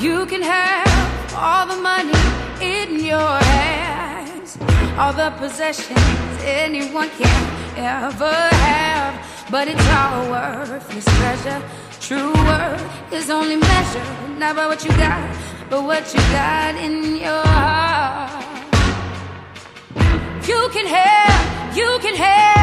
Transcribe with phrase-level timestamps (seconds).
[0.00, 2.12] You can have all the money
[2.62, 4.56] in your hands,
[4.96, 5.98] all the possessions
[6.44, 9.48] anyone can ever have.
[9.50, 11.60] But it's all worthless treasure.
[12.00, 15.36] True worth is only measured not by what you got,
[15.68, 18.44] but what you got in your heart.
[20.46, 22.57] You can have, you can have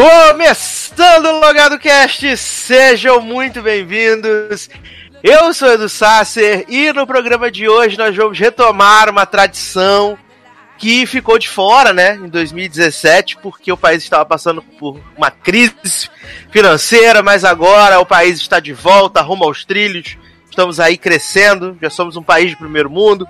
[0.00, 4.70] Começando o Logado Cast, sejam muito bem-vindos.
[5.22, 10.16] Eu sou Edu Sasser e no programa de hoje nós vamos retomar uma tradição
[10.78, 16.08] que ficou de fora, né, em 2017, porque o país estava passando por uma crise
[16.50, 20.16] financeira, mas agora o país está de volta, rumo aos trilhos.
[20.48, 23.28] Estamos aí crescendo, já somos um país de primeiro mundo.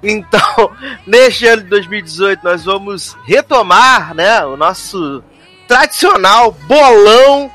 [0.00, 0.70] Então,
[1.04, 5.24] neste ano de 2018, nós vamos retomar, né, o nosso
[5.74, 7.50] tradicional bolão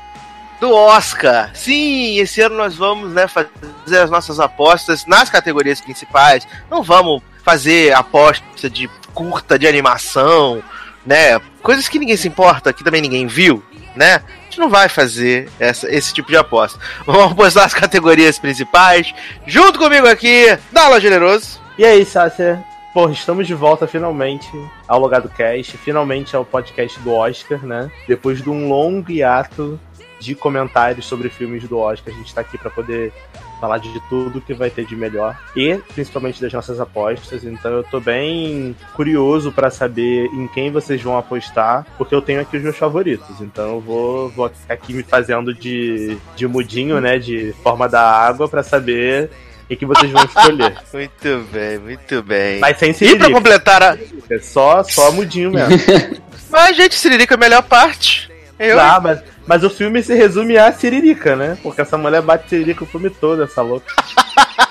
[0.60, 1.50] do Oscar.
[1.54, 6.46] Sim, esse ano nós vamos né, fazer as nossas apostas nas categorias principais.
[6.70, 10.62] Não vamos fazer aposta de curta de animação,
[11.06, 11.40] né?
[11.62, 13.64] Coisas que ninguém se importa, que também ninguém viu,
[13.96, 14.16] né?
[14.16, 16.78] A gente não vai fazer essa, esse tipo de aposta.
[17.06, 19.14] Vamos apostar as categorias principais.
[19.46, 21.58] Junto comigo aqui, Dala Generoso.
[21.78, 22.62] E aí, Sácia?
[22.92, 24.50] Porra, estamos de volta finalmente
[24.88, 27.88] ao Logado Cast, finalmente ao podcast do Oscar, né?
[28.08, 29.78] Depois de um longo hiato
[30.18, 33.12] de comentários sobre filmes do Oscar, a gente tá aqui para poder
[33.60, 37.44] falar de tudo que vai ter de melhor e principalmente das nossas apostas.
[37.44, 42.40] Então eu tô bem curioso para saber em quem vocês vão apostar, porque eu tenho
[42.40, 43.40] aqui os meus favoritos.
[43.40, 47.18] Então eu vou, vou aqui me fazendo de, de mudinho, né?
[47.18, 49.30] De forma da água para saber
[49.74, 50.76] o que vocês vão escolher.
[50.92, 52.60] Muito bem, muito bem.
[52.60, 53.96] Mas sem E pra completar a.
[54.28, 55.78] É só, só mudinho mesmo.
[56.50, 58.28] Mas, gente, Siririca é a melhor parte.
[58.58, 61.56] Eu, Tá, mas, mas o filme se resume a Siririca, né?
[61.62, 63.86] Porque essa mulher bate Siririca o filme todo, essa louca.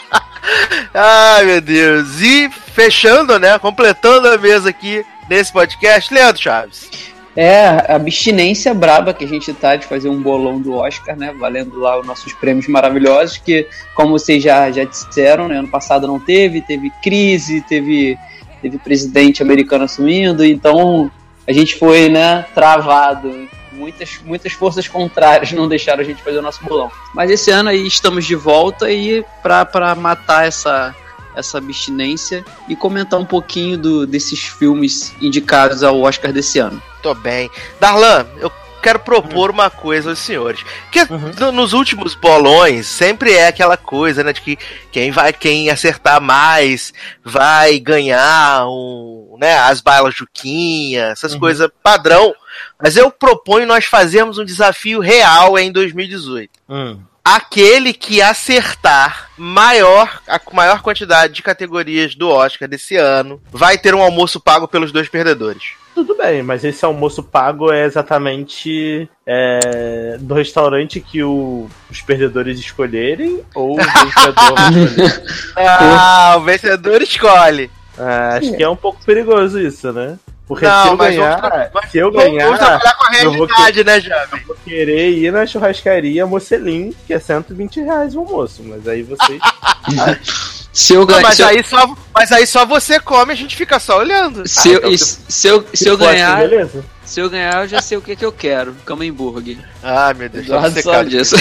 [0.94, 2.20] Ai, meu Deus.
[2.22, 3.58] E fechando, né?
[3.58, 6.90] Completando a mesa aqui nesse podcast, Leandro Chaves.
[7.36, 11.34] É, a abstinência braba que a gente tá de fazer um bolão do Oscar, né?
[11.38, 15.58] Valendo lá os nossos prêmios maravilhosos, que, como vocês já, já disseram, né?
[15.58, 18.18] Ano passado não teve, teve crise, teve,
[18.62, 21.12] teve presidente americano assumindo, então
[21.48, 23.48] a gente foi, né, travado.
[23.72, 26.92] Muitas, muitas forças contrárias não deixaram a gente fazer o nosso bolão.
[27.14, 30.94] Mas esse ano aí estamos de volta e pra matar essa,
[31.36, 36.82] essa abstinência e comentar um pouquinho do, desses filmes indicados ao Oscar desse ano.
[37.02, 37.50] Tô bem.
[37.80, 38.52] Darlan, eu
[38.82, 40.64] quero propor uma coisa aos senhores.
[40.92, 41.02] Que
[41.40, 44.32] no- nos últimos bolões sempre é aquela coisa, né?
[44.34, 44.58] De que
[44.92, 52.34] quem vai, quem acertar mais vai ganhar um, né, as balas Juquinha, essas coisas padrão.
[52.82, 56.50] Mas eu proponho nós fazermos um desafio real em 2018.
[56.70, 57.00] Hum.
[57.36, 63.94] Aquele que acertar maior a maior quantidade de categorias do Oscar desse ano vai ter
[63.96, 65.74] um almoço pago pelos dois perdedores.
[65.96, 72.60] Tudo bem, mas esse almoço pago é exatamente é, do restaurante que o- os perdedores
[72.60, 75.24] escolherem ou o vencedor escolher?
[75.58, 77.70] Ah, o vencedor escolhe.
[77.98, 80.18] Ah, acho que é um pouco perigoso isso, né?
[80.50, 83.06] Porque se Não, eu mas ganhar, tra- mas se eu Vamos- ganhar, Vamos trabalhar com
[83.06, 84.44] a eu vou realidade, né, Jovem?
[84.48, 88.64] vou querer ir na churrascaria Mocelin, que é 120 reais o almoço.
[88.66, 89.40] Mas aí vocês.
[90.74, 93.36] Se eu, Não, ganhar, mas, se, eu, aí só, mas aí só você come, a
[93.36, 94.48] gente fica só olhando.
[94.48, 96.86] se, eu, então se, se eu, se eu assim, ganhar, beleza.
[97.04, 98.76] se eu ganhar, eu já sei o que, que eu quero.
[98.86, 99.58] Camembert.
[99.84, 101.10] Ah, meu Deus, só Eduardo cabe.
[101.10, 101.36] disso.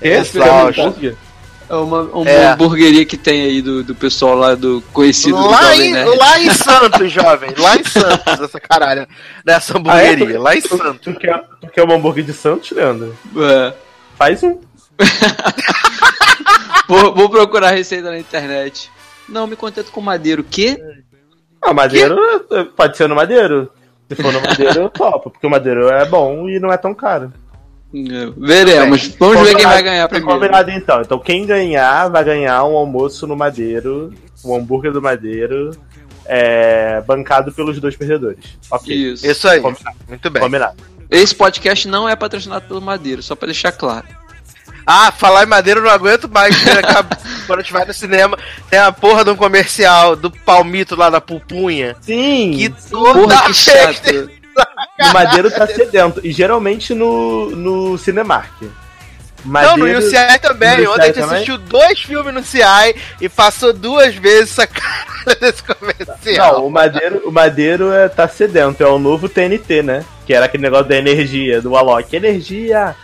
[0.00, 1.14] Esse é.
[1.70, 2.46] É uma, uma É.
[2.52, 6.40] hamburgueria que tem aí do, do pessoal lá do conhecido do Lá Jovem em, lá
[6.40, 7.50] em Santos, jovem.
[7.58, 9.06] Lá em Santos, essa caralho.
[9.44, 10.26] Nessa hamburgueria.
[10.28, 10.38] Ah, é?
[10.38, 11.00] Lá em Tu, Santos.
[11.02, 13.14] tu quer, tu quer um hambúrguer de Santos, Leandro?
[13.36, 13.74] É.
[14.16, 14.58] Faz um.
[16.88, 18.90] Vou, vou procurar a receita na internet.
[19.28, 20.40] Não, me contento com madeiro.
[20.40, 20.82] O quê?
[21.60, 22.16] Ah, madeiro
[22.50, 23.70] eh, pode ser no madeiro.
[24.08, 26.94] Se for no madeiro, eu topo, porque o madeiro é bom e não é tão
[26.94, 27.30] caro.
[27.92, 29.14] Veremos.
[29.18, 30.34] Vamos ver quem vai ganhar primeiro.
[30.34, 31.00] Combinado então.
[31.00, 34.12] Então quem ganhar vai ganhar um almoço no Madeiro,
[34.44, 35.70] um hambúrguer do Madeiro,
[36.26, 38.58] é, bancado pelos dois perdedores.
[38.70, 38.94] Ok.
[38.94, 39.26] Isso.
[39.26, 39.60] Isso aí.
[39.60, 39.96] Combinado.
[40.06, 40.42] Muito bem.
[40.42, 40.76] Combinado.
[41.10, 44.06] Esse podcast não é patrocinado pelo Madeiro, só pra deixar claro.
[44.90, 46.56] Ah, falar em madeira eu não aguento mais.
[47.46, 48.38] Quando a gente vai no cinema,
[48.70, 51.94] tem a porra de um comercial do palmito lá da pupunha.
[52.00, 52.52] Sim!
[52.56, 54.30] Que toda Porra, que vez chato.
[55.00, 56.20] O Madeiro tá sedento.
[56.24, 58.52] E geralmente no, no Cinemark.
[59.44, 60.82] Não, no Madeiro- UCI também.
[60.84, 61.34] no Ontem a gente também?
[61.36, 62.60] assistiu dois filmes no CI
[63.20, 66.54] e passou duas vezes essa cara desse comercial.
[66.54, 70.04] Não, o Madeiro, o Madeiro é, tá sedento, é o novo TNT, né?
[70.26, 72.14] Que era aquele negócio da energia, do Alok.
[72.16, 72.96] Energia!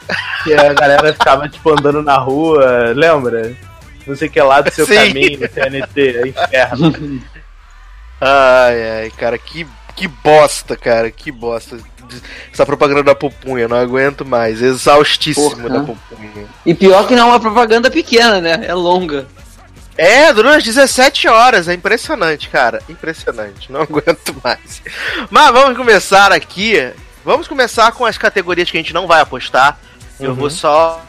[0.42, 3.54] Que a galera ficava, tipo, andando na rua, lembra?
[4.06, 4.94] Não sei o que lá do seu Sim.
[4.96, 7.22] caminho, TNT, é inferno.
[8.20, 11.78] Ai, ai, cara, que, que bosta, cara, que bosta.
[12.52, 14.60] Essa propaganda da pupunha, não aguento mais.
[14.60, 15.68] Exaustíssimo Porra.
[15.70, 16.46] da pupunha.
[16.64, 18.64] E pior que não é uma propaganda pequena, né?
[18.66, 19.26] É longa.
[19.96, 22.82] É, durante as 17 horas, é impressionante, cara.
[22.88, 24.82] Impressionante, não aguento mais.
[25.30, 26.92] Mas vamos começar aqui.
[27.24, 29.78] Vamos começar com as categorias que a gente não vai apostar.
[30.20, 30.36] Eu Uhum.
[30.36, 31.02] vou só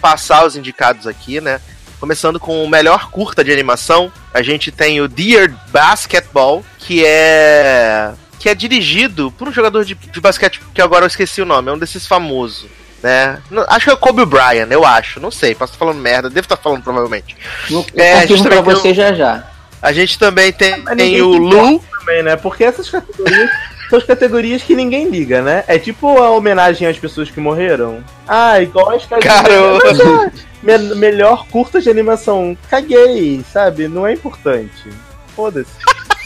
[0.00, 1.60] passar os indicados aqui, né?
[2.00, 8.12] Começando com o melhor curta de animação, a gente tem o Dear Basketball, que é
[8.38, 11.68] que é dirigido por um jogador de, de basquete que agora eu esqueci o nome,
[11.70, 12.66] é um desses famosos,
[13.02, 13.38] né?
[13.50, 16.28] Não- Acho que é o Kobe Bryant, eu acho, não sei, posso estar falando merda,
[16.30, 17.36] devo estar falando provavelmente.
[17.70, 19.44] Eu É, a gente confirmo pra você já já.
[19.80, 21.78] A gente também tem, Mas tem o Lu.
[22.00, 22.34] Também, né?
[22.36, 23.50] Porque essas categorias
[23.88, 25.62] são as categorias que ninguém liga, né?
[25.68, 28.02] É tipo a homenagem às pessoas que morreram.
[28.26, 30.30] Ah, igual as ah,
[30.62, 32.56] me- melhor curta de animação.
[32.68, 33.86] Caguei, sabe?
[33.86, 34.88] Não é importante.
[35.36, 35.70] Foda-se.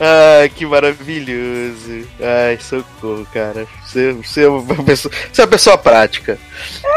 [0.00, 2.06] Ai, que maravilhoso.
[2.20, 3.66] Ai, socorro, cara.
[3.86, 6.38] Você, você, é, uma pessoa, você é uma pessoa prática.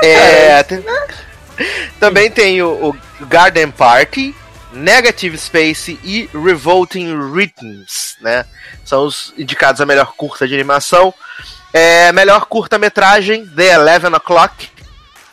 [0.04, 0.84] É, tem-
[2.00, 4.36] também tem o, o Garden Party,
[4.74, 8.46] Negative Space e Revolting Rhythms, né?
[8.86, 11.14] São os indicados a melhor curta de animação.
[11.74, 14.70] É, melhor curta-metragem, The Eleven O'Clock,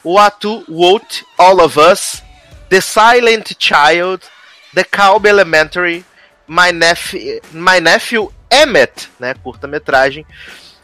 [0.05, 2.23] Watu Wote, All of Us,
[2.69, 4.23] The Silent Child,
[4.75, 6.05] The Calb Elementary,
[6.47, 10.27] My Nephew, My Nephew Emmett, né, curta-metragem.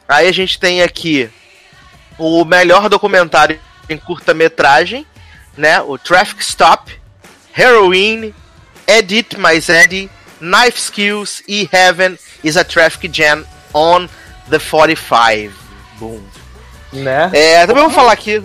[0.08, 1.30] Aí a gente tem aqui
[2.18, 3.58] o melhor documentário
[3.88, 5.06] em curta-metragem,
[5.56, 6.98] né, o Traffic Stop,
[7.56, 8.34] Heroin,
[8.86, 10.10] Edit My Zeddy,
[10.40, 14.08] Knife Skills e Heaven is a Traffic Jam on
[14.48, 15.52] the 45.
[15.98, 16.22] Boom.
[16.92, 17.30] Né?
[17.32, 18.42] É, também vou falar aqui.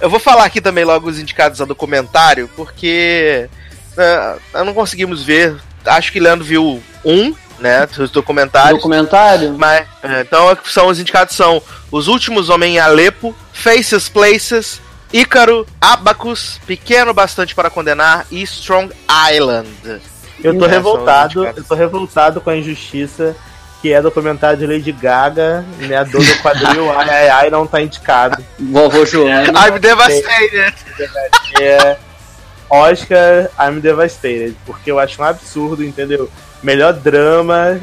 [0.00, 3.48] Eu vou falar aqui também logo os indicados a documentário, porque
[3.96, 5.56] é, não conseguimos ver.
[5.86, 7.88] Acho que Leandro viu um, né?
[7.98, 8.76] Os documentários.
[8.76, 9.54] Documentário?
[9.56, 14.80] Mas, é, então são os indicados são Os Últimos Homens em Alepo, Faces Places,
[15.12, 18.92] Ícaro, Abacus, Pequeno Bastante para Condenar e Strong
[19.32, 19.68] Island.
[20.42, 23.36] Eu tô É, são revoltado, eu tô revoltado com a injustiça
[23.80, 25.96] que é documentário de Lady Gaga, né?
[25.96, 28.42] A dor do quadril, ai ai ai, não tá indicado.
[28.58, 29.48] Vovô Joana.
[29.48, 30.74] I'm devastated.
[31.60, 31.96] É
[32.72, 36.30] Oscar, I'm devastated, porque eu acho um absurdo, entendeu?
[36.62, 37.78] Melhor drama,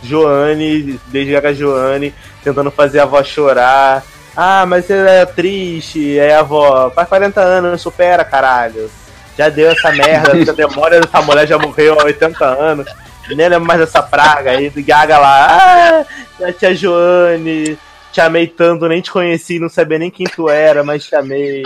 [0.00, 2.14] Joane, Lady Gaga Joane,
[2.44, 4.04] tentando fazer a avó chorar.
[4.36, 8.88] Ah, mas ela é triste, é a avó, faz 40 anos, supera, caralho.
[9.36, 12.86] Já deu essa merda, essa memória dessa mulher já morreu há 80 anos.
[13.28, 16.04] Nem lembro mais dessa praga aí, do Gaga lá.
[16.40, 17.76] Ah, a tia Joane,
[18.12, 21.62] te amei tanto, nem te conheci, não sabia nem quem tu era, mas te amei.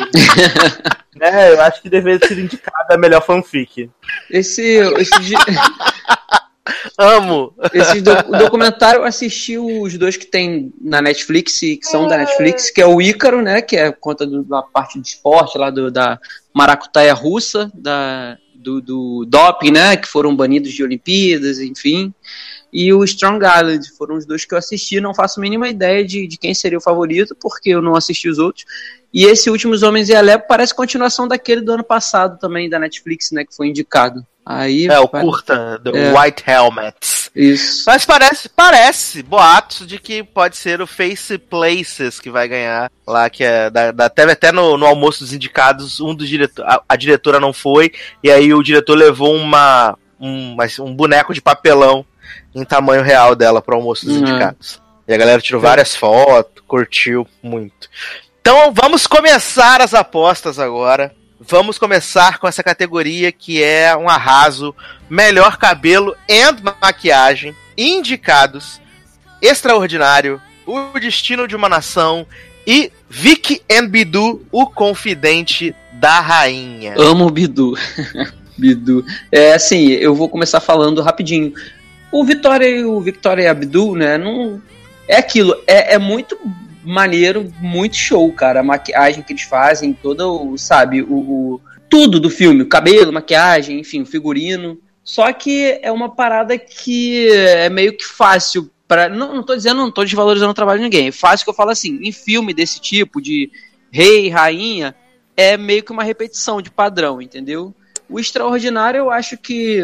[1.16, 3.90] né, eu acho que deveria ser indicada a melhor fanfic.
[4.30, 4.62] Esse,
[4.98, 5.34] esse,
[6.98, 7.52] Amo.
[7.72, 12.70] esse doc- documentário eu assisti os dois que tem na Netflix, que são da Netflix,
[12.70, 13.60] que é o Ícaro, né?
[13.60, 16.18] Que é conta do- da parte de esporte lá do, da
[16.54, 19.96] maracutaia russa, da, do, do doping, né?
[19.96, 22.12] Que foram banidos de Olimpíadas, enfim.
[22.73, 25.00] E o Strong Island foram os dois que eu assisti.
[25.00, 28.28] Não faço a mínima ideia de, de quem seria o favorito, porque eu não assisti
[28.28, 28.64] os outros.
[29.14, 33.30] E esse Últimos Homens em Alepo parece continuação daquele do ano passado também, da Netflix,
[33.30, 33.44] né?
[33.44, 34.26] Que foi indicado.
[34.44, 36.12] Aí, É, o curta do É.
[36.12, 37.30] White Helmets.
[37.35, 37.82] Isso.
[37.87, 43.28] Mas parece, parece, boatos de que pode ser o Face Places que vai ganhar lá,
[43.28, 46.80] que é da, da- teve até no, no almoço dos indicados, um dos diretores, a,
[46.88, 47.90] a diretora não foi,
[48.23, 52.06] e aí o diretor levou uma, um, mas um boneco de papelão
[52.56, 54.22] em tamanho real dela pro almoço dos Uhum.
[54.22, 54.80] indicados.
[55.06, 57.88] E a galera tirou várias fotos, curtiu muito.
[58.40, 61.14] Então vamos começar as apostas agora.
[61.38, 64.75] Vamos começar com essa categoria que é um arraso,
[65.08, 66.40] melhor cabelo e
[66.80, 68.80] maquiagem, indicados,
[69.42, 72.26] extraordinário, o destino de uma nação
[72.66, 76.94] E Vicky and Bidu, o confidente da rainha.
[76.98, 77.75] Amo o Bidu.
[78.58, 79.04] Bidu.
[79.30, 81.52] É assim, eu vou começar falando rapidinho.
[82.12, 84.16] O Vitória e o Victoria Abdul, né?
[84.16, 84.62] Não
[85.08, 85.54] é aquilo.
[85.66, 86.38] É, é muito
[86.84, 88.60] maneiro, muito show, cara.
[88.60, 93.80] A maquiagem que eles fazem, todo, sabe, o, o tudo do filme, o cabelo, maquiagem,
[93.80, 94.78] enfim, o figurino.
[95.02, 99.78] Só que é uma parada que é meio que fácil para não, não tô dizendo,
[99.78, 101.08] não tô desvalorizando o trabalho de ninguém.
[101.08, 103.50] É fácil que eu falo assim, em filme desse tipo de
[103.90, 104.94] rei, rainha,
[105.36, 107.75] é meio que uma repetição de padrão, entendeu?
[108.08, 109.82] O extraordinário eu acho que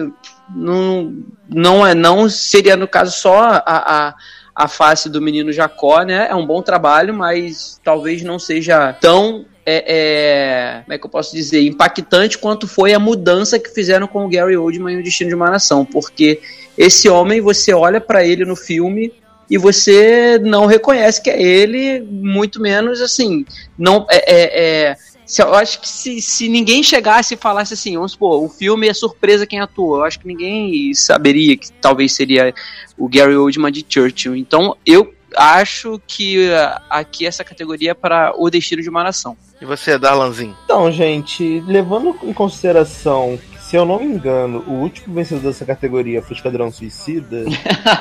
[0.55, 1.15] não,
[1.49, 4.15] não é não seria no caso só a, a,
[4.55, 6.29] a face do menino Jacó, né?
[6.31, 11.11] É um bom trabalho, mas talvez não seja tão é, é, como é que eu
[11.11, 15.03] posso dizer, impactante quanto foi a mudança que fizeram com o Gary Oldman e o
[15.05, 16.41] Destino de uma Nação, porque
[16.77, 19.13] esse homem, você olha para ele no filme
[19.49, 23.45] e você não reconhece que é ele, muito menos assim,
[23.79, 24.97] não é, é, é
[25.41, 28.93] eu acho que se, se ninguém chegasse e falasse assim, vamos supor, o filme é
[28.93, 32.53] surpresa quem atua, eu acho que ninguém saberia que talvez seria
[32.99, 34.37] o Gary Oldman de Churchill.
[34.37, 36.49] Então, eu acho que
[36.91, 39.37] aqui essa categoria é para o destino de uma nação.
[39.61, 40.57] E você, Darlanzinho?
[40.65, 43.39] Então, gente, levando em consideração
[43.73, 47.43] se eu não me engano, o último vencedor dessa categoria foi o Esquadrão Suicida.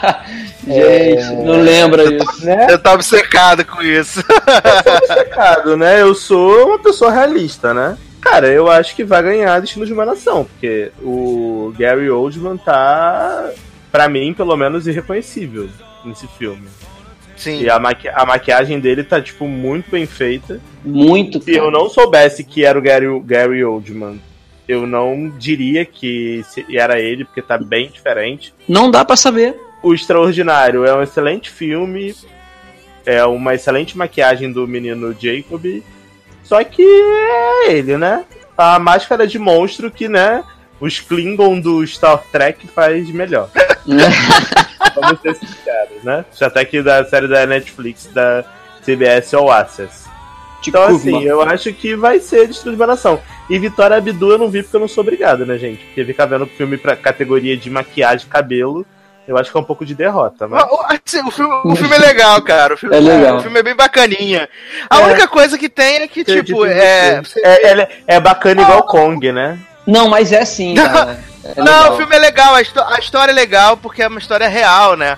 [0.67, 1.31] Gente, é...
[1.45, 2.45] não lembra isso.
[2.45, 2.67] Né?
[2.69, 4.19] Eu tava secado com isso.
[4.19, 6.01] eu sou obcecado, né?
[6.01, 7.97] Eu sou uma pessoa realista, né?
[8.19, 13.49] Cara, eu acho que vai ganhar Destino de uma Nação, porque o Gary Oldman tá,
[13.89, 15.69] pra mim, pelo menos, irreconhecível
[16.03, 16.67] nesse filme.
[17.37, 17.61] Sim.
[17.61, 20.59] E a, maqui a maquiagem dele tá, tipo, muito bem feita.
[20.83, 21.41] Muito.
[21.41, 24.19] Se eu não soubesse que era o Gary, Gary Oldman
[24.71, 28.53] eu não diria que era ele, porque tá bem diferente.
[28.67, 29.55] Não dá para saber.
[29.83, 32.15] O Extraordinário é um excelente filme,
[33.05, 35.83] é uma excelente maquiagem do menino Jacob,
[36.43, 38.23] só que é ele, né?
[38.57, 40.43] A máscara de monstro que, né,
[40.79, 43.49] os Klingon do Star Trek faz melhor.
[44.95, 46.25] Vamos ser sinceros, né?
[46.39, 48.45] Até que da série da Netflix, da
[48.83, 50.10] CBS All Access.
[50.69, 53.19] Então, assim, eu acho que vai ser Destino de Nação.
[53.49, 55.83] E Vitória Abdu eu não vi porque eu não sou obrigado, né, gente?
[55.85, 58.85] Porque ficar vendo filme pra categoria de maquiagem cabelo,
[59.27, 60.47] eu acho que é um pouco de derrota.
[60.47, 60.63] Mas...
[61.05, 62.73] Assim, o, filme, o filme é legal, cara.
[62.73, 63.37] O filme é, legal.
[63.37, 64.49] O filme é bem bacaninha.
[64.89, 65.05] A é.
[65.05, 67.21] única coisa que tem é que, tipo, tipo é...
[67.37, 69.59] É, é, é bacana igual Kong, né?
[69.85, 71.19] Não, mas é assim, cara.
[71.43, 72.59] É não, o filme é legal, a,
[72.95, 75.17] a história é legal porque é uma história real, né?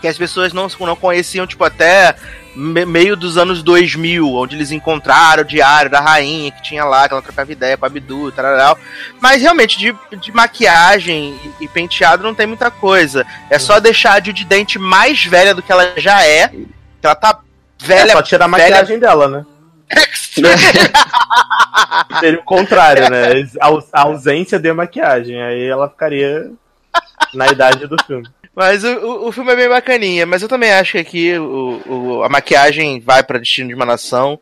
[0.00, 2.14] Que as pessoas não, não conheciam, tipo, até
[2.54, 7.14] meio dos anos 2000, onde eles encontraram o diário da rainha que tinha lá, que
[7.14, 8.78] ela trocava ideia com a Abdu, tal.
[9.20, 13.26] Mas realmente, de, de maquiagem e, e, penteado não tem muita coisa.
[13.48, 16.48] É só deixar a de dente mais velha do que ela já é.
[16.48, 17.40] Que ela tá
[17.80, 18.10] velha.
[18.10, 19.46] É só tirar a maquiagem dela, né?
[22.20, 23.46] Seria o contrário, né?
[23.60, 25.42] A ausência de maquiagem.
[25.42, 26.50] Aí ela ficaria
[27.34, 28.28] na idade do filme.
[28.54, 32.22] Mas o, o filme é bem bacaninha, mas eu também acho que aqui o, o
[32.22, 34.38] a maquiagem vai para Destino de uma Nação.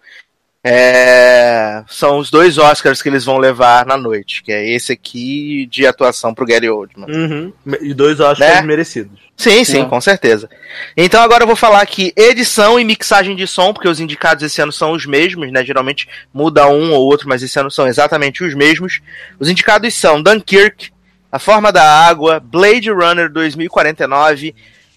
[0.62, 5.67] É, são os dois Oscars que eles vão levar na noite, que é esse aqui
[5.71, 7.09] de atuação pro Gary Oldman.
[7.09, 7.52] Uhum.
[7.81, 8.62] E dois Oscars né?
[8.62, 9.19] merecidos.
[9.37, 10.50] Sim, sim, com certeza.
[10.95, 14.61] Então agora eu vou falar aqui edição e mixagem de som, porque os indicados esse
[14.61, 15.64] ano são os mesmos, né?
[15.64, 19.00] Geralmente muda um ou outro, mas esse ano são exatamente os mesmos.
[19.38, 20.90] Os indicados são Dunkirk,
[21.30, 24.54] a Forma da Água, Blade Runner 2049,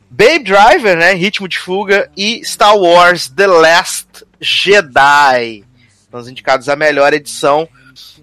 [0.09, 4.07] Babe Driver, né, Ritmo de Fuga e Star Wars The Last
[4.39, 5.63] Jedi.
[6.09, 7.67] São os indicados a melhor edição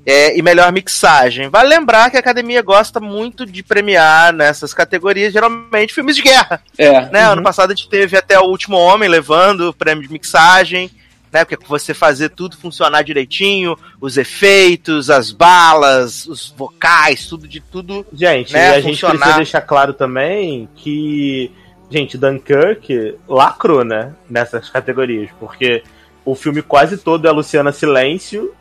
[0.05, 1.49] é, e melhor mixagem.
[1.49, 6.63] Vale lembrar que a academia gosta muito de premiar nessas categorias, geralmente filmes de guerra.
[6.79, 7.09] É.
[7.11, 7.27] Né?
[7.27, 7.33] Uhum.
[7.33, 10.91] Ano passado a gente teve até o Último Homem levando o prêmio de mixagem
[11.33, 11.45] né?
[11.45, 18.05] Porque você fazer tudo funcionar direitinho, os efeitos, as balas, os vocais, tudo de tudo.
[18.13, 18.91] Gente, né, a funcionar.
[18.91, 21.51] gente precisa deixar claro também que,
[21.91, 24.13] gente, Dunkirk lacrou, né?
[24.29, 25.83] Nessas categorias, porque
[26.25, 28.53] o filme quase todo é Luciana Silêncio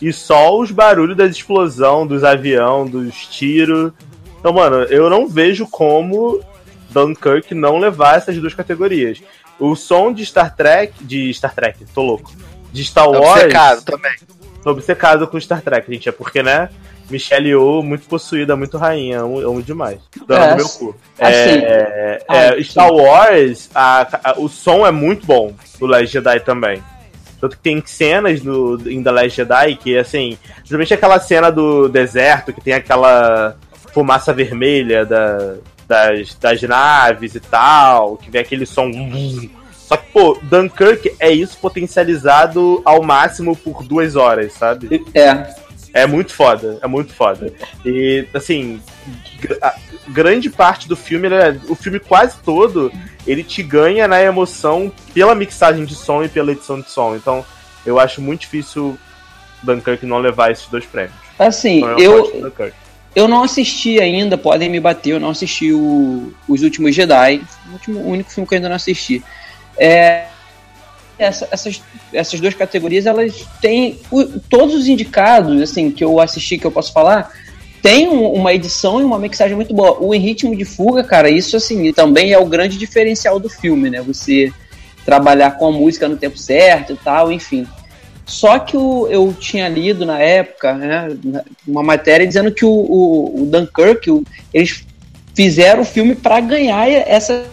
[0.00, 3.92] e só os barulhos da explosão, dos avião, dos tiros.
[4.40, 6.40] Então, mano, eu não vejo como
[6.90, 9.22] Dunkirk não levar essas duas categorias.
[9.62, 10.92] O som de Star Trek.
[11.04, 12.32] De Star Trek, tô louco.
[12.72, 13.44] De Star Wars.
[13.44, 14.12] Obcecado também.
[14.60, 16.08] Tô obcecado com Star Trek, gente.
[16.08, 16.68] É porque, né?
[17.08, 20.00] Michelle Yeoh, muito possuída, muito rainha, amo, amo demais.
[20.26, 20.96] Dando é, meu cu.
[21.20, 26.40] Assim, é, é, Star Wars, a, a, o som é muito bom do Last Jedi
[26.40, 26.82] também.
[27.40, 31.88] Tanto que tem cenas no, em The Last Jedi que, assim, principalmente aquela cena do
[31.88, 33.56] deserto, que tem aquela
[33.92, 35.56] fumaça vermelha da,
[35.92, 38.90] das, das naves e tal, que vem aquele som
[39.76, 45.04] Só que, pô, Dunkirk é isso potencializado ao máximo por duas horas, sabe?
[45.14, 45.54] É.
[45.94, 47.52] É muito foda, é muito foda.
[47.84, 48.80] E, assim,
[50.08, 52.90] grande parte do filme, é, o filme quase todo,
[53.26, 57.14] ele te ganha na emoção pela mixagem de som e pela edição de som.
[57.14, 57.44] Então,
[57.84, 58.96] eu acho muito difícil
[59.62, 61.14] Dunkirk não levar esses dois prêmios.
[61.38, 62.50] Assim, então, eu, eu
[63.28, 68.00] não assisti ainda, podem me bater, eu não assisti o, Os Últimos Jedi, o, último,
[68.00, 69.22] o único filme que eu ainda não assisti.
[69.76, 70.24] É,
[71.18, 76.58] essa, essas, essas duas categorias, elas têm o, todos os indicados, assim, que eu assisti,
[76.58, 77.30] que eu posso falar,
[77.82, 79.98] tem um, uma edição e uma mixagem muito boa.
[80.00, 83.90] O Em Ritmo de Fuga, cara, isso, assim, também é o grande diferencial do filme,
[83.90, 84.00] né?
[84.00, 84.52] Você
[85.04, 87.66] trabalhar com a música no tempo certo e tal, enfim.
[88.24, 91.16] Só que o, eu tinha lido na época né,
[91.66, 94.24] uma matéria dizendo que o, o, o Dunkirk, o,
[94.54, 94.84] eles
[95.34, 97.46] fizeram o filme para ganhar essa.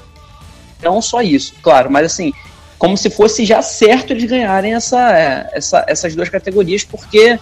[0.81, 2.31] Não só isso, claro, mas assim,
[2.77, 7.37] como se fosse já certo eles ganharem essa, essa, essas duas categorias, porque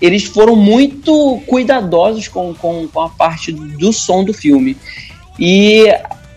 [0.00, 4.76] eles foram muito cuidadosos com, com, com a parte do som do filme.
[5.38, 5.86] E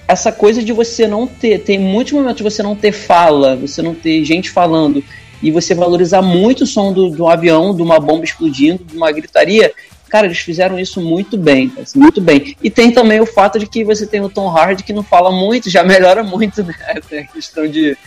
[0.07, 3.81] essa coisa de você não ter, tem muitos momentos de você não ter fala, você
[3.81, 5.03] não ter gente falando,
[5.41, 9.11] e você valorizar muito o som do, do avião, de uma bomba explodindo, de uma
[9.11, 9.73] gritaria,
[10.09, 12.57] cara, eles fizeram isso muito bem, assim, muito bem.
[12.61, 15.31] E tem também o fato de que você tem o Tom Hardy que não fala
[15.31, 16.75] muito, já melhora muito, né?
[17.07, 17.97] Tem a questão de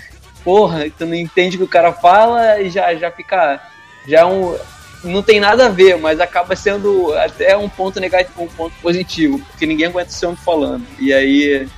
[0.45, 3.61] porra, tu não entende o que o cara fala e já, já fica.
[4.07, 4.57] Já é um.
[5.05, 9.41] Não tem nada a ver, mas acaba sendo até um ponto negativo, um ponto positivo,
[9.51, 10.87] porque ninguém aguenta ser homem falando.
[10.99, 11.69] E aí,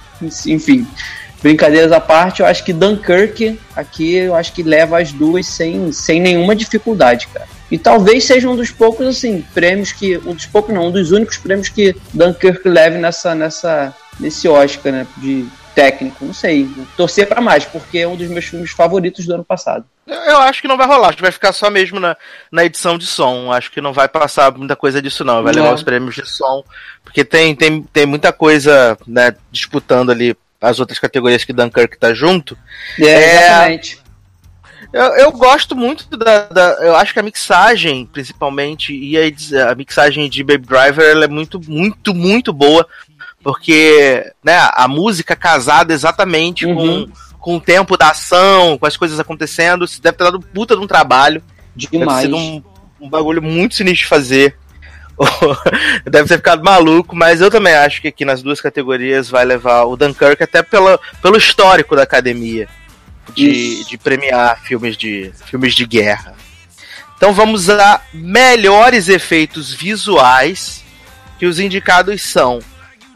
[0.47, 0.87] enfim.
[1.45, 5.93] Brincadeiras à parte, eu acho que Dunkirk aqui eu acho que leva as duas sem,
[5.93, 7.47] sem nenhuma dificuldade, cara.
[7.71, 10.17] E talvez seja um dos poucos, assim, prêmios que.
[10.17, 14.91] Um dos poucos, não, um dos únicos prêmios que Dunkirk leve nessa, nessa, nesse Oscar,
[14.91, 15.07] né?
[15.19, 16.67] De técnico, não sei.
[16.97, 19.85] Torcer para mais, porque é um dos meus filmes favoritos do ano passado.
[20.07, 22.17] Eu acho que não vai rolar, acho que vai ficar só mesmo na,
[22.51, 23.53] na edição de som.
[23.53, 25.42] Acho que não vai passar muita coisa disso, não.
[25.42, 25.62] Vai não.
[25.62, 26.64] levar os prêmios de som,
[27.03, 32.12] porque tem, tem, tem muita coisa né, disputando ali as outras categorias que Dunkirk tá
[32.12, 32.57] junto.
[32.98, 34.05] É, é exatamente.
[34.92, 39.74] Eu, eu, gosto muito da, da, Eu acho que a mixagem, principalmente, e a, a
[39.74, 42.87] mixagem de Baby Driver, ela é muito, muito, muito boa
[43.44, 47.07] porque né, a música casada exatamente uhum.
[47.07, 50.83] com, com o tempo da ação, com as coisas acontecendo, deve ter dado puta de
[50.83, 51.42] um trabalho.
[51.77, 52.27] Demais.
[52.27, 52.62] Deve ser um,
[53.03, 54.57] um bagulho muito sinistro de fazer.
[56.05, 59.85] deve ter ficado maluco, mas eu também acho que aqui nas duas categorias vai levar
[59.85, 62.68] o Dunkirk até pela, pelo histórico da academia
[63.35, 66.35] de, de premiar filmes de, filmes de guerra.
[67.16, 70.85] Então vamos a melhores efeitos visuais
[71.38, 72.61] que os indicados são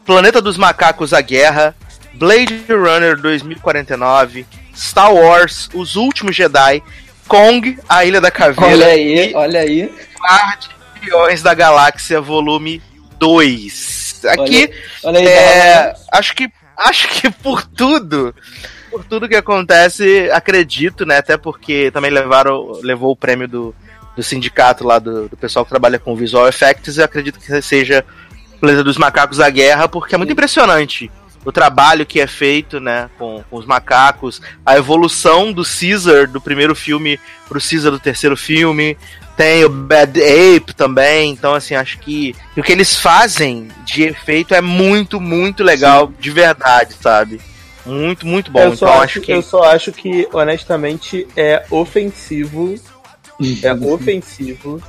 [0.05, 1.75] Planeta dos Macacos A Guerra,
[2.13, 6.81] Blade Runner 2049, Star Wars Os Últimos Jedi,
[7.27, 8.73] Kong, A Ilha da Caveira.
[8.73, 9.93] Olha aí, olha aí.
[10.99, 12.81] Guardiões da Galáxia Volume
[13.17, 14.21] 2.
[14.25, 14.71] Aqui,
[15.03, 18.35] olha, olha aí, é, acho que acho que por tudo,
[18.91, 21.17] por tudo que acontece, acredito, né?
[21.17, 23.75] Até porque também levaram, levou o prêmio do,
[24.15, 26.97] do sindicato lá do, do pessoal que trabalha com visual effects.
[26.97, 28.05] Eu acredito que seja
[28.59, 31.09] Planeta dos Macacos da Guerra, porque é muito impressionante
[31.45, 36.41] o trabalho que é feito, né, com, com, os macacos, a evolução do Caesar do
[36.41, 38.97] primeiro filme pro Caesar do terceiro filme,
[39.37, 44.53] tem o Bad Ape também, então assim, acho que o que eles fazem de efeito
[44.53, 46.13] é muito, muito legal, Sim.
[46.19, 47.39] de verdade, sabe?
[47.85, 48.59] Muito, muito bom.
[48.59, 49.31] Eu só, então, acho, acho que...
[49.31, 52.75] eu só acho que, honestamente, é ofensivo.
[53.63, 54.83] é ofensivo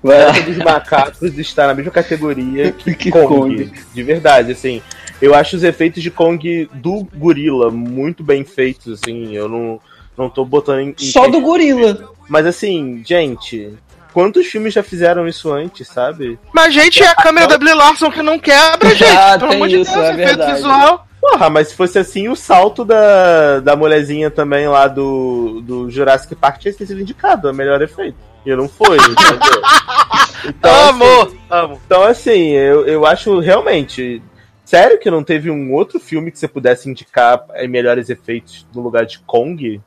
[0.00, 3.72] Planeta dos Macacos está na mesma categoria que, que Kong, Kong.
[3.92, 4.82] De verdade, assim.
[5.20, 9.34] Eu acho os efeitos de Kong do gorila muito bem feitos, assim.
[9.34, 9.80] Eu não,
[10.16, 10.94] não tô botando em.
[10.96, 12.12] Só do gorila.
[12.28, 13.72] Mas assim, gente.
[14.12, 16.38] Quantos filmes já fizeram isso antes, sabe?
[16.52, 19.04] Mas, gente, é a câmera da Brie Larson que não quebra, gente.
[19.16, 21.06] Ah, Pelo amor de Deus, é efeito visual.
[21.20, 26.34] Porra, mas se fosse assim, o salto da, da mulherzinha também lá do, do Jurassic
[26.34, 28.16] Park tinha sido indicado, a melhor efeito.
[28.46, 29.62] E não foi, entendeu?
[30.46, 31.80] Então, amo, assim, amo.
[31.84, 34.22] Então, assim, eu, eu acho realmente.
[34.68, 38.82] Sério que não teve um outro filme que você pudesse indicar em melhores efeitos no
[38.82, 39.80] lugar de Kong?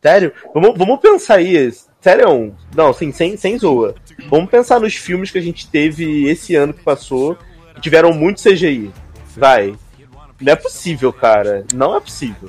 [0.00, 0.32] Sério?
[0.54, 1.68] Vamos, vamos pensar aí.
[2.00, 2.54] Sério?
[2.76, 3.96] Não, sim, sem, sem zoa.
[4.30, 7.36] Vamos pensar nos filmes que a gente teve esse ano que passou
[7.74, 8.92] que tiveram muito CGI.
[9.36, 9.74] Vai.
[10.40, 11.64] Não é possível, cara.
[11.74, 12.48] Não é possível.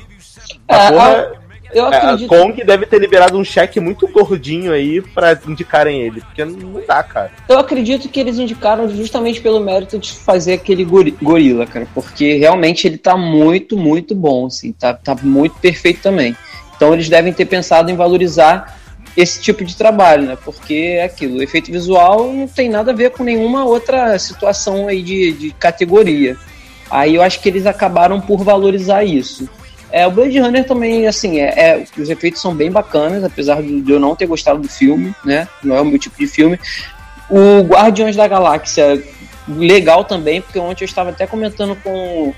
[0.67, 1.48] A é, porra...
[1.73, 2.33] Eu é, acredito.
[2.33, 6.81] É, Kong deve ter liberado um cheque muito gordinho aí pra indicarem ele, porque não
[6.87, 7.31] dá, cara.
[7.47, 12.87] Eu acredito que eles indicaram justamente pelo mérito de fazer aquele gorila, cara, porque realmente
[12.87, 16.35] ele tá muito, muito bom, assim, tá, tá muito perfeito também.
[16.75, 18.79] Então eles devem ter pensado em valorizar
[19.15, 20.37] esse tipo de trabalho, né?
[20.43, 24.87] Porque é aquilo, o efeito visual não tem nada a ver com nenhuma outra situação
[24.87, 26.37] aí de, de categoria.
[26.89, 29.47] Aí eu acho que eles acabaram por valorizar isso.
[29.91, 33.91] É, o Blade Runner também, assim, é, é, os efeitos são bem bacanas, apesar de
[33.91, 35.47] eu não ter gostado do filme, né?
[35.63, 36.59] Não é o meu tipo de filme.
[37.29, 39.03] O Guardiões da Galáxia,
[39.47, 42.33] legal também, porque ontem eu estava até comentando com,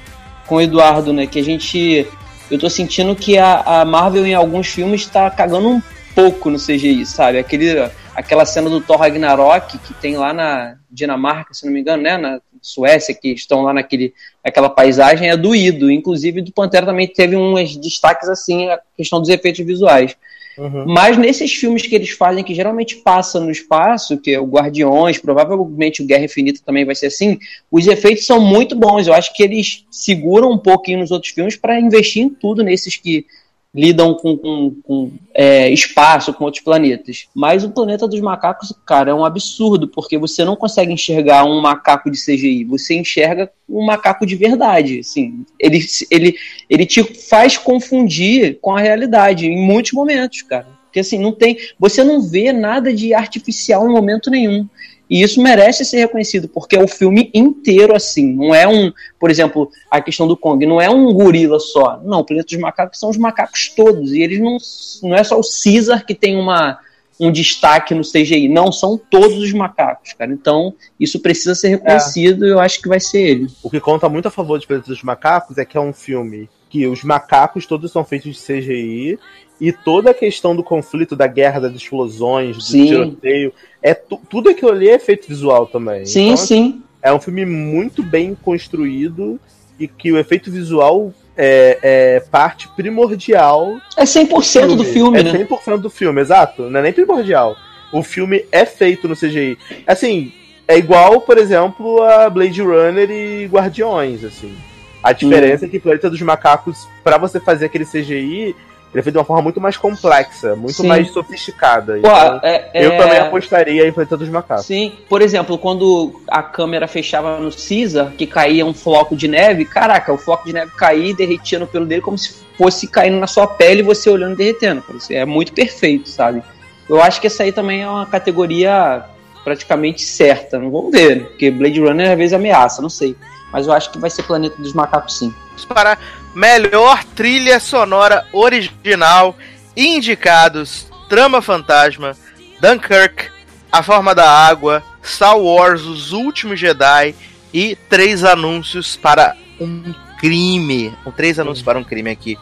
[0.47, 1.27] com o Eduardo, né?
[1.27, 2.07] Que a gente.
[2.49, 5.81] Eu tô sentindo que a, a Marvel em alguns filmes está cagando um
[6.15, 7.37] pouco no CGI, sabe?
[7.37, 12.03] Aquele, aquela cena do Thor Ragnarok que tem lá na Dinamarca, se não me engano,
[12.03, 12.17] né?
[12.17, 15.89] Na Suécia, que estão lá naquele, aquela paisagem, é doído.
[15.89, 20.15] Inclusive, do Pantera também teve uns destaques assim, a questão dos efeitos visuais.
[20.57, 20.85] Uhum.
[20.85, 25.17] Mas nesses filmes que eles fazem, que geralmente passam no espaço, que é o Guardiões,
[25.17, 27.39] provavelmente o Guerra Infinita também vai ser assim,
[27.71, 29.07] os efeitos são muito bons.
[29.07, 32.97] Eu acho que eles seguram um pouquinho nos outros filmes para investir em tudo nesses
[32.97, 33.25] que
[33.73, 37.27] lidam com, com, com é, espaço, com outros planetas.
[37.33, 41.61] Mas o planeta dos macacos, cara, é um absurdo, porque você não consegue enxergar um
[41.61, 44.99] macaco de CGI, você enxerga um macaco de verdade.
[44.99, 45.79] Assim, ele,
[46.09, 46.35] ele,
[46.69, 50.67] ele te faz confundir com a realidade em muitos momentos, cara.
[50.85, 51.57] Porque assim, não tem.
[51.79, 54.67] Você não vê nada de artificial em momento nenhum.
[55.11, 58.31] E isso merece ser reconhecido, porque é o filme inteiro assim.
[58.31, 61.99] Não é um, por exemplo, a questão do Kong, não é um gorila só.
[62.01, 64.13] Não, o Planeta dos Macacos são os macacos todos.
[64.13, 64.57] E eles não.
[65.03, 66.79] Não é só o Caesar que tem uma,
[67.19, 68.47] um destaque no CGI.
[68.47, 70.31] Não, são todos os macacos, cara.
[70.31, 72.47] Então, isso precisa ser reconhecido é.
[72.47, 73.47] e eu acho que vai ser ele.
[73.61, 76.49] O que conta muito a favor de Planeta dos Macacos é que é um filme
[76.69, 79.19] que os macacos todos são feitos de CGI
[79.61, 82.87] e toda a questão do conflito, da guerra, das explosões, do sim.
[82.87, 86.03] tiroteio, é tudo aquilo ali é efeito visual também.
[86.03, 86.81] Sim, então, sim.
[86.99, 89.39] É um filme muito bem construído
[89.79, 93.79] e que o efeito visual é, é parte primordial.
[93.95, 95.41] É 100% do filme, do filme é né?
[95.41, 96.63] É 100% do filme, exato.
[96.63, 97.55] Não é nem primordial.
[97.93, 99.59] O filme é feito no CGI.
[99.85, 100.33] Assim,
[100.67, 104.55] é igual, por exemplo, a Blade Runner e Guardiões, assim.
[105.03, 105.67] A diferença hum.
[105.67, 108.55] é que Planeta dos Macacos, para você fazer aquele CGI,
[108.93, 110.87] ele é feito de uma forma muito mais complexa, muito Sim.
[110.87, 111.93] mais sofisticada.
[111.93, 112.97] Pô, então, é, eu é...
[112.97, 114.65] também apostaria em Planeta dos Macacos.
[114.65, 119.63] Sim, por exemplo, quando a câmera fechava no Caesar, que caía um floco de neve,
[119.63, 123.17] caraca, o floco de neve caía e derretia no pelo dele como se fosse caindo
[123.17, 124.83] na sua pele e você olhando e derretendo.
[125.09, 126.43] É muito perfeito, sabe?
[126.89, 129.05] Eu acho que essa aí também é uma categoria
[129.45, 130.59] praticamente certa.
[130.59, 133.15] Não vamos ver, porque Blade Runner às vezes ameaça, não sei.
[133.53, 135.33] Mas eu acho que vai ser Planeta dos Macacos sim.
[135.67, 135.97] Para
[136.33, 139.35] melhor trilha sonora original,
[139.75, 142.15] indicados Trama Fantasma,
[142.61, 143.29] Dunkirk,
[143.71, 147.13] A Forma da Água, Star Wars Os Últimos Jedi
[147.53, 150.93] e três anúncios para um crime.
[151.17, 152.37] Três anúncios para um crime aqui.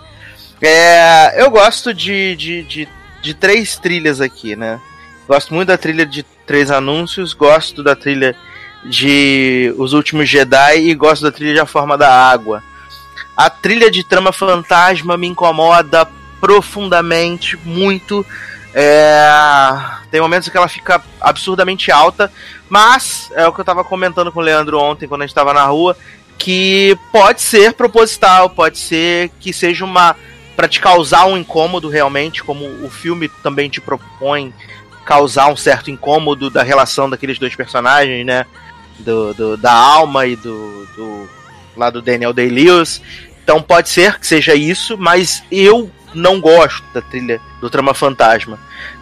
[0.62, 2.88] É, eu gosto de, de, de,
[3.22, 4.80] de três trilhas aqui, né?
[5.28, 8.36] Gosto muito da trilha de três anúncios, gosto da trilha
[8.86, 12.62] de Os Últimos Jedi e gosto da trilha de A Forma da Água.
[13.40, 16.06] A trilha de trama fantasma me incomoda
[16.42, 18.26] profundamente, muito.
[18.74, 19.32] É...
[20.12, 22.30] Tem momentos que ela fica absurdamente alta,
[22.68, 25.54] mas é o que eu tava comentando com o Leandro ontem quando a gente tava
[25.54, 25.96] na rua,
[26.38, 30.18] que pode ser proposital, pode ser que seja uma
[30.54, 34.54] para te causar um incômodo realmente, como o filme também te propõe
[35.06, 38.46] causar um certo incômodo da relação daqueles dois personagens, né?
[39.00, 41.30] Do, do da alma e do, do
[41.80, 43.02] lá do Daniel Day-Lewis.
[43.50, 48.60] Então pode ser que seja isso, mas eu não gosto da trilha do Trama Fantasma.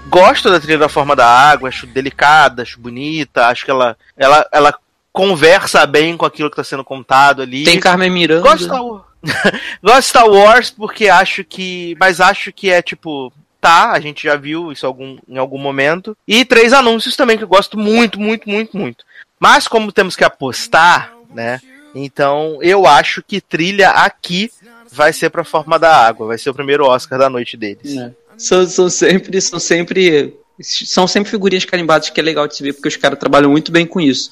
[0.07, 4.47] Gosto da trilha da Forma da Água, acho delicada, acho bonita, acho que ela, ela,
[4.53, 4.73] ela
[5.11, 7.65] conversa bem com aquilo que está sendo contado ali.
[7.65, 8.41] Tem Carmen Miranda.
[8.41, 9.27] Gosto de
[9.83, 11.97] Gosto de Star Wars porque acho que.
[11.99, 13.33] Mas acho que é tipo.
[13.59, 16.15] Tá, a gente já viu isso algum, em algum momento.
[16.25, 19.03] E três anúncios também que eu gosto muito, muito, muito, muito.
[19.37, 21.59] Mas como temos que apostar, né?
[22.03, 24.51] Então, eu acho que trilha aqui
[24.91, 27.97] vai ser pra forma da água, vai ser o primeiro Oscar da noite deles.
[27.97, 28.11] É.
[28.37, 32.73] São, são sempre, são sempre, são sempre figurinhas carimbadas que é legal de se ver
[32.73, 34.29] porque os caras trabalham muito bem com isso.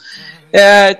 [0.54, 0.98] É,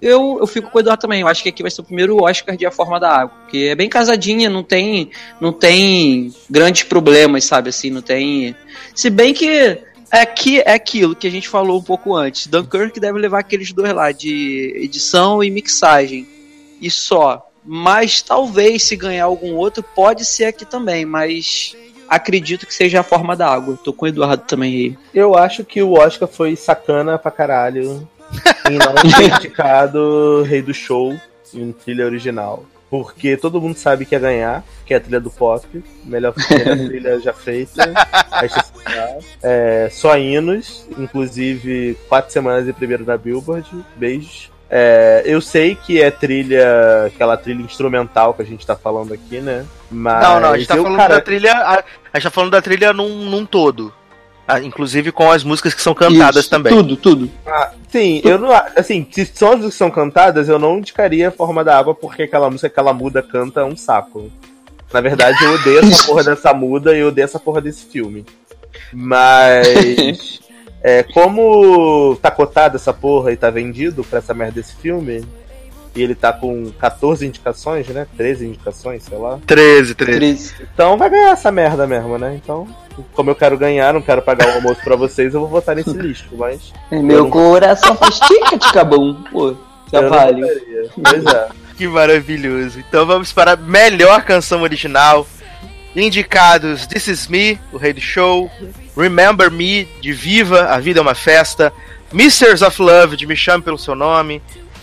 [0.00, 1.20] eu, eu fico com o Eduardo também.
[1.20, 3.36] Eu acho que aqui vai ser o primeiro Oscar de A Forma da Água.
[3.42, 7.68] Porque é bem casadinha, não tem, não tem grandes problemas, sabe?
[7.68, 8.54] Assim, não tem.
[8.94, 9.78] Se bem que
[10.10, 12.46] é, que, é aquilo que a gente falou um pouco antes.
[12.46, 16.26] Dunkirk deve levar aqueles dois lá, de edição e mixagem.
[16.80, 17.46] E só.
[17.64, 21.76] Mas talvez se ganhar algum outro, pode ser aqui também, mas
[22.08, 23.78] acredito que seja a forma da água.
[23.84, 24.98] Tô com o Eduardo também aí.
[25.14, 28.08] Eu acho que o Oscar foi sacana pra caralho
[28.68, 31.14] em não ter indicado Rei do Show
[31.54, 32.64] em trilha original.
[32.90, 35.64] Porque todo mundo sabe que ia ganhar, que é a trilha do pop,
[36.04, 37.94] melhor, melhor trilha já feita.
[39.40, 43.68] é, só hinos, inclusive quatro semanas de primeiro na Billboard.
[43.94, 44.50] Beijos.
[44.72, 49.40] É, eu sei que é trilha, aquela trilha instrumental que a gente tá falando aqui,
[49.40, 49.66] né?
[49.90, 51.14] Mas não, não, a gente tá eu, falando cara...
[51.14, 51.52] da trilha.
[51.52, 53.92] A, a, gente tá falando da trilha num, num todo.
[54.54, 56.72] Ah, inclusive com as músicas que são cantadas Isso, também.
[56.72, 57.30] Tudo, tudo.
[57.46, 58.50] Ah, sim, eu não.
[58.76, 62.24] Assim, se são as que são cantadas, eu não indicaria a Forma da Água, porque
[62.24, 64.30] aquela música que ela muda canta é um saco.
[64.92, 68.26] Na verdade, eu odeio essa porra dessa muda e eu odeio essa porra desse filme.
[68.92, 70.40] Mas.
[70.82, 75.22] É, como tá cotado essa porra e tá vendido pra essa merda desse filme,
[75.94, 78.06] e ele tá com 14 indicações, né?
[78.16, 79.38] 13 indicações, sei lá.
[79.46, 80.54] 13, 13.
[80.72, 82.38] Então vai ganhar essa merda mesmo, né?
[82.42, 82.66] Então,
[83.12, 85.92] como eu quero ganhar, não quero pagar o almoço pra vocês, eu vou votar nesse
[85.92, 86.72] lixo, mas.
[86.90, 87.30] Meu não...
[87.30, 89.54] coração faz tica cabum, pô.
[89.92, 90.42] Já vale.
[91.02, 91.48] Pois é.
[91.76, 92.78] que maravilhoso.
[92.78, 95.26] Então vamos para a melhor canção original.
[95.94, 98.48] Indicados This Is Me, o Rei do Show,
[98.96, 101.72] Remember Me, de Viva, A Vida é uma Festa,
[102.12, 104.40] Misters of Love, de Me Chame Pelo Seu Nome,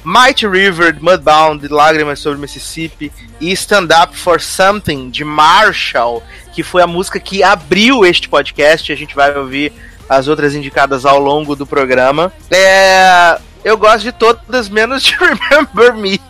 [0.08, 6.82] Mighty River, Mudbound, Lágrimas sobre Mississippi, e Stand Up for Something, de Marshall, que foi
[6.82, 8.89] a música que abriu este podcast.
[8.89, 9.74] A gente vai ouvir
[10.08, 12.32] as outras indicadas ao longo do programa.
[12.50, 16.22] É, eu gosto de todas, menos de Remember Me,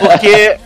[0.00, 0.58] porque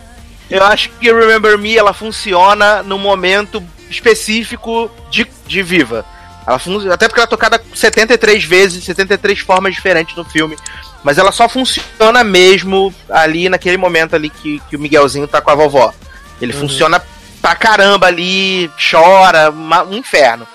[0.49, 6.03] eu acho que Remember Me ela funciona no momento específico de, de Viva.
[6.47, 10.55] Ela até porque ela é tocada 73 vezes, 73 formas diferentes no filme.
[11.03, 15.51] Mas ela só funciona mesmo ali naquele momento ali que, que o Miguelzinho tá com
[15.51, 15.93] a vovó.
[16.41, 16.61] Ele uhum.
[16.61, 17.03] funciona
[17.41, 20.47] pra caramba ali, chora, uma, um inferno.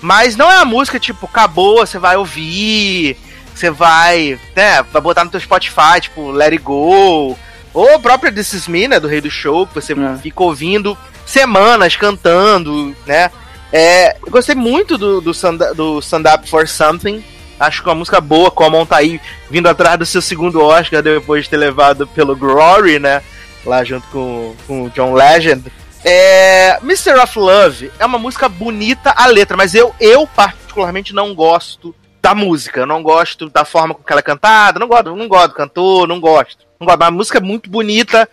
[0.00, 3.16] Mas não é a música tipo, acabou, você vai ouvir,
[3.54, 7.36] você vai, né, vai botar no teu Spotify, tipo, Let It Go.
[7.74, 10.18] Ou a própria This Is Me, né, do Rei do Show, que você é.
[10.22, 13.30] fica ouvindo semanas cantando, né.
[13.72, 17.22] É, eu gostei muito do, do, stand, do Stand Up for Something.
[17.60, 21.02] Acho que é uma música boa, Common tá aí vindo atrás do seu segundo Oscar
[21.02, 23.22] depois de ter levado pelo Glory, né?
[23.66, 25.64] Lá junto com, com o John Legend.
[26.04, 27.18] É, Mr.
[27.18, 32.34] of Love é uma música bonita a letra, mas eu, eu particularmente não gosto da
[32.34, 32.80] música.
[32.80, 34.78] Eu não gosto da forma com que ela é cantada.
[34.78, 36.66] Não gosto, não gosto do cantor, não gosto.
[36.78, 37.02] Não gosto.
[37.02, 38.28] A música é muito bonita,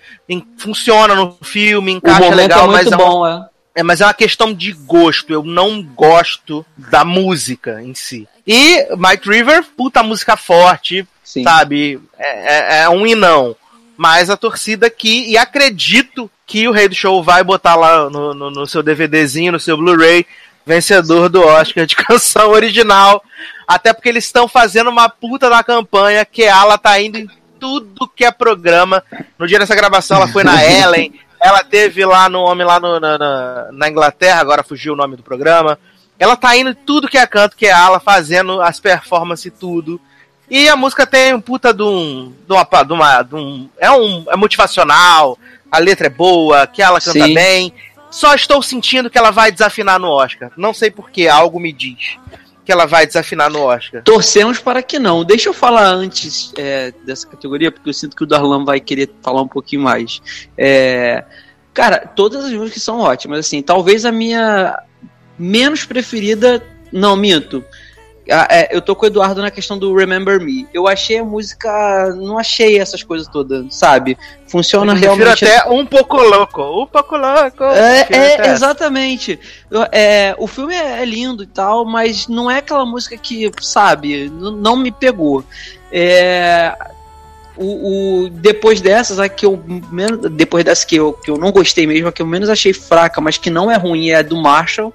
[0.57, 3.54] funciona no filme, encaixa legal, é mas é bom, uma, é.
[3.75, 3.83] É.
[3.83, 5.31] Mas é uma questão de gosto.
[5.31, 8.27] Eu não gosto da música em si.
[8.47, 11.43] E Mike River, puta música forte, Sim.
[11.43, 11.99] sabe?
[12.17, 13.55] É, é, é um e não.
[13.97, 18.33] Mas a torcida aqui, e acredito que o Rei do Show vai botar lá no,
[18.33, 20.25] no, no seu DVDzinho, no seu Blu-ray,
[20.65, 23.23] vencedor do Oscar de canção original.
[23.67, 27.27] Até porque eles estão fazendo uma puta da campanha que ela tá indo em
[27.59, 29.03] tudo que é programa.
[29.39, 31.13] No dia dessa gravação, ela foi na Ellen,
[31.45, 35.15] ela teve lá no Homem lá no, na, na, na, Inglaterra, agora fugiu o nome
[35.15, 35.77] do programa.
[36.17, 39.51] Ela tá indo em tudo que é canto, que é ela, fazendo as performances e
[39.51, 40.01] tudo.
[40.49, 42.33] E a música tem um puta de um.
[42.47, 44.25] De uma, de uma, de um é um.
[44.27, 45.37] É motivacional,
[45.71, 47.33] a letra é boa, que ela canta Sim.
[47.35, 47.73] bem.
[48.09, 50.51] Só estou sentindo que ela vai desafinar no Oscar.
[50.57, 52.17] Não sei porquê, algo me diz
[52.65, 54.01] que ela vai desafinar no Oscar.
[54.03, 55.23] Torcemos para que não.
[55.23, 59.11] Deixa eu falar antes é, dessa categoria, porque eu sinto que o Darlan vai querer
[59.21, 60.19] falar um pouquinho mais.
[60.57, 61.23] É,
[61.73, 63.61] cara, todas as músicas são ótimas, assim.
[63.61, 64.81] Talvez a minha
[65.37, 67.63] menos preferida, não minto.
[68.29, 70.67] Ah, é, eu tô com o Eduardo na questão do Remember Me.
[70.73, 72.13] Eu achei a música.
[72.15, 74.17] Não achei essas coisas todas, sabe?
[74.47, 75.45] Funciona eu realmente.
[75.45, 76.83] até um pouco louco.
[76.83, 77.63] Um pouco louco.
[77.63, 79.39] É, é exatamente.
[79.91, 84.75] É, o filme é lindo e tal, mas não é aquela música que, sabe, não
[84.75, 85.43] me pegou.
[85.91, 86.75] É,
[87.57, 89.61] o, o, depois dessas, a que eu
[89.91, 92.73] menos, depois dessa que eu, que eu não gostei mesmo, a que eu menos achei
[92.73, 94.93] fraca, mas que não é ruim, é a do Marshall.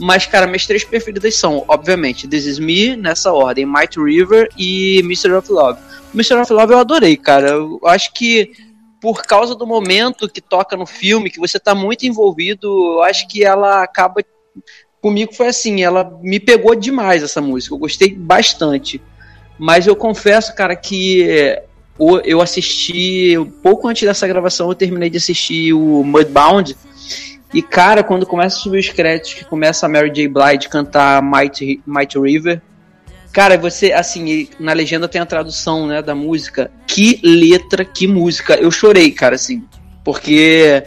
[0.00, 5.00] Mas, cara, minhas três preferidas são, obviamente, This Is Me, nessa ordem, Might River e
[5.00, 5.32] Mr.
[5.32, 5.78] of Love.
[6.14, 6.36] Mr.
[6.36, 7.50] of Love eu adorei, cara.
[7.50, 8.50] Eu acho que
[8.98, 13.28] por causa do momento que toca no filme, que você tá muito envolvido, eu acho
[13.28, 14.24] que ela acaba.
[15.02, 19.02] Comigo foi assim, ela me pegou demais essa música, eu gostei bastante.
[19.58, 21.58] Mas eu confesso, cara, que
[22.24, 26.74] eu assisti, pouco antes dessa gravação, eu terminei de assistir o Mudbound
[27.52, 30.28] e, cara, quando começa a subir os créditos, que começa a Mary J.
[30.28, 32.62] Blige cantar Mighty, Mighty River,
[33.32, 36.70] cara, você, assim, na legenda tem a tradução, né, da música.
[36.86, 38.54] Que letra, que música.
[38.54, 39.64] Eu chorei, cara, assim.
[40.04, 40.84] Porque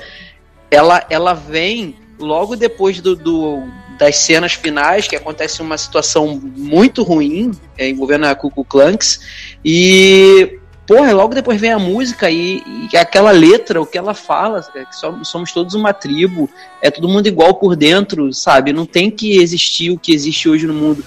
[0.71, 3.63] ela, ela vem logo depois do, do
[3.97, 9.19] das cenas finais, que acontece uma situação muito ruim, é, envolvendo a Cucu Clanks,
[9.63, 10.59] e
[10.93, 14.85] porra, logo depois vem a música e, e, aquela letra, o que ela fala, é
[14.85, 16.47] que somos todos uma tribo,
[16.83, 18.71] é todo mundo igual por dentro, sabe?
[18.71, 21.03] Não tem que existir o que existe hoje no mundo.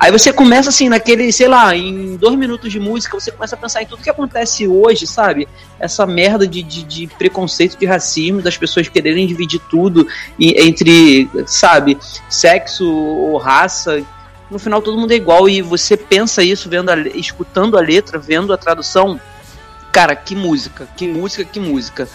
[0.00, 3.58] Aí você começa assim, naquele, sei lá, em dois minutos de música, você começa a
[3.58, 5.46] pensar em tudo que acontece hoje, sabe?
[5.78, 10.06] Essa merda de, de, de preconceito, de racismo, das pessoas quererem dividir tudo
[10.38, 11.96] entre, sabe,
[12.28, 14.04] sexo ou raça.
[14.50, 18.18] No final todo mundo é igual e você pensa isso vendo a, escutando a letra,
[18.18, 19.20] vendo a tradução.
[19.92, 22.08] Cara, que música, que música, que música.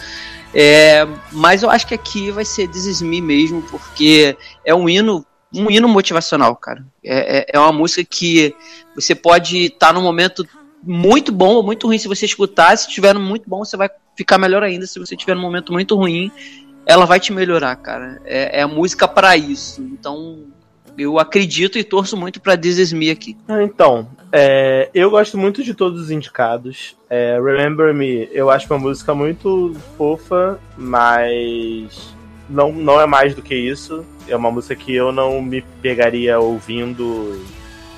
[0.52, 4.88] É, mas eu acho que aqui vai ser This Is Me mesmo, porque é um
[4.88, 6.84] hino um hino motivacional, cara.
[7.02, 8.54] É, é, é uma música que
[8.94, 10.44] você pode estar tá num momento
[10.82, 12.76] muito bom ou muito ruim se você escutar.
[12.76, 14.86] Se estiver muito bom, você vai ficar melhor ainda.
[14.86, 16.30] Se você estiver num momento muito ruim,
[16.84, 18.20] ela vai te melhorar, cara.
[18.24, 19.80] É, é música para isso.
[19.80, 20.44] Então,
[20.96, 23.36] eu acredito e torço muito pra This aqui.
[23.48, 26.96] Ah, então, é, eu gosto muito de todos os indicados.
[27.08, 32.14] É, Remember Me, eu acho uma música muito fofa, mas
[32.48, 34.04] não, não é mais do que isso.
[34.28, 37.44] É uma música que eu não me pegaria ouvindo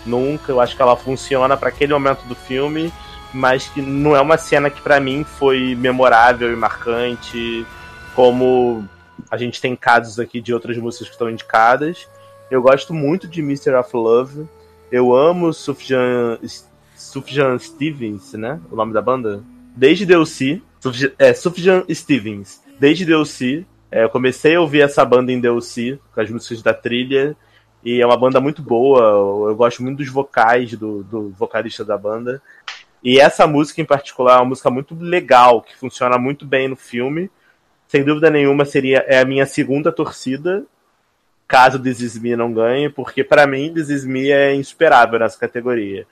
[0.05, 0.53] nunca.
[0.53, 2.93] Eu acho que ela funciona para aquele momento do filme,
[3.33, 7.67] mas que não é uma cena que para mim foi memorável e marcante,
[8.15, 8.87] como
[9.31, 12.09] a gente tem casos aqui de outras músicas que estão indicadas.
[12.51, 13.75] Eu gosto muito de Mr.
[13.75, 14.47] of Love.
[14.91, 16.39] Eu amo Sufjan,
[16.95, 18.61] Sufjan Stevens, né?
[18.71, 19.43] O nome da banda?
[19.75, 20.07] Desde.
[20.81, 22.63] Sufjan, é, Sufjan Stevens.
[22.79, 23.67] Desde DLC.
[23.91, 27.37] É, eu comecei a ouvir essa banda em DLC, com as músicas da trilha,
[27.85, 29.01] e é uma banda muito boa.
[29.49, 32.41] Eu gosto muito dos vocais do, do vocalista da banda.
[33.03, 36.77] E essa música em particular é uma música muito legal, que funciona muito bem no
[36.77, 37.31] filme.
[37.89, 40.65] Sem dúvida nenhuma, seria é a minha segunda torcida,
[41.47, 45.39] caso This Is Me não ganhe, porque para mim This Is Me é insuperável nessa
[45.39, 46.07] categoria.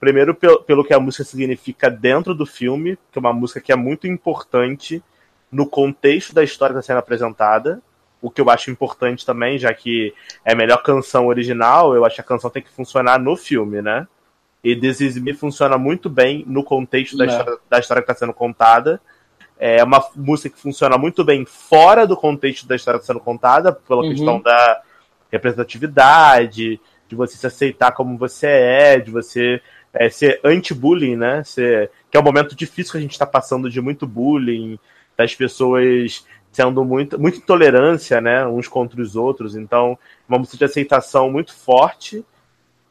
[0.00, 3.72] Primeiro, pelo, pelo que a música significa dentro do filme, que é uma música que
[3.72, 5.02] é muito importante
[5.50, 7.82] no contexto da história que está sendo apresentada,
[8.20, 12.16] o que eu acho importante também, já que é a melhor canção original, eu acho
[12.16, 14.06] que a canção tem que funcionar no filme, né?
[14.62, 18.18] E This Is Me funciona muito bem no contexto da, história, da história, que está
[18.18, 19.00] sendo contada.
[19.58, 24.02] É uma música que funciona muito bem fora do contexto da história sendo contada, pela
[24.02, 24.10] uhum.
[24.10, 24.82] questão da
[25.32, 29.60] representatividade, de você se aceitar como você é, de você
[29.92, 31.42] é, ser anti-bullying, né?
[31.44, 34.78] Ser, que é um momento difícil que a gente está passando de muito bullying,
[35.16, 39.54] das pessoas sendo muito, muito intolerância, né, uns contra os outros.
[39.54, 42.24] Então, uma música de aceitação muito forte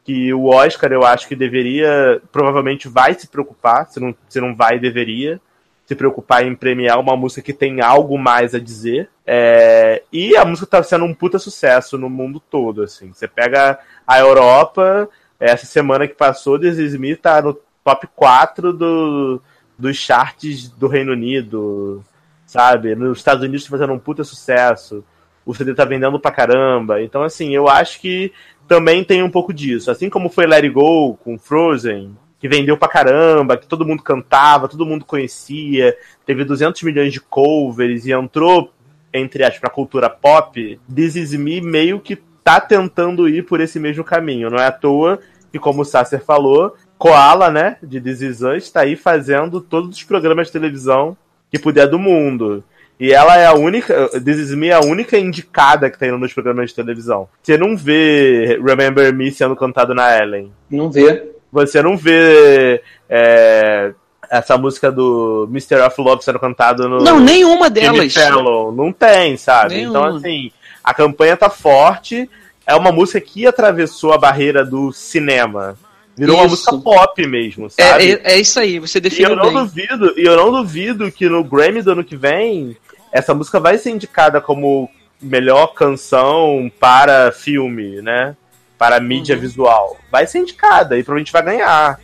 [0.04, 4.54] que o Oscar eu acho que deveria, provavelmente vai se preocupar, se não, se não
[4.54, 5.40] vai, deveria
[5.88, 9.08] se preocupar em premiar uma música que tem algo mais a dizer.
[9.26, 13.10] É, e a música tá sendo um puta sucesso no mundo todo, assim.
[13.12, 15.08] Você pega a Europa,
[15.40, 19.40] essa semana que passou, This Is tá no top 4 do,
[19.78, 22.04] dos charts do Reino Unido
[22.48, 22.94] sabe?
[22.94, 25.04] Nos Estados Unidos tá fazendo um puta sucesso.
[25.44, 27.00] O CD tá vendendo pra caramba.
[27.02, 28.32] Então, assim, eu acho que
[28.66, 29.90] também tem um pouco disso.
[29.90, 34.02] Assim como foi Let It Go com Frozen, que vendeu pra caramba, que todo mundo
[34.02, 38.72] cantava, todo mundo conhecia, teve 200 milhões de covers e entrou,
[39.12, 40.80] entre aspas, pra cultura pop.
[40.94, 44.50] This Is Me meio que tá tentando ir por esse mesmo caminho.
[44.50, 45.18] Não é à toa
[45.50, 49.96] que, como o Sasser falou, Koala, né, de This Is Us, está aí fazendo todos
[49.96, 51.16] os programas de televisão
[51.50, 52.62] que puder do mundo.
[53.00, 54.08] E ela é a única.
[54.20, 57.28] This Is Me é a única indicada que tá indo nos programas de televisão.
[57.42, 60.52] Você não vê Remember Me sendo cantado na Ellen.
[60.68, 61.37] Não vê.
[61.52, 62.82] Você não vê.
[63.08, 63.92] É,
[64.30, 65.80] essa música do Mr.
[65.86, 66.98] of Love sendo cantado no.
[66.98, 68.12] Não, nenhuma delas.
[68.12, 68.72] Fellow.
[68.72, 69.76] Não tem, sabe?
[69.76, 69.98] Nenhuma.
[69.98, 70.52] Então, assim,
[70.84, 72.28] a campanha tá forte.
[72.66, 75.76] É uma música que atravessou a barreira do cinema.
[76.14, 76.42] Virou isso.
[76.42, 78.12] uma música pop mesmo, é, sabe?
[78.12, 79.54] É, é, isso aí, você definiu e eu não bem.
[79.54, 82.76] duvido E eu não duvido que no Grammy do ano que vem,
[83.12, 84.90] essa música vai ser indicada como
[85.22, 88.36] melhor canção para filme, né?
[88.78, 89.40] Para mídia uhum.
[89.40, 89.98] visual.
[90.10, 92.00] Vai ser indicada e provavelmente vai ganhar.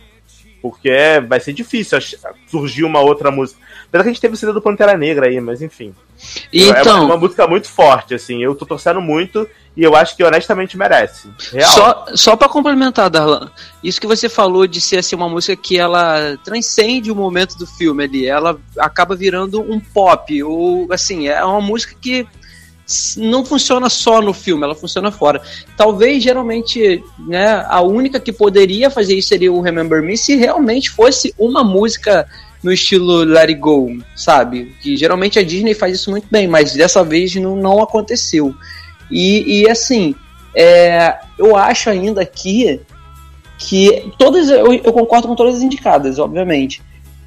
[0.61, 1.97] Porque vai ser difícil
[2.47, 3.59] surgir uma outra música.
[3.87, 5.93] Apesar que a gente teve o CD do Pantera Negra aí, mas enfim.
[6.51, 8.43] Então, é uma, é uma música muito forte, assim.
[8.43, 11.29] Eu tô torcendo muito e eu acho que honestamente merece.
[11.51, 11.71] Real.
[11.71, 13.49] Só, só para complementar, Darlan,
[13.83, 17.67] isso que você falou de ser assim, uma música que ela transcende o momento do
[17.67, 22.25] filme ali, ela acaba virando um pop, ou assim, é uma música que
[23.17, 25.41] não funciona só no filme, ela funciona fora.
[25.75, 30.89] Talvez, geralmente, né, a única que poderia fazer isso seria o Remember Me se realmente
[30.89, 32.27] fosse uma música
[32.63, 34.75] no estilo Let It Go, sabe?
[34.81, 38.53] Que geralmente a Disney faz isso muito bem, mas dessa vez não, não aconteceu.
[39.09, 40.15] E, e assim,
[40.55, 42.81] é, eu acho ainda que
[43.57, 46.81] que todas eu, eu, concordo com todas as indicadas, obviamente.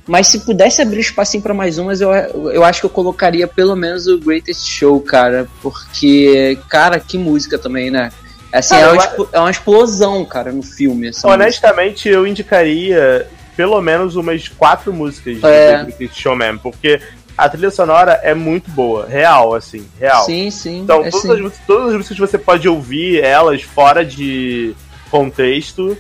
[0.09, 2.11] Mas se pudesse abrir espacinho para mais umas, eu,
[2.51, 5.47] eu acho que eu colocaria pelo menos o Greatest Show, cara.
[5.63, 8.11] Porque, cara, que música também, né?
[8.51, 11.11] Assim, cara, é, uma, é uma explosão, cara, no filme.
[11.23, 12.09] Honestamente, música.
[12.09, 15.85] eu indicaria pelo menos umas quatro músicas é.
[15.85, 16.59] de Greatest Show mesmo.
[16.61, 17.01] Porque
[17.37, 20.25] a trilha sonora é muito boa, real, assim, real.
[20.25, 20.81] Sim, sim.
[20.81, 21.47] Então, é todas, sim.
[21.47, 24.75] As, todas as músicas que você pode ouvir, elas fora de
[25.11, 25.97] contexto,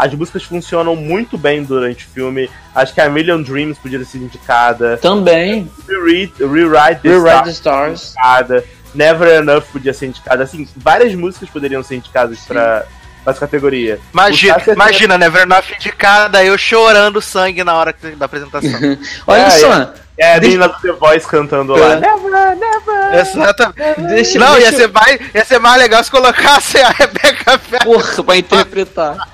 [0.00, 2.48] as músicas funcionam muito bem durante o filme.
[2.74, 4.96] Acho que a Million Dreams podia ser indicada.
[4.96, 5.70] Também.
[5.86, 8.14] Rewrite, Rewrite, the, Rewrite the Stars.
[8.16, 8.64] Indicada.
[8.94, 10.42] Never Enough podia ser indicada.
[10.42, 12.86] Assim, várias músicas poderiam ser indicadas para
[13.26, 14.00] essa categoria.
[14.10, 18.70] Imagina, imagina Never Enough indicada, eu chorando sangue na hora da apresentação.
[19.26, 19.72] Olha é, só.
[19.82, 19.92] É.
[20.18, 21.96] É, a menina do The Voice cantando lá.
[21.96, 23.20] Never, never.
[23.20, 24.00] Exatamente.
[24.02, 24.70] Deixa, não, deixa...
[24.70, 27.84] Ia, ser mais, ia ser mais legal se colocasse a Rebecca Ferguson.
[27.84, 29.28] Porra, pra interpretar.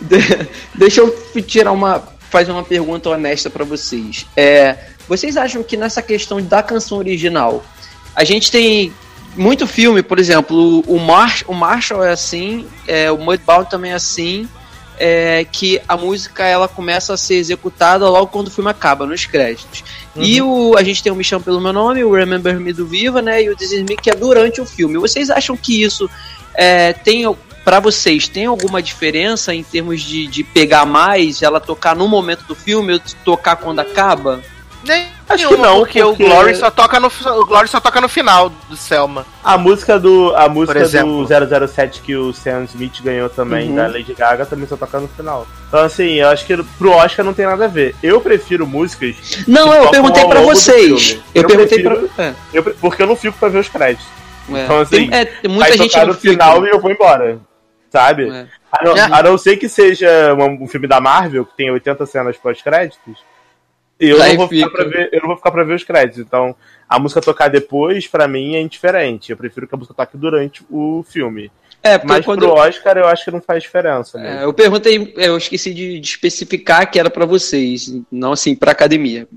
[0.00, 2.02] De, deixa eu tirar uma.
[2.30, 4.26] fazer uma pergunta honesta para vocês.
[4.36, 4.76] É,
[5.08, 7.64] vocês acham que nessa questão da canção original,
[8.14, 8.92] a gente tem
[9.36, 13.94] muito filme, por exemplo, o, Mar o Marshall é assim, é, o Mudbound também é
[13.94, 14.48] assim,
[14.98, 19.24] é, que a música ela começa a ser executada logo quando o filme acaba, nos
[19.24, 19.84] créditos.
[20.16, 20.22] Uhum.
[20.22, 22.86] E o, a gente tem o Me Chama Pelo Meu Nome, o Remember Me do
[22.86, 24.98] Viva, né, e o This Is Me, que é durante o filme.
[24.98, 26.10] Vocês acham que isso
[26.54, 27.24] é, tem
[27.68, 32.44] para vocês, tem alguma diferença em termos de, de pegar mais, ela tocar no momento
[32.44, 34.40] do filme ou tocar quando acaba?
[34.82, 38.00] Nem Acho que não, porque, porque, o Glory só toca no o Glory só toca
[38.00, 39.26] no final do Selma.
[39.44, 43.74] A música do a música do 007 que o Sam Smith ganhou também uhum.
[43.74, 45.46] da Lady Gaga também só toca no final.
[45.68, 47.94] Então assim, eu acho que pro Oscar não tem nada a ver.
[48.02, 51.18] Eu prefiro músicas Não, eu perguntei para vocês.
[51.34, 52.34] Eu, eu, perguntei para é.
[52.54, 54.06] eu, porque eu não fico para ver os créditos.
[54.54, 54.64] É.
[54.64, 57.38] Então assim, tem, é, muita gente no final e eu vou embora
[57.90, 58.28] sabe?
[58.28, 58.46] É.
[58.70, 62.06] A, não, a, não, ser que seja um, um filme da Marvel, que tem 80
[62.06, 63.18] cenas pós-créditos,
[63.98, 66.18] eu não, vou ficar pra ver, eu não vou ficar pra ver os créditos.
[66.18, 66.54] Então,
[66.88, 69.32] a música tocar depois, para mim, é indiferente.
[69.32, 71.50] Eu prefiro que a música toque durante o filme.
[71.82, 72.40] É, Mas quando...
[72.40, 74.20] pro Oscar eu acho que não faz diferença.
[74.20, 78.72] É, eu perguntei, eu esqueci de, de especificar que era para vocês, não assim para
[78.72, 79.28] academia.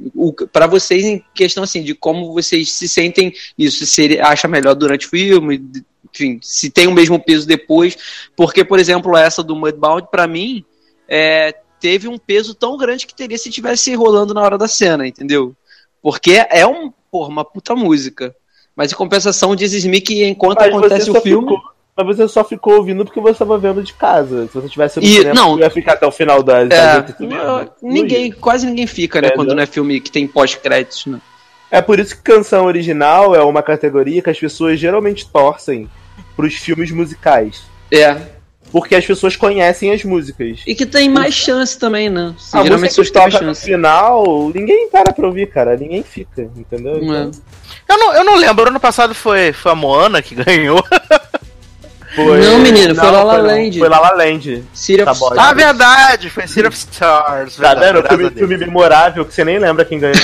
[0.52, 5.06] Para vocês em questão assim de como vocês se sentem isso, se acha melhor durante
[5.06, 5.64] o filme,
[6.14, 7.98] enfim, se tem o mesmo peso depois,
[8.36, 10.64] porque, por exemplo, essa do Mudbound, para mim,
[11.08, 15.08] é, teve um peso tão grande que teria se tivesse rolando na hora da cena,
[15.08, 15.56] entendeu?
[16.02, 18.36] Porque é um, porra, uma puta música.
[18.76, 21.50] Mas em compensação, diz Smith que enquanto Mas acontece o filme.
[21.50, 24.48] Ficou, mas você só ficou ouvindo porque você estava vendo de casa.
[24.48, 26.62] Se você tivesse no e, cinema, não, ia ficar até o final da.
[26.62, 27.06] É,
[27.82, 29.28] ninguém, quase ninguém fica, né?
[29.28, 29.56] É, quando não?
[29.56, 31.20] não é filme que tem pós-créditos, né?
[31.70, 35.90] É por isso que canção original é uma categoria que as pessoas geralmente torcem
[36.36, 37.64] pros filmes musicais.
[37.92, 38.18] É.
[38.72, 40.62] Porque as pessoas conhecem as músicas.
[40.66, 42.34] E que tem mais chance também, né?
[42.40, 43.44] Se a geralmente música que toca chance.
[43.44, 45.76] no final, ninguém para pra ouvir, cara.
[45.76, 46.96] Ninguém fica, entendeu?
[46.96, 46.98] É.
[47.00, 47.32] Então...
[47.90, 48.70] Eu, não, eu não lembro.
[48.70, 50.82] Ano passado foi, foi a Moana que ganhou.
[52.16, 52.42] Foi...
[52.42, 53.80] Não, menino, foi La La Land.
[53.80, 54.64] Foi La La Land.
[54.74, 55.38] City of Stars.
[55.38, 57.56] Ah, verdade, foi City of Stars.
[57.58, 58.04] Tá vendo?
[58.08, 60.16] Filme, filme memorável que você nem lembra quem ganhou.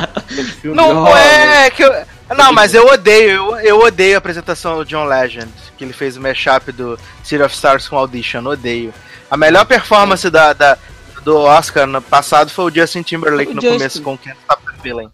[0.74, 1.92] não, é que eu...
[2.36, 6.16] Não, mas eu odeio, eu, eu odeio a apresentação do John Legend, que ele fez
[6.16, 8.92] o mashup do City of Stars com Audition, odeio.
[9.30, 10.78] A melhor performance da, da
[11.22, 13.78] do Oscar no passado foi o Justin Timberlake o no Justin.
[13.78, 15.08] começo com Can't Stop the Feeling.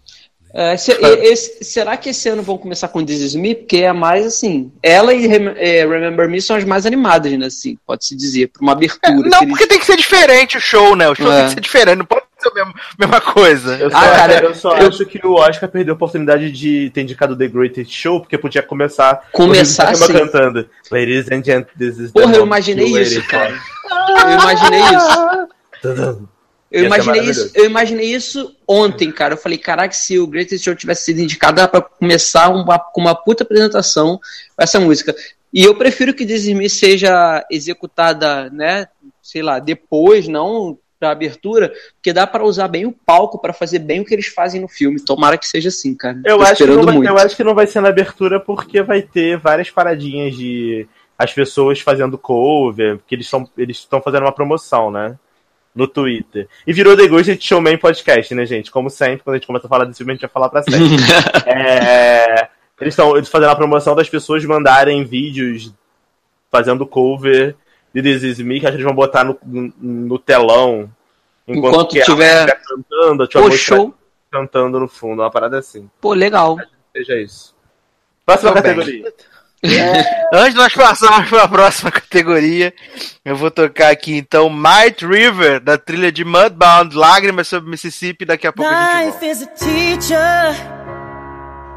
[0.51, 3.53] É, se, esse, será que esse ano vão começar com This Is Me?
[3.53, 4.71] Porque é mais assim.
[4.81, 7.45] Ela e é, Remember Me são as mais animadas, né?
[7.45, 9.27] Assim, pode-se dizer, para uma abertura.
[9.27, 9.67] É, não, porque eles...
[9.67, 11.07] tem que ser diferente o show, né?
[11.07, 11.53] O show tem que é.
[11.53, 12.05] ser diferente, não
[12.39, 13.77] pode ser a mesma, mesma coisa.
[13.77, 14.87] Eu só, ah, cara, eu só eu...
[14.87, 18.63] acho que o Oscar perdeu a oportunidade de ter indicado The Greatest Show, porque podia
[18.63, 19.29] começar.
[19.31, 20.13] Começar assim.
[20.13, 20.67] cantando.
[20.89, 23.59] Ladies and gentlemen, this is Porra, eu imaginei isso, cara.
[23.91, 26.29] Eu imaginei isso.
[26.71, 29.33] Eu imaginei, isso, eu imaginei isso ontem, cara.
[29.33, 33.01] Eu falei, caraca, se o Greatest Show tivesse sido indicado, dá pra começar uma, com
[33.01, 34.19] uma puta apresentação
[34.55, 35.15] com essa música.
[35.51, 38.87] E eu prefiro que This Me seja executada, né,
[39.19, 43.79] sei lá, depois, não pra abertura, porque dá para usar bem o palco para fazer
[43.79, 44.99] bem o que eles fazem no filme.
[44.99, 46.19] Tomara que seja assim, cara.
[46.25, 49.01] Eu acho, que não vai, eu acho que não vai ser na abertura porque vai
[49.01, 50.87] ter várias paradinhas de
[51.17, 55.17] as pessoas fazendo cover, porque eles estão eles estão fazendo uma promoção, né?
[55.75, 56.47] no Twitter.
[56.65, 58.71] E virou The Ghost Showman Podcast, né, gente?
[58.71, 60.63] Como sempre, quando a gente começa a falar desse filme, a gente vai falar pra
[60.63, 60.97] sempre.
[61.45, 62.49] é,
[62.81, 65.71] eles estão fazendo a promoção das pessoas mandarem vídeos
[66.51, 67.55] fazendo cover
[67.93, 70.89] de This Is Me, que acho que eles vão botar no, no, no telão
[71.49, 73.95] Enquanto, Enquanto que tiver ela cantando, Pô, show.
[74.31, 75.89] cantando no fundo, uma parada assim.
[75.99, 76.57] Pô, legal.
[76.95, 77.55] Seja isso.
[78.23, 79.11] Próxima categoria.
[80.31, 82.71] Antes de nós passarmos para a próxima categoria,
[83.25, 88.25] eu vou tocar aqui então Might River, da trilha de Mudbound, Lágrimas sobre Mississippi.
[88.25, 89.25] Daqui a pouco a gente volta.
[89.25, 90.55] Life is a teacher,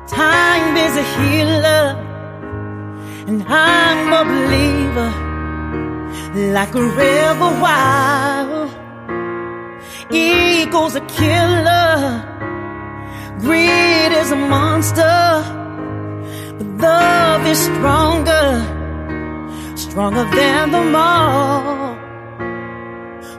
[0.07, 1.97] time is a healer,
[3.27, 5.32] and I'm a believer,
[6.35, 8.71] like a river wild.
[10.11, 12.23] Eagle's a killer,
[13.41, 15.19] greed is a monster.
[16.59, 18.47] But love is stronger,
[19.77, 21.97] stronger than the all.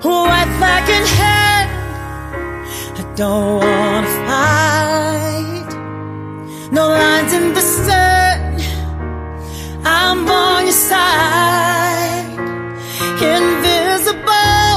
[0.03, 1.69] White flag in hand,
[2.99, 5.71] I don't wanna fight.
[6.71, 8.59] No lines in the sun,
[9.85, 11.82] I'm on your side.
[13.23, 14.75] Invisible,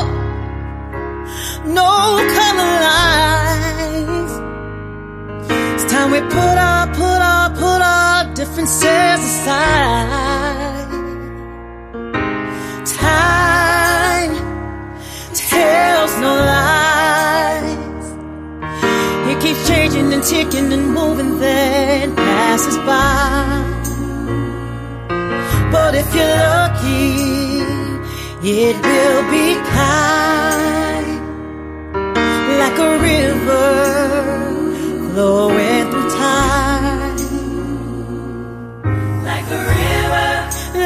[1.75, 1.91] no
[2.37, 4.33] color lines.
[5.75, 10.91] It's time we put our, put our, put our differences aside.
[12.85, 14.35] Time
[15.35, 18.07] tells no lies.
[19.31, 23.65] It keeps changing and ticking and moving, then passes by.
[25.73, 27.16] But if you're lucky,
[28.49, 31.07] it will be kind,
[32.63, 33.73] like a river
[35.11, 37.17] flowing through time.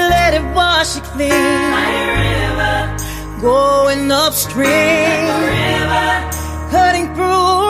[0.09, 1.31] let it wash you clean.
[1.31, 2.99] Like
[3.43, 5.29] Going upstream.
[5.91, 6.33] Like
[6.71, 7.61] cutting through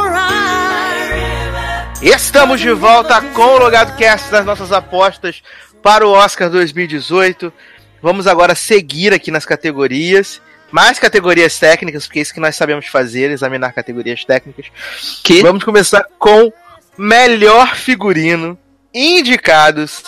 [2.03, 5.43] Estamos de volta com o Logado Cast das nossas apostas
[5.82, 7.53] para o Oscar 2018.
[8.03, 10.40] Vamos agora seguir aqui nas categorias.
[10.70, 14.66] Mais categorias técnicas, porque é isso que nós sabemos fazer, examinar categorias técnicas.
[15.24, 15.42] Que?
[15.42, 16.53] Vamos começar com
[16.96, 18.57] melhor figurino
[18.94, 20.05] indicados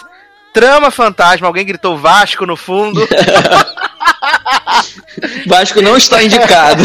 [0.52, 3.08] Trama fantasma, alguém gritou Vasco no fundo.
[5.46, 6.82] Vasco não está indicado.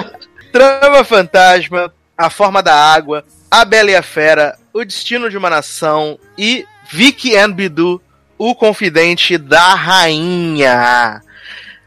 [0.50, 5.50] Trama fantasma, A Forma da Água, A Bela e a Fera, O Destino de uma
[5.50, 8.00] Nação e Vicky and Bidu,
[8.40, 11.20] O Confidente da Rainha.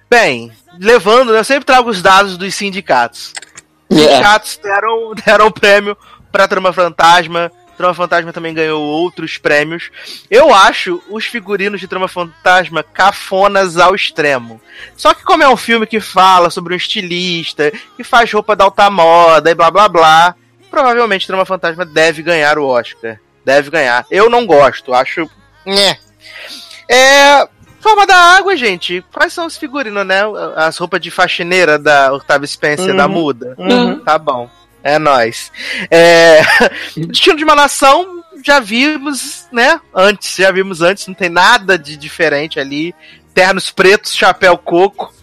[0.08, 3.34] Bem, levando, eu sempre trago os dados dos sindicatos.
[3.90, 4.18] Os yeah.
[4.18, 5.98] sindicatos deram, deram prêmio
[6.32, 9.90] para Trama Fantasma, Trama Fantasma também ganhou outros prêmios.
[10.30, 14.62] Eu acho os figurinos de Trama Fantasma cafonas ao extremo.
[14.96, 18.66] Só que como é um filme que fala sobre um estilista, que faz roupa da
[18.66, 20.36] alta moda e blá blá blá,
[20.70, 23.20] provavelmente Trama Fantasma deve ganhar o Oscar.
[23.44, 24.06] Deve ganhar.
[24.12, 25.28] Eu não gosto, acho...
[25.66, 25.98] Nhé.
[26.90, 27.48] É...
[27.80, 29.04] Forma da água, gente.
[29.12, 30.22] Quais são os figurinos, né?
[30.56, 32.96] As roupas de faxineira da Octavia Spencer uhum.
[32.96, 33.56] da Muda.
[33.58, 34.00] Uhum.
[34.00, 34.50] Tá bom.
[34.82, 35.52] É nós.
[35.92, 36.42] É...
[36.96, 39.80] Destino de uma nação, já vimos, né?
[39.94, 42.96] Antes, já vimos antes, não tem nada de diferente ali.
[43.34, 45.14] Ternos pretos, chapéu coco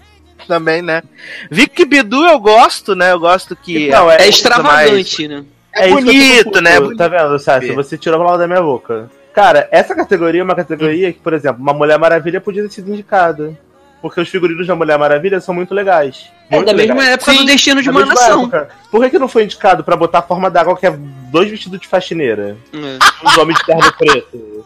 [0.46, 1.02] também, né?
[1.50, 3.12] Vicky Bidu eu gosto, né?
[3.12, 3.88] Eu gosto que.
[3.88, 5.40] Não, é, é extravagante, mais...
[5.40, 5.46] né?
[5.72, 6.72] É, é bonito, né?
[6.96, 7.72] Tá vendo, Sassi?
[7.72, 9.08] Você tirou a palavra da minha boca.
[9.32, 12.92] Cara, essa categoria é uma categoria que, por exemplo, uma Mulher Maravilha podia ter sido
[12.92, 13.56] indicada.
[14.02, 16.30] Porque os figurinos da Mulher Maravilha são muito legais.
[16.50, 17.14] Muito é da mesma legais.
[17.14, 18.42] época Sim, do Destino de uma Nação.
[18.44, 18.68] Época.
[18.90, 20.94] Por que, que não foi indicado para botar a forma d'água que é
[21.30, 22.56] dois vestidos de faxineira?
[22.72, 23.26] É.
[23.28, 24.64] Os homens de terno preto.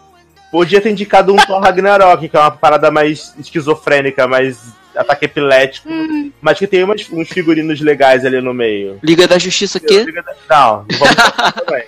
[0.53, 5.89] Podia ter indicado um Thor Ragnarok, que é uma parada mais esquizofrênica, mais ataque epilético,
[5.89, 6.31] hum.
[6.41, 9.01] mas que tem umas, uns figurinos legais ali no meio.
[9.03, 10.05] Liga da Justiça aqui?
[10.13, 10.23] Da...
[10.49, 11.17] Não, não vamos
[11.67, 11.85] também.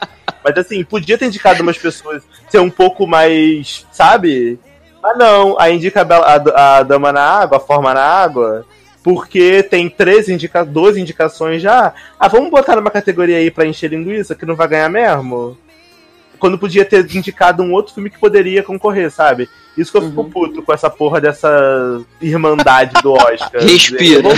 [0.46, 4.60] Mas assim, podia ter indicado umas pessoas ser um pouco mais, sabe?
[5.02, 5.58] Ah, não.
[5.58, 8.64] Aí indica a, a, a dama na água, a forma na água,
[9.02, 11.92] porque tem 13 indica 12 indicações já.
[12.18, 15.58] Ah, vamos botar numa categoria aí pra encher linguiça, que não vai ganhar mesmo?
[16.38, 19.48] Quando podia ter indicado um outro filme que poderia concorrer, sabe?
[19.76, 20.30] Isso que eu fico uhum.
[20.30, 23.62] puto com essa porra dessa irmandade do Oscar.
[23.62, 24.28] Respira.
[24.28, 24.32] É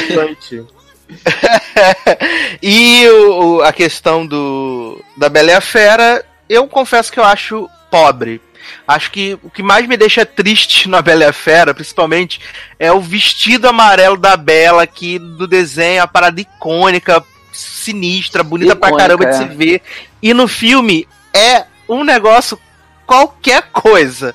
[2.62, 7.68] e o, a questão do da Bela e a Fera, eu confesso que eu acho
[7.90, 8.40] pobre.
[8.86, 12.40] Acho que o que mais me deixa triste na Bela e a Fera, principalmente,
[12.78, 18.96] é o vestido amarelo da Bela, que do desenho, a parada icônica, sinistra, bonita icônica,
[18.96, 19.46] pra caramba de se é.
[19.46, 19.82] ver.
[20.22, 22.58] E no filme é um negócio
[23.06, 24.34] qualquer coisa.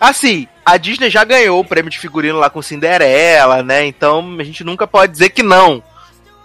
[0.00, 3.84] Assim, a Disney já ganhou o prêmio de figurino lá com Cinderela, né?
[3.84, 5.82] Então a gente nunca pode dizer que não.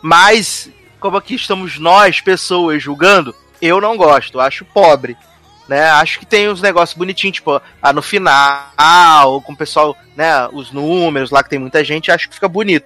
[0.02, 0.70] Mas,
[1.00, 5.18] como aqui estamos nós, pessoas, julgando, eu não gosto, acho pobre
[5.68, 5.90] né?
[5.90, 10.72] Acho que tem uns negócios bonitinhos, tipo, ah, no final, com o pessoal, né, os
[10.72, 12.86] números lá que tem muita gente, acho que fica bonito.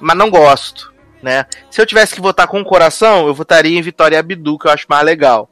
[0.00, 0.92] Mas não gosto.
[1.22, 1.46] né?
[1.70, 4.72] Se eu tivesse que votar com o coração, eu votaria em Vitória Abdu, que eu
[4.72, 5.48] acho mais legal.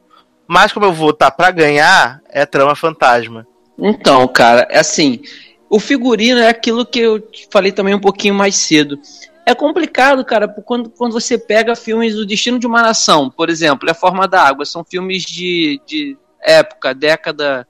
[0.47, 3.47] Mas como eu vou votar para ganhar, é Trama Fantasma.
[3.77, 5.21] Então, cara, é assim,
[5.69, 8.99] o figurino é aquilo que eu falei também um pouquinho mais cedo.
[9.45, 13.87] É complicado, cara, quando, quando você pega filmes do Destino de uma Nação, por exemplo,
[13.87, 17.67] É a Forma da Água, são filmes de, de época, década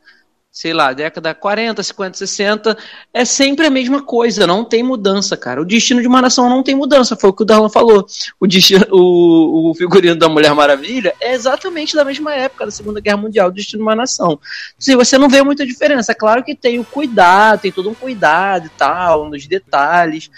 [0.55, 2.77] sei lá, década 40, 50, 60,
[3.13, 5.61] é sempre a mesma coisa, não tem mudança, cara.
[5.61, 8.07] O destino de uma nação não tem mudança, foi o que o Darlan falou.
[8.39, 13.01] O, destino, o, o figurino da Mulher Maravilha é exatamente da mesma época da Segunda
[13.01, 14.39] Guerra Mundial, o destino de uma nação.
[14.79, 17.93] Se você não vê muita diferença, é claro que tem o cuidado, tem todo um
[17.93, 20.31] cuidado e tal, nos detalhes.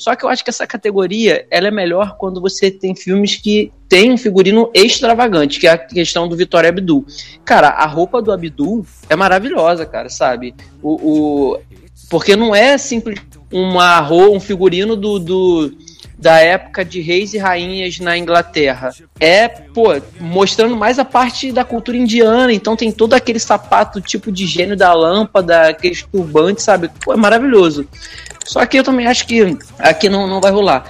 [0.00, 3.70] Só que eu acho que essa categoria ela é melhor quando você tem filmes que
[3.86, 7.04] tem um figurino extravagante, que é a questão do Vitória Abdul.
[7.44, 10.54] Cara, a roupa do Abdul é maravilhosa, cara, sabe?
[10.82, 10.94] O,
[11.52, 11.60] o
[12.08, 13.20] porque não é simples
[13.52, 15.72] uma um figurino do, do
[16.20, 18.90] da época de reis e rainhas na Inglaterra.
[19.18, 24.30] É, pô, mostrando mais a parte da cultura indiana, então tem todo aquele sapato tipo
[24.32, 26.90] de gênio da lâmpada, aqueles turbantes, sabe?
[27.02, 27.86] Pô, é maravilhoso.
[28.50, 30.84] Só que eu também acho que aqui não, não vai rolar.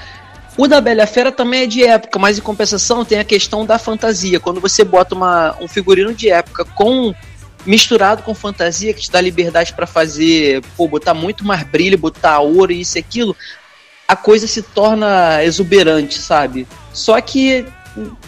[0.56, 3.78] O da Bela Fera também é de época, mas em compensação tem a questão da
[3.78, 4.40] fantasia.
[4.40, 7.14] Quando você bota uma, um figurino de época com
[7.66, 12.38] misturado com fantasia que te dá liberdade para fazer, pô, botar muito mais brilho, botar
[12.38, 13.36] ouro e isso e aquilo,
[14.08, 16.66] a coisa se torna exuberante, sabe?
[16.94, 17.66] Só que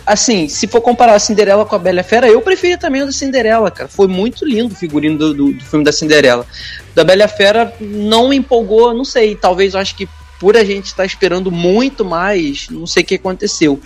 [0.06, 3.12] assim, se for comparar a Cinderela com a Bela Fera, eu prefiro também o da
[3.12, 3.88] Cinderela, cara.
[3.88, 6.46] Foi muito lindo o figurino do, do, do, filme da Cinderela.
[6.94, 10.08] Da Bela Fera não me empolgou, não sei, talvez eu acho que
[10.38, 13.80] por a gente estar esperando muito mais, não sei o que aconteceu.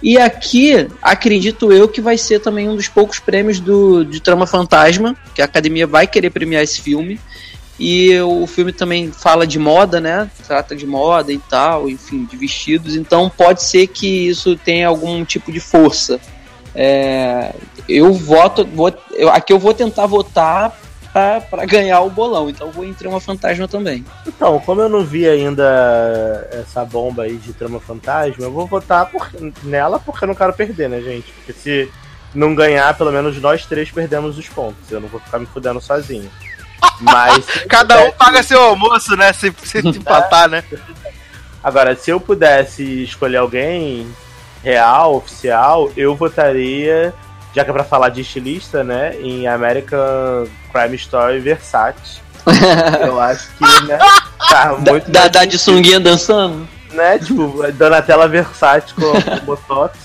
[0.00, 4.46] E aqui, acredito eu que vai ser também um dos poucos prêmios do, de Trama
[4.46, 7.20] Fantasma, que a academia vai querer premiar esse filme.
[7.78, 10.28] E o filme também fala de moda, né?
[10.46, 12.96] Trata de moda e tal, enfim, de vestidos.
[12.96, 16.18] Então pode ser que isso tenha algum tipo de força.
[16.74, 17.54] É,
[17.88, 20.76] eu voto, vou, eu, aqui eu vou tentar votar
[21.12, 22.50] para ganhar o bolão.
[22.50, 24.04] Então vou em Trama Fantasma também.
[24.26, 29.06] Então, como eu não vi ainda essa bomba aí de Trama Fantasma, eu vou votar
[29.10, 29.28] por,
[29.62, 31.32] nela porque eu não quero perder, né, gente?
[31.32, 31.90] Porque se
[32.34, 34.90] não ganhar, pelo menos nós três perdemos os pontos.
[34.90, 36.30] Eu não vou ficar me fudendo sozinho.
[37.00, 37.44] Mas.
[37.68, 39.32] Cada um paga seu almoço, né?
[39.32, 40.62] Se, se empatar, né?
[41.62, 44.08] Agora, se eu pudesse escolher alguém
[44.62, 47.14] real, oficial, eu votaria,
[47.54, 49.16] já que é pra falar de estilista, né?
[49.20, 52.20] Em American Crime Story Versace.
[53.04, 53.98] eu acho que, né?
[54.48, 55.10] Tá muito.
[55.10, 56.66] Da, da de sunguinha dançando?
[56.92, 57.18] Né?
[57.18, 59.98] Tipo, Donatella Versace com, com Botox.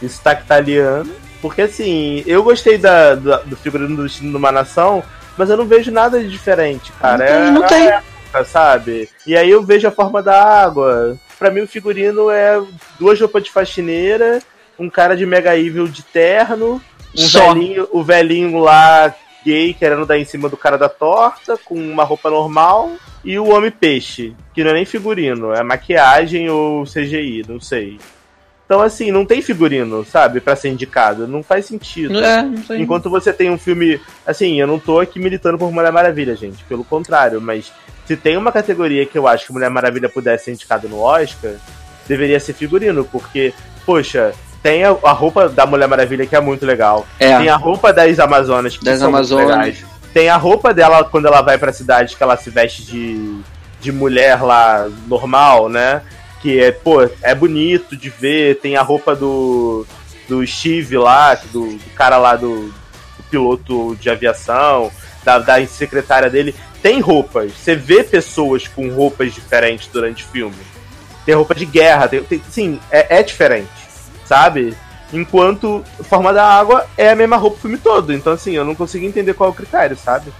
[0.00, 1.10] Isso tá italiano.
[1.42, 5.04] Porque assim, eu gostei da, do, do figurino do destino de uma nação
[5.38, 7.50] mas eu não vejo nada de diferente, cara.
[7.50, 8.44] Não tem, é, não tem.
[8.44, 9.08] Sabe?
[9.26, 11.16] E aí eu vejo a forma da água.
[11.38, 12.60] Pra mim o figurino é
[12.98, 14.40] duas roupas de faxineira,
[14.78, 16.82] um cara de mega evil de terno,
[17.16, 17.54] um Só.
[17.54, 19.14] velhinho, o velhinho lá
[19.44, 22.90] gay querendo dar em cima do cara da torta, com uma roupa normal,
[23.24, 27.98] e o homem peixe, que não é nem figurino, é maquiagem ou CGI, não sei.
[28.68, 31.26] Então, assim, não tem figurino, sabe, para ser indicado.
[31.26, 32.22] Não faz sentido.
[32.22, 33.98] É, não Enquanto você tem um filme.
[34.26, 36.62] Assim, eu não tô aqui militando por Mulher Maravilha, gente.
[36.64, 37.72] Pelo contrário, mas
[38.04, 41.52] se tem uma categoria que eu acho que Mulher Maravilha pudesse ser indicada no Oscar,
[42.06, 43.54] deveria ser figurino, porque,
[43.86, 47.06] poxa, tem a, a, roupa da Mulher Maravilha que é muito legal.
[47.18, 47.38] É.
[47.38, 49.46] Tem a roupa das Amazonas que das são Amazonas.
[49.46, 49.84] muito legais.
[50.12, 53.40] Tem a roupa dela quando ela vai pra cidade que ela se veste de,
[53.80, 56.02] de mulher lá normal, né?
[56.40, 59.86] Que é, pô, é bonito de ver, tem a roupa do,
[60.28, 64.90] do Steve lá, do, do cara lá do, do, piloto de aviação,
[65.24, 67.52] da, da secretária dele, tem roupas.
[67.52, 70.56] Você vê pessoas com roupas diferentes durante o filme.
[71.26, 73.68] Tem roupa de guerra, tem, tem sim, é, é diferente,
[74.24, 74.74] sabe?
[75.12, 78.12] Enquanto Forma da Água é a mesma roupa o filme todo.
[78.12, 80.32] Então, assim, eu não consigo entender qual é o critério, sabe?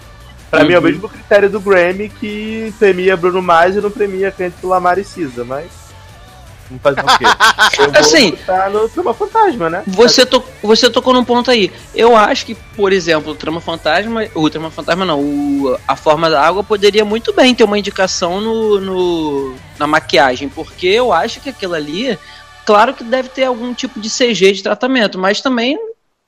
[0.51, 0.67] Pra uhum.
[0.67, 0.87] mim é o uhum.
[0.87, 5.45] mesmo critério do Grammy que premia Bruno Mars e não premia Canto Lamar e Cisa,
[5.45, 5.88] mas
[6.69, 7.25] Vamos fazer o quê?
[7.79, 8.39] Eu assim,
[8.71, 9.83] no Trama Fantasma, né?
[9.87, 11.73] Você, to, você tocou num ponto aí.
[11.95, 16.29] Eu acho que, por exemplo, o Trama Fantasma, o Trama Fantasma não, o, a Forma
[16.29, 21.41] da Água poderia muito bem ter uma indicação no, no, na maquiagem, porque eu acho
[21.41, 22.19] que aquilo ali,
[22.67, 25.79] claro que deve ter algum tipo de CG de tratamento, mas também,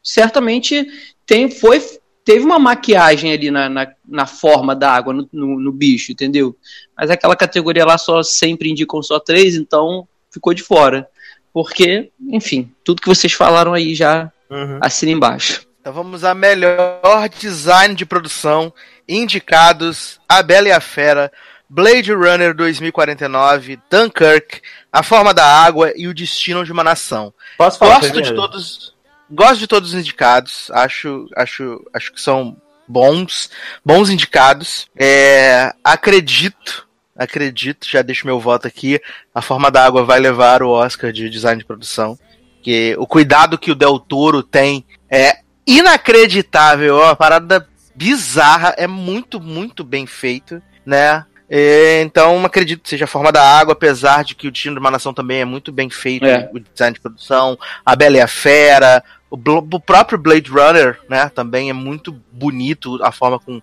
[0.02, 0.86] certamente,
[1.26, 1.82] tem, foi,
[2.24, 6.56] teve uma maquiagem ali na, na, na forma da água, no, no, no, bicho, entendeu?
[6.96, 11.08] Mas aquela categoria lá só sempre indicam só três, então ficou de fora.
[11.52, 14.78] Porque, enfim, tudo que vocês falaram aí já uhum.
[14.80, 15.66] assina embaixo.
[15.80, 18.72] Então vamos a melhor design de produção.
[19.08, 21.32] Indicados A Bela e a Fera,
[21.68, 24.60] Blade Runner 2049, Dunkirk,
[24.92, 27.32] A Forma da Água e O Destino de uma Nação.
[27.58, 28.94] Posso falar Gosto de todos,
[29.30, 30.70] gosto de todos os indicados.
[30.70, 32.56] Acho, acho, acho que são
[32.86, 33.50] bons,
[33.84, 34.86] bons indicados.
[34.96, 36.86] É, acredito,
[37.20, 39.00] acredito, já deixo meu voto aqui.
[39.34, 42.18] A Forma da Água vai levar o Oscar de design de produção.
[42.62, 48.86] Que o cuidado que o Del Toro tem é inacreditável, ó, uma parada bizarra, é
[48.86, 51.24] muito, muito bem feito, né?
[51.48, 54.80] E, então, acredito que seja a forma da água, apesar de que o Destino de
[54.80, 56.48] uma Nação também é muito bem feito, É.
[56.52, 61.28] o design de produção, a Bela e a Fera, o, o próprio Blade Runner, né,
[61.28, 63.60] também é muito bonito a forma com,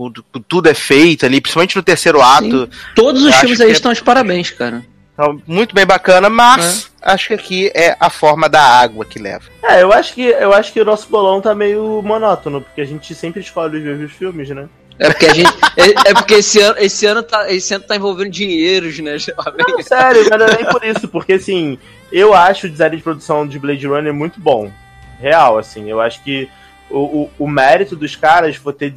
[0.00, 3.72] com, com tudo é feito ali, principalmente no terceiro ato, Todos os filmes aí é-
[3.72, 4.82] estão de parabéns, cara.
[5.12, 9.44] então, muito bem bacana, mas acho que aqui é a forma da água que leva.
[9.62, 12.84] É, eu acho que eu acho que o nosso bolão tá meio monótono, porque a
[12.86, 14.68] gente sempre escolhe os mesmos filmes, né?
[14.98, 15.52] É porque a gente.
[15.76, 19.16] é, é porque esse ano, esse ano tá, esse ano tá envolvendo dinheiros, né?
[19.68, 21.78] Não, sério, mas não é nem por isso, porque assim,
[22.10, 24.70] eu acho o design de produção de Blade Runner muito bom.
[25.20, 26.48] Real, assim, eu acho que
[26.90, 28.92] o, o, o mérito dos caras foi ter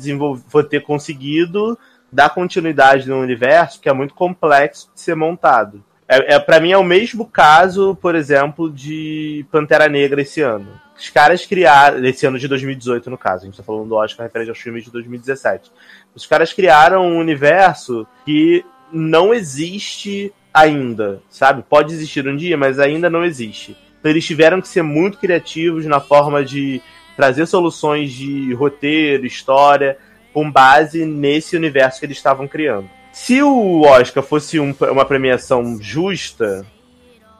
[0.47, 1.77] foi ter conseguido
[2.11, 5.83] dar continuidade no universo que é muito complexo de ser montado.
[6.07, 10.67] É, é, para mim é o mesmo caso, por exemplo, de Pantera Negra esse ano.
[10.95, 14.25] Os caras criaram, esse ano de 2018 no caso, a gente tá falando do Oscar
[14.25, 15.71] referente aos filmes de 2017.
[16.13, 21.63] Os caras criaram um universo que não existe ainda, sabe?
[21.67, 23.75] Pode existir um dia, mas ainda não existe.
[23.99, 26.81] Então eles tiveram que ser muito criativos na forma de
[27.15, 29.97] trazer soluções de roteiro, história,
[30.33, 32.89] com base nesse universo que eles estavam criando.
[33.11, 36.65] Se o Oscar fosse um- uma premiação justa,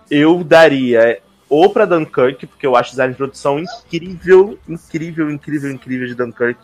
[0.10, 1.20] eu daria
[1.50, 6.16] ou pra Dunkirk, porque eu acho o design de produção incrível, incrível, incrível, incrível de
[6.16, 6.60] Dunkirk,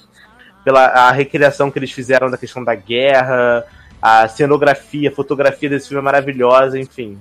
[0.63, 3.65] pela a recriação que eles fizeram da questão da guerra,
[4.01, 7.19] a cenografia, a fotografia desse filme é maravilhosa, enfim.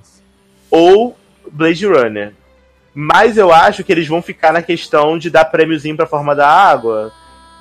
[0.70, 1.16] Ou
[1.50, 2.34] Blade Runner.
[3.00, 6.48] Mas eu acho que eles vão ficar na questão de dar prêmiozinho pra forma da
[6.48, 7.12] água.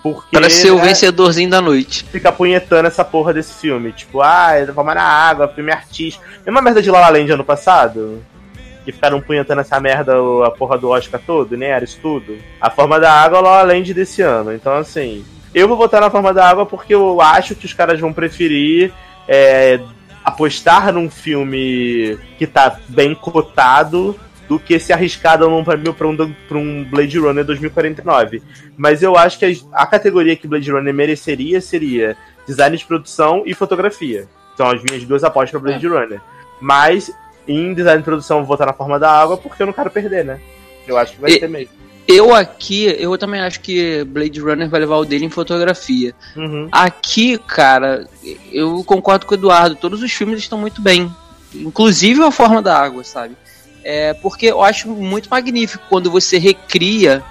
[0.02, 2.04] Porque Pra ser o né, vencedorzinho da noite.
[2.12, 3.92] fica punhetando essa porra desse filme.
[3.92, 6.24] Tipo, ah, é da forma da água, filme artista.
[6.44, 8.24] Mesma merda de La La Land ano passado.
[8.84, 11.68] Que ficaram punhetando essa merda, a porra do Oscar todo, né?
[11.68, 12.40] Era isso tudo.
[12.60, 14.52] A forma da água é La La Land desse ano.
[14.52, 15.24] Então, assim,
[15.54, 18.92] eu vou votar na forma da água porque eu acho que os caras vão preferir
[19.28, 19.80] é,
[20.26, 26.08] apostar num filme que tá bem cotado do que se arriscar dando um prêmio pra
[26.08, 26.16] um,
[26.48, 28.42] pra um Blade Runner 2049.
[28.78, 32.16] Mas eu acho que a, a categoria que Blade Runner mereceria seria
[32.48, 34.28] design de produção e fotografia.
[34.56, 36.22] São as minhas duas apostas pra Blade Runner.
[36.62, 37.12] Mas
[37.48, 40.24] em design de produção vou votar na forma da água porque eu não quero perder,
[40.26, 40.40] né?
[40.88, 41.76] Eu acho que vai E- ser mesmo.
[42.08, 46.16] Eu aqui, eu também acho que Blade Runner vai levar o dele em fotografia.
[46.38, 46.70] Uhum.
[46.72, 48.08] Aqui, cara,
[48.50, 49.76] eu concordo com o Eduardo.
[49.76, 51.14] Todos os filmes estão muito bem.
[51.54, 53.36] Inclusive a forma da água, sabe?
[53.84, 57.24] É, porque eu acho muito magnífico quando você recria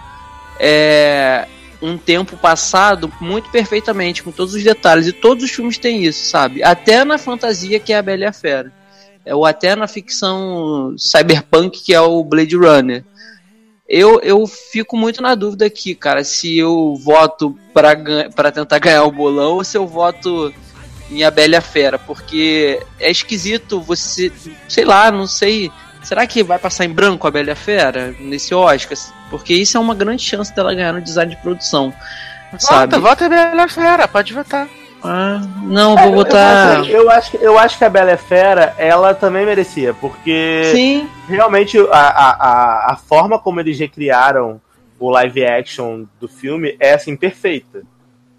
[0.58, 1.46] é,
[1.82, 5.06] um tempo passado muito perfeitamente, com todos os detalhes.
[5.06, 6.62] E todos os filmes têm isso, sabe?
[6.62, 8.72] Até na fantasia, que é a Bela e a Fera.
[9.24, 13.04] É, ou até na ficção cyberpunk, que é o Blade Runner.
[13.88, 19.12] Eu, eu fico muito na dúvida aqui, cara, se eu voto pra tentar ganhar o
[19.12, 20.52] bolão ou se eu voto
[21.08, 24.32] em A Bela Fera, porque é esquisito você,
[24.68, 25.70] sei lá, não sei.
[26.06, 28.96] Será que vai passar em branco a Bela Fera nesse Oscar?
[29.28, 31.92] Porque isso é uma grande chance dela ganhar no design de produção.
[32.58, 32.96] Sabe?
[32.96, 34.68] Vota, vota a Bela Fera, pode votar.
[35.02, 36.78] Ah, não, vou É, Eu- botar.
[36.78, 41.08] Eu, eu acho que, eu acho que a Bela Fera, ela também merecia, porque Sim,
[41.28, 44.60] realmente a, a, a, a forma como eles recriaram
[44.98, 47.82] o live action do filme é assim, perfeita.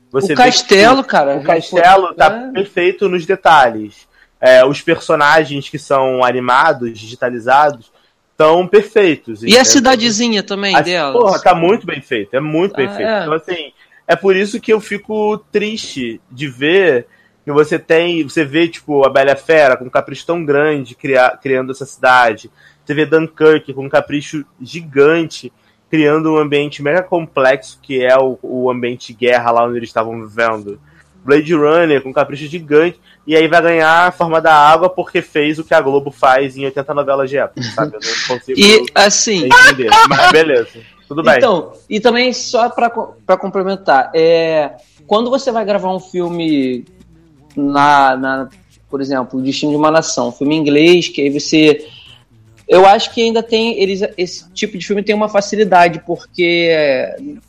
[0.10, 1.36] Você o castelo, que cara.
[1.36, 2.52] o castelo tá É.
[2.54, 4.07] perfeito nos detalhes.
[4.40, 7.92] É, os personagens que são animados, digitalizados,
[8.32, 9.42] estão perfeitos.
[9.42, 9.66] E a entendeu?
[9.66, 11.12] cidadezinha também A- dela.
[11.20, 12.36] Porra, tá muito bem feito.
[12.36, 13.10] É muito bem Ah, feito.
[13.10, 13.22] é.
[13.22, 13.72] Então, assim,
[14.08, 17.08] é por isso que eu fico triste de ver
[17.44, 18.24] que você tem.
[18.24, 22.52] Você vê, tipo, a Bela Fera com um capricho tão grande criar, criando essa cidade.
[22.86, 25.52] Você vê Dunkirk com um capricho gigante,
[25.90, 29.90] criando um ambiente mega complexo que é o, o ambiente de guerra lá onde eles
[29.90, 30.80] estavam vivendo.
[31.28, 32.98] Blade Runner com capricho gigante.
[33.28, 36.56] E aí vai ganhar a forma da água porque fez o que a Globo faz
[36.56, 37.98] em 80 novelas de época, sabe?
[37.98, 39.50] Eu não consigo E assim.
[39.68, 39.90] entender.
[40.08, 40.80] Mas beleza.
[41.06, 41.36] Tudo bem.
[41.36, 44.72] Então, e também só pra complementar, é,
[45.06, 46.86] quando você vai gravar um filme
[47.56, 48.50] na, na,
[48.90, 51.86] por exemplo, O Destino de uma Nação, um filme em inglês, que aí você
[52.68, 56.70] eu acho que ainda tem eles esse tipo de filme tem uma facilidade porque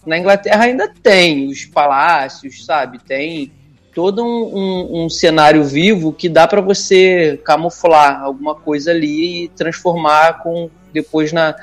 [0.07, 3.01] na Inglaterra ainda tem os palácios, sabe?
[3.01, 3.51] Tem
[3.99, 9.49] todo um, um, um cenário vivo que dá para você camuflar alguma coisa ali e
[9.49, 11.57] transformar com depois na,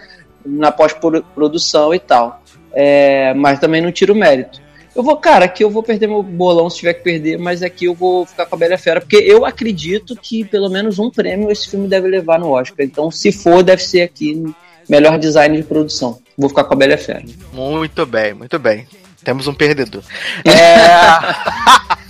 [0.45, 2.43] na pós-produção e tal.
[2.73, 4.61] É, mas também não tiro mérito.
[4.93, 7.85] Eu vou, cara, aqui eu vou perder meu bolão se tiver que perder, mas aqui
[7.85, 11.49] eu vou ficar com a Bela Fera, porque eu acredito que pelo menos um prêmio
[11.49, 12.85] esse filme deve levar no Oscar.
[12.85, 14.43] Então, se for, deve ser aqui
[14.89, 16.19] melhor design de produção.
[16.37, 17.23] Vou ficar com a Bela Fera.
[17.53, 18.85] Muito bem, muito bem.
[19.23, 20.03] Temos um perdedor.
[20.43, 21.95] É...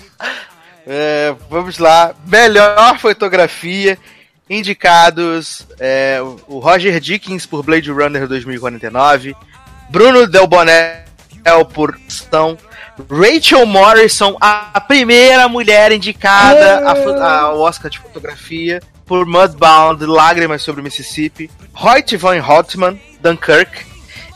[0.88, 2.14] é, vamos lá.
[2.26, 3.98] Melhor fotografia.
[4.48, 9.36] Indicados é, o Roger Dickens por Blade Runner 2049,
[9.90, 11.04] Bruno Del Bonel
[11.74, 12.56] por São,
[13.10, 16.88] Rachel Morrison, a primeira mulher indicada
[17.24, 23.86] ao Oscar de fotografia por Mudbound, Lágrimas sobre o Mississippi, Hoyt von Houtman, Dunkirk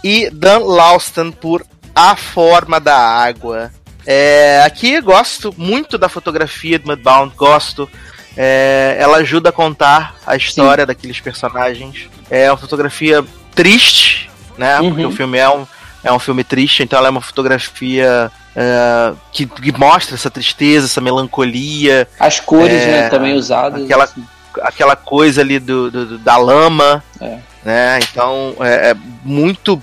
[0.03, 3.71] e Dan Lauston por A Forma da Água.
[4.11, 7.87] É, aqui gosto muito da fotografia de Mudbound, gosto
[8.35, 10.87] é, ela ajuda a contar a história Sim.
[10.87, 12.09] daqueles personagens.
[12.27, 14.79] É uma fotografia triste, né?
[14.79, 14.89] Uhum.
[14.89, 15.67] Porque o filme é um,
[16.03, 20.87] é um filme triste, então ela é uma fotografia é, que, que, mostra essa tristeza,
[20.87, 22.07] essa melancolia.
[22.19, 23.83] As cores, é, né, também usadas.
[23.83, 24.25] Aquela, assim.
[24.63, 27.03] aquela coisa ali do, do da lama.
[27.21, 27.37] É.
[27.63, 27.99] Né?
[28.09, 29.79] Então é, é, muito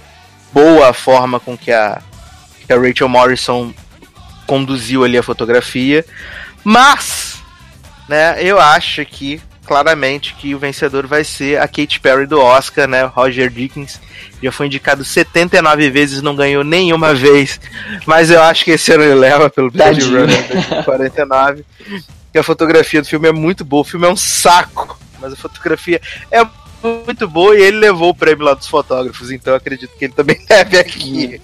[0.52, 2.00] boa a forma com que a,
[2.66, 3.72] que a Rachel Morrison
[4.46, 6.04] conduziu ali a fotografia.
[6.64, 7.36] Mas
[8.08, 8.36] né?
[8.42, 13.04] Eu acho que claramente que o vencedor vai ser a Katy Perry do Oscar, né?
[13.04, 14.00] Roger Dickens
[14.40, 17.60] já foi indicado 79 vezes, não ganhou nenhuma vez,
[18.06, 21.64] mas eu acho que esse ano ele leva pelo Blade Runner 49.
[22.32, 25.36] Que a fotografia do filme é muito boa, o filme é um saco, mas a
[25.36, 26.46] fotografia é
[27.04, 30.14] muito boa e ele levou o prêmio lá dos fotógrafos, então eu acredito que ele
[30.14, 31.40] também deve aqui.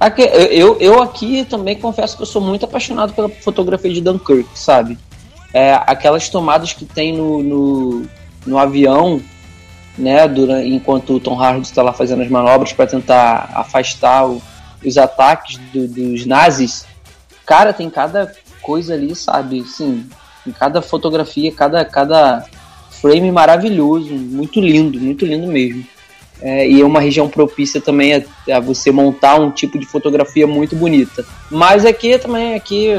[0.00, 4.48] Aqui, eu, eu aqui também confesso que eu sou muito apaixonado pela fotografia de Dunkirk,
[4.54, 4.96] sabe?
[5.52, 8.06] é, aquelas tomadas que tem no, no,
[8.46, 9.20] no avião,
[9.96, 14.42] né, durante, enquanto o Tom Hardy está lá fazendo as manobras para tentar afastar o,
[14.84, 16.86] os ataques do, dos nazis.
[17.46, 18.32] Cara, tem cada
[18.62, 19.64] coisa ali, sabe?
[19.64, 20.08] Sim,
[20.46, 22.44] em cada fotografia, cada, cada
[22.90, 25.84] frame maravilhoso, muito lindo, muito lindo mesmo.
[26.40, 30.46] É, e é uma região propícia também a, a, você montar um tipo de fotografia
[30.46, 31.24] muito bonita.
[31.50, 32.90] Mas aqui também aqui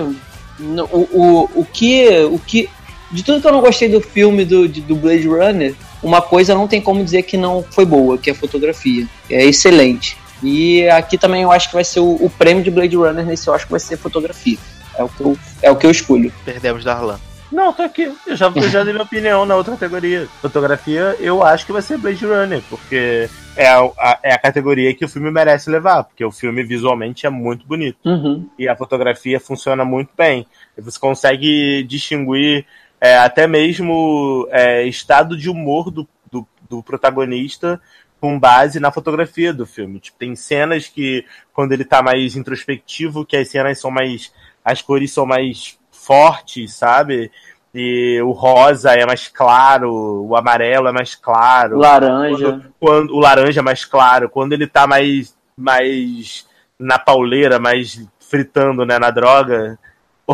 [0.59, 2.69] o, o, o, que, o que.
[3.11, 5.73] De tudo que eu não gostei do filme do, do Blade Runner,
[6.03, 9.07] uma coisa não tem como dizer que não foi boa, que é a fotografia.
[9.29, 10.17] É excelente.
[10.43, 13.49] E aqui também eu acho que vai ser o, o prêmio de Blade Runner nesse
[13.49, 14.57] Oscar vai ser fotografia.
[14.97, 16.31] É o que eu, é o que eu escolho.
[16.43, 17.19] Perdemos Darlan.
[17.51, 18.13] Não, tô aqui.
[18.25, 20.27] Eu já, eu já dei minha opinião na outra categoria.
[20.41, 24.93] Fotografia, eu acho que vai ser Blade Runner, porque é a, a, é a categoria
[24.93, 27.97] que o filme merece levar, porque o filme visualmente é muito bonito.
[28.05, 28.47] Uhum.
[28.57, 30.45] E a fotografia funciona muito bem.
[30.77, 32.65] Você consegue distinguir
[33.01, 37.81] é, até mesmo é, estado de humor do, do, do protagonista
[38.19, 39.99] com base na fotografia do filme.
[39.99, 44.31] Tipo, tem cenas que, quando ele tá mais introspectivo, que as cenas são mais.
[44.63, 45.78] as cores são mais
[46.09, 47.31] forte, sabe?
[47.71, 51.77] E o rosa é mais claro, o amarelo é mais claro.
[51.77, 52.45] Laranja.
[52.45, 54.27] Quando, quando, o laranja é mais claro.
[54.27, 56.47] Quando ele tá mais, mais
[56.79, 59.77] na pauleira, mais fritando né, na droga,
[60.25, 60.33] o,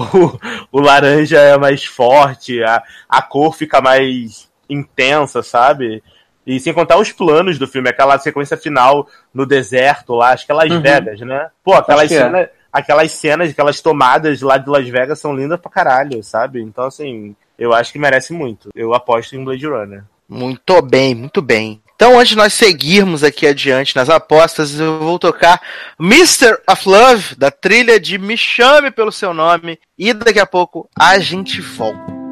[0.71, 6.01] o laranja é mais forte, a, a cor fica mais intensa, sabe?
[6.47, 10.53] E sem contar os planos do filme, aquela sequência final no deserto lá, acho que
[10.53, 10.81] é Las uhum.
[10.81, 11.49] Vegas, né?
[11.61, 12.43] Pô, aquelas cenas.
[12.43, 16.61] É aquelas cenas, aquelas tomadas lá de Las Vegas são lindas pra caralho, sabe?
[16.61, 18.69] Então, assim, eu acho que merece muito.
[18.75, 20.03] Eu aposto em Blade Runner.
[20.27, 21.81] Muito bem, muito bem.
[21.95, 25.61] Então, antes de nós seguirmos aqui adiante nas apostas, eu vou tocar
[25.97, 26.57] Mr.
[26.69, 31.17] of Love, da trilha de Me Chame Pelo Seu Nome, e daqui a pouco a
[31.19, 32.24] gente volta.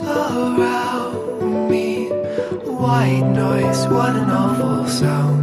[0.00, 2.08] around me.
[2.08, 5.41] White noise, what an awful sound.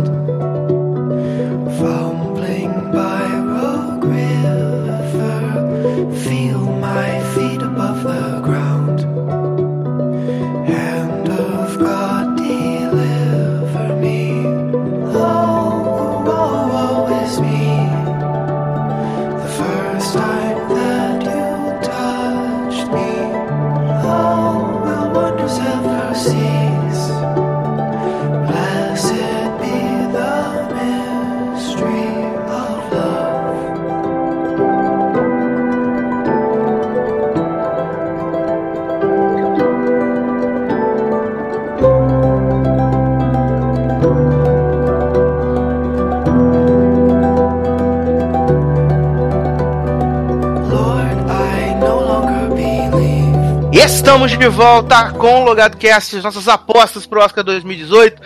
[54.20, 58.22] Estamos de volta com o Logado Cast, as nossas apostas pro Oscar 2018.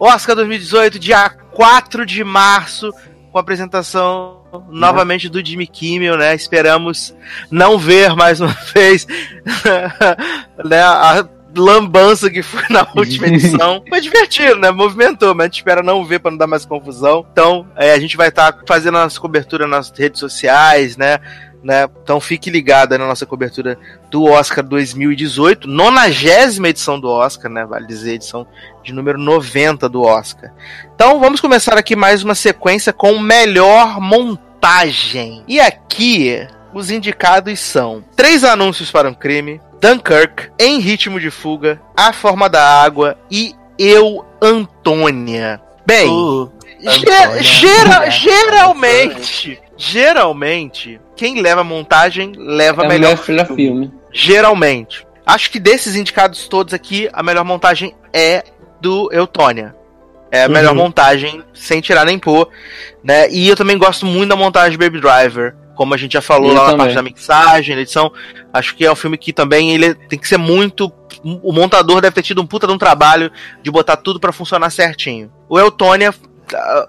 [0.00, 2.90] Oscar 2018, dia 4 de março,
[3.30, 4.40] com a apresentação
[4.70, 6.34] novamente do Jimmy Kimmel, né?
[6.34, 7.14] Esperamos
[7.50, 9.06] não ver mais uma vez
[10.64, 13.84] né, a lambança que foi na última edição.
[13.86, 14.70] Foi divertido, né?
[14.70, 17.26] Movimentou, mas a gente espera não ver para não dar mais confusão.
[17.30, 21.20] Então, é, a gente vai estar tá fazendo a nossa cobertura nas redes sociais, né?
[21.64, 21.88] Né?
[22.02, 23.78] Então fique ligado na nossa cobertura
[24.10, 27.64] do Oscar 2018, nonagésima edição do Oscar, né?
[27.64, 28.46] Vale dizer, edição
[28.82, 30.52] de número 90 do Oscar.
[30.94, 35.42] Então vamos começar aqui mais uma sequência com melhor montagem.
[35.48, 41.80] E aqui os indicados são três anúncios para um crime, Dunkirk, Em Ritmo de Fuga,
[41.96, 45.62] A Forma da Água e Eu, Antônia.
[45.86, 46.52] Bem, uh,
[46.86, 47.42] Antônia.
[47.42, 53.44] Gera, geralmente, geralmente, quem leva montagem leva é melhor filme.
[53.56, 53.92] filme.
[54.12, 55.06] Geralmente.
[55.26, 58.44] Acho que desses indicados todos aqui, a melhor montagem é
[58.80, 59.74] do Eutônia.
[60.30, 60.52] É a uhum.
[60.52, 62.48] melhor montagem, sem tirar nem pôr.
[63.02, 63.30] Né?
[63.30, 66.50] E eu também gosto muito da montagem de Baby Driver como a gente já falou
[66.50, 66.76] eu lá também.
[66.76, 68.12] na parte da mixagem, da edição,
[68.52, 70.92] acho que é um filme que também ele tem que ser muito.
[71.42, 73.30] O montador deve ter tido um puta de um trabalho
[73.62, 75.32] de botar tudo para funcionar certinho.
[75.48, 76.14] O Eutônia,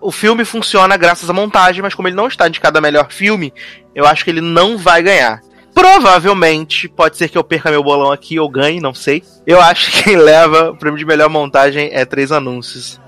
[0.01, 3.53] o filme funciona graças à montagem, mas como ele não está indicado a melhor filme,
[3.93, 5.41] eu acho que ele não vai ganhar.
[5.73, 9.23] Provavelmente, pode ser que eu perca meu bolão aqui ou ganhe, não sei.
[9.45, 12.99] Eu acho que quem leva o prêmio de melhor montagem é Três Anúncios.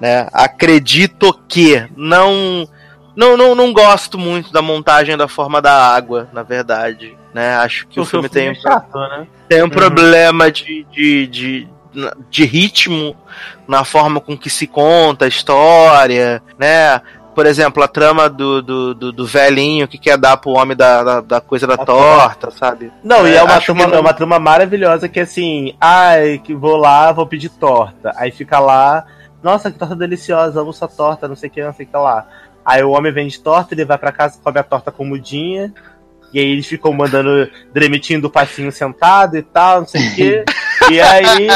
[0.00, 0.28] Né?
[0.32, 2.68] Acredito que não
[3.16, 7.16] não, não, não gosto muito da montagem da forma da água, na verdade.
[7.32, 7.56] Né?
[7.56, 9.26] Acho que o, o filme, tem, é chato, né?
[9.48, 9.70] tem um uhum.
[9.70, 11.68] problema de, de, de,
[12.30, 13.16] de ritmo
[13.66, 17.00] na forma com que se conta a história, né?
[17.36, 21.04] por exemplo, a trama do, do, do, do, velhinho que quer dar pro homem da,
[21.04, 22.90] da, da coisa da a torta, sabe?
[23.04, 23.94] Não, é, e é uma, trama, que...
[23.94, 28.10] é uma trama maravilhosa que é assim, ai, que vou lá, vou pedir torta.
[28.16, 29.04] Aí fica lá,
[29.42, 31.96] nossa, que torta deliciosa, amo sua torta, não sei o que, não sei o que
[31.98, 32.26] lá.
[32.64, 35.74] Aí o homem vende torta, ele vai para casa, come a torta com mudinha.
[36.32, 40.44] E aí eles ficam mandando, demitindo o passinho sentado e tal, não sei o quê.
[40.90, 41.48] e aí.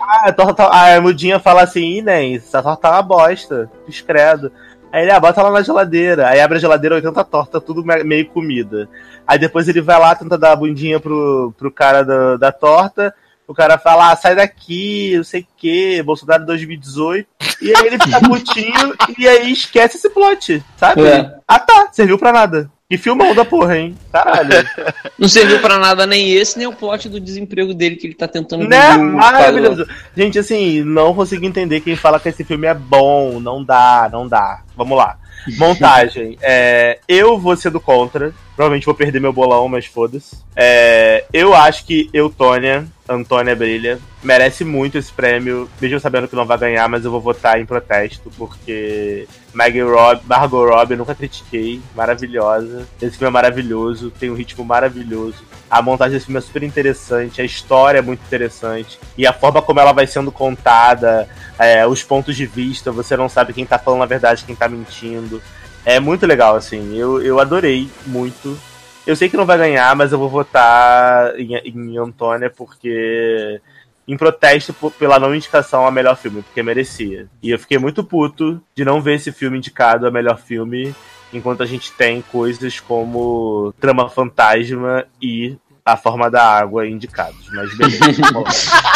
[0.00, 3.70] A, torta, a mudinha fala assim, Inês, essa torta tá uma bosta.
[3.88, 4.52] Discredo.
[4.92, 6.28] Aí ele, ah, bota lá na geladeira.
[6.28, 8.88] Aí abre a geladeira, 80 torta, tudo meio comida.
[9.26, 13.14] Aí depois ele vai lá, tenta dar a bundinha pro, pro cara da, da torta.
[13.48, 17.28] O cara fala, ah, sai daqui, não sei o que, Bolsonaro 2018.
[17.62, 21.06] E aí ele fica putinho e aí esquece esse plot, sabe?
[21.06, 21.32] É.
[21.46, 22.70] Ah tá, serviu pra nada.
[22.88, 23.96] Que filmão da porra, hein?
[24.12, 24.50] Caralho.
[25.18, 28.28] Não serviu pra nada nem esse, nem o plot do desemprego dele que ele tá
[28.28, 28.68] tentando...
[28.68, 28.96] Né?
[28.96, 29.84] Maravilhoso.
[30.16, 33.40] Gente, assim, não consigo entender quem fala que esse filme é bom.
[33.40, 34.62] Não dá, não dá.
[34.76, 35.18] Vamos lá.
[35.58, 36.38] Montagem.
[36.40, 38.32] É, eu vou ser do contra.
[38.54, 40.38] Provavelmente vou perder meu bolão, mas foda-se.
[40.54, 46.46] É, eu acho que Eutônia, Antônia Brilha, merece muito esse prêmio, mesmo sabendo que não
[46.46, 51.14] vai ganhar, mas eu vou votar em protesto, porque Maggie Rob, Margot Robbie eu nunca
[51.14, 52.88] critiquei, maravilhosa.
[53.00, 55.44] Esse filme é maravilhoso, tem um ritmo maravilhoso.
[55.70, 58.98] A montagem desse filme é super interessante, a história é muito interessante.
[59.18, 63.28] E a forma como ela vai sendo contada, é, os pontos de vista, você não
[63.28, 65.42] sabe quem tá falando a verdade, quem tá mentindo.
[65.84, 66.96] É muito legal, assim.
[66.96, 68.58] Eu, eu adorei muito.
[69.06, 73.60] Eu sei que não vai ganhar, mas eu vou votar em, em Antônia porque.
[74.08, 77.26] Em protesto pela não indicação a melhor filme, porque merecia.
[77.42, 80.94] E eu fiquei muito puto de não ver esse filme indicado a melhor filme,
[81.32, 87.76] enquanto a gente tem coisas como Trama Fantasma e a forma da água indicados, mas
[87.76, 88.22] beleza.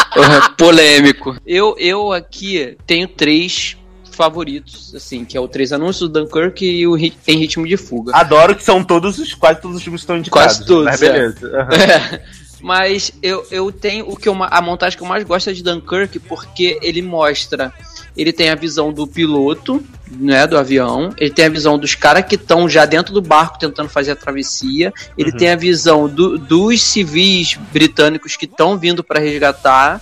[0.58, 1.36] Polêmico.
[1.46, 3.76] Eu, eu aqui tenho três
[4.10, 8.14] favoritos, assim, que é o Três Anúncios, do Dunkirk e o Em Ritmo de Fuga.
[8.14, 10.56] Adoro que são todos os, quase todos os filmes que estão indicados.
[10.56, 11.12] Quase todos, mas é.
[11.12, 11.46] beleza.
[11.46, 11.72] Uhum.
[11.72, 12.24] É.
[12.60, 15.62] Mas eu, eu tenho o que eu, a montagem que eu mais gosto é de
[15.62, 17.72] Dunkirk, porque ele mostra.
[18.16, 21.14] Ele tem a visão do piloto, né, do avião.
[21.16, 24.16] Ele tem a visão dos caras que estão já dentro do barco tentando fazer a
[24.16, 24.92] travessia.
[25.16, 25.36] Ele uhum.
[25.36, 30.00] tem a visão do, dos civis britânicos que estão vindo para resgatar.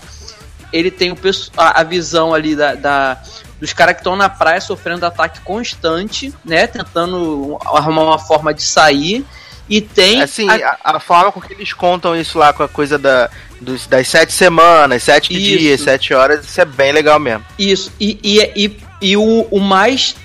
[0.72, 1.16] Ele tem o,
[1.56, 3.22] a, a visão ali da, da
[3.60, 6.66] dos caras que estão na praia sofrendo ataque constante, né?
[6.66, 9.24] Tentando arrumar uma forma de sair.
[9.68, 10.22] E tem.
[10.22, 10.78] Assim, a...
[10.82, 14.32] a, forma com que eles contam isso lá com a coisa da, dos, das sete
[14.32, 15.58] semanas, sete isso.
[15.58, 17.44] dias, sete horas, isso é bem legal mesmo.
[17.58, 17.92] Isso.
[18.00, 20.16] E, e, e, e o, o mais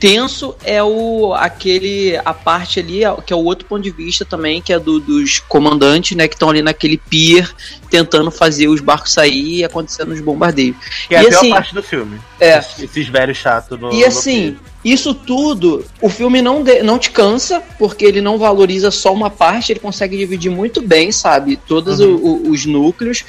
[0.00, 4.62] tenso é o aquele a parte ali que é o outro ponto de vista também
[4.62, 7.54] que é do, dos comandantes né que estão ali naquele pier
[7.90, 10.76] tentando fazer os barcos sair e acontecendo os bombardeios.
[11.06, 12.18] Que é e, a assim, parte do filme.
[12.40, 12.58] é.
[12.58, 17.10] Esses, esses velhos chatos no, e assim isso tudo o filme não de, não te
[17.10, 22.00] cansa porque ele não valoriza só uma parte ele consegue dividir muito bem sabe todos
[22.00, 22.14] uhum.
[22.14, 23.24] o, o, os núcleos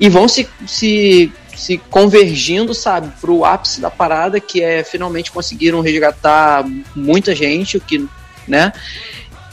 [0.00, 5.80] e vão se, se se convergindo, sabe, pro ápice da parada, que é finalmente conseguiram
[5.80, 8.06] resgatar muita gente, o que,
[8.46, 8.72] né?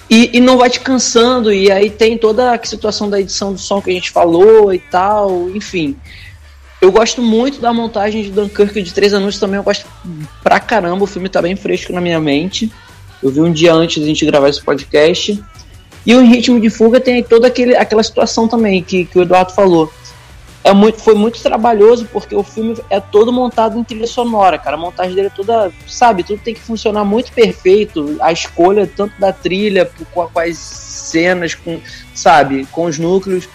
[0.09, 3.59] E, e, não vai te cansando, e aí tem toda a situação da edição do
[3.59, 5.95] som que a gente falou e tal, enfim.
[6.81, 9.85] Eu gosto muito da montagem de Dunkirk de três anos também, eu gosto
[10.43, 12.69] pra caramba, o filme tá bem fresco na minha mente.
[13.23, 15.41] Eu vi um dia antes de a gente gravar esse podcast.
[16.05, 19.53] E o Ritmo de Fuga tem toda aquele, aquela situação também que, que o Eduardo
[19.53, 19.93] falou
[20.63, 24.75] é muito, foi muito trabalhoso porque o filme é todo montado em trilha sonora, cara.
[24.75, 28.17] A montagem dele é toda, sabe, tudo tem que funcionar muito perfeito.
[28.19, 31.79] A escolha tanto da trilha, com, as cenas, com,
[32.13, 33.49] sabe, com os núcleos,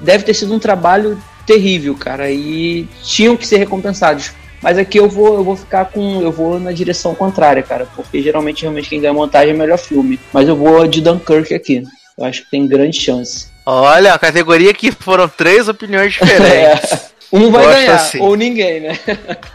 [0.00, 2.30] deve ter sido um trabalho terrível, cara.
[2.30, 4.32] E tinham que ser recompensados.
[4.62, 6.20] Mas aqui eu vou, eu vou ficar com.
[6.20, 7.86] Eu vou na direção contrária, cara.
[7.96, 10.20] Porque geralmente realmente quem ganha montagem é melhor filme.
[10.32, 11.82] Mas eu vou de Dunkirk aqui.
[12.16, 13.51] Eu acho que tem grande chance.
[13.64, 16.92] Olha, a categoria que foram três opiniões diferentes.
[16.92, 17.12] É.
[17.32, 18.20] Um vai Gosto ganhar, assim.
[18.20, 18.98] ou ninguém, né?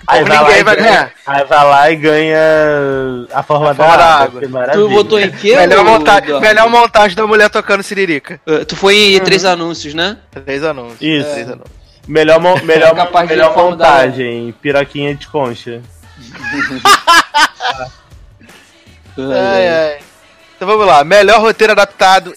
[0.07, 0.91] Aí vai ninguém vai ganhar.
[0.91, 1.11] ganhar.
[1.27, 2.39] Aí vai lá e ganha
[3.31, 4.41] a forma, a da, forma da, água.
[4.43, 4.67] água.
[4.73, 5.55] Tu votou em quê?
[5.55, 8.41] Melhor, monta melhor montagem da mulher tocando siririca.
[8.47, 9.23] Uh, tu foi em uhum.
[9.23, 10.17] três anúncios, né?
[10.43, 10.99] Três anúncios.
[10.99, 11.29] Isso.
[11.29, 11.33] É.
[11.33, 11.77] Três anúncios.
[12.07, 12.95] Melhor, mo melhor,
[13.27, 14.53] melhor montagem, da...
[14.59, 15.79] piroquinha de concha.
[19.19, 19.99] ai, ai.
[20.55, 21.03] Então vamos lá.
[21.03, 21.75] Melhor roteiro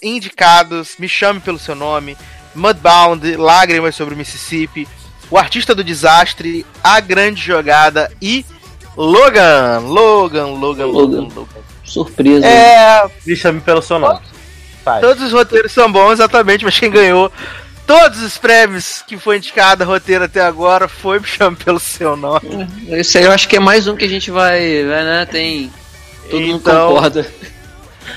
[0.03, 2.17] indicados, Me Chame Pelo Seu Nome,
[2.55, 4.89] Mudbound, Lágrimas sobre o Mississippi,
[5.31, 8.45] O Artista do Desastre, A Grande Jogada e
[8.97, 9.79] Logan.
[9.81, 11.47] Logan, Logan, Logan, Logan.
[11.85, 12.47] Surpresa.
[12.47, 13.09] É.
[13.27, 14.21] Me Chame Pelo Seu Nome.
[14.85, 15.01] Faz.
[15.01, 17.31] Todos os roteiros são bons, exatamente, mas quem ganhou
[17.87, 22.17] todos os prêmios que foi indicado a roteiro até agora foi Me Chame Pelo Seu
[22.17, 22.69] Nome.
[22.89, 25.27] Isso aí eu acho que é mais um que a gente vai, vai né?
[25.27, 25.73] Tem.
[26.31, 27.27] Todo então, mundo concorda.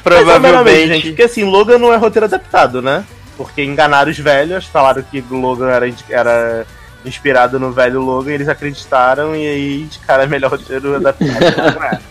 [0.01, 0.87] Provavelmente.
[0.87, 3.03] gente, porque assim, Logan não é roteiro adaptado, né?
[3.35, 6.65] Porque enganaram os velhos, falaram que Logan era, era
[7.03, 11.99] inspirado no velho Logan, eles acreditaram e aí, de cara, é melhor roteiro adaptado.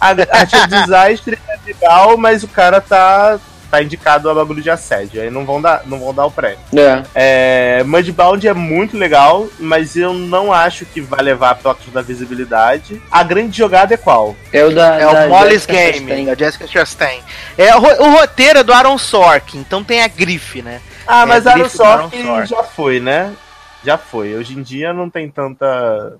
[0.00, 3.38] a arte é desastre é legal, mas o cara tá
[3.70, 5.20] tá indicado a bagulho de assédio.
[5.20, 6.58] Aí não vão dar, não vão dar o prêmio.
[6.74, 7.02] É.
[7.14, 12.02] é Mudbound é muito legal, mas eu não acho que vai levar pela questão da
[12.02, 13.00] visibilidade.
[13.10, 14.36] A grande jogada é qual?
[14.52, 16.24] É o da, é da o Molly's Game, Chastain.
[16.24, 17.20] da Jessica Chastain.
[17.56, 20.80] É, o, o, roteiro é do Aaron Sorkin, então tem a grife, né?
[21.06, 23.32] Ah, é mas Aaron Sorkin, Aaron Sorkin já foi, né?
[23.84, 24.34] Já foi.
[24.34, 26.18] Hoje em dia não tem tanta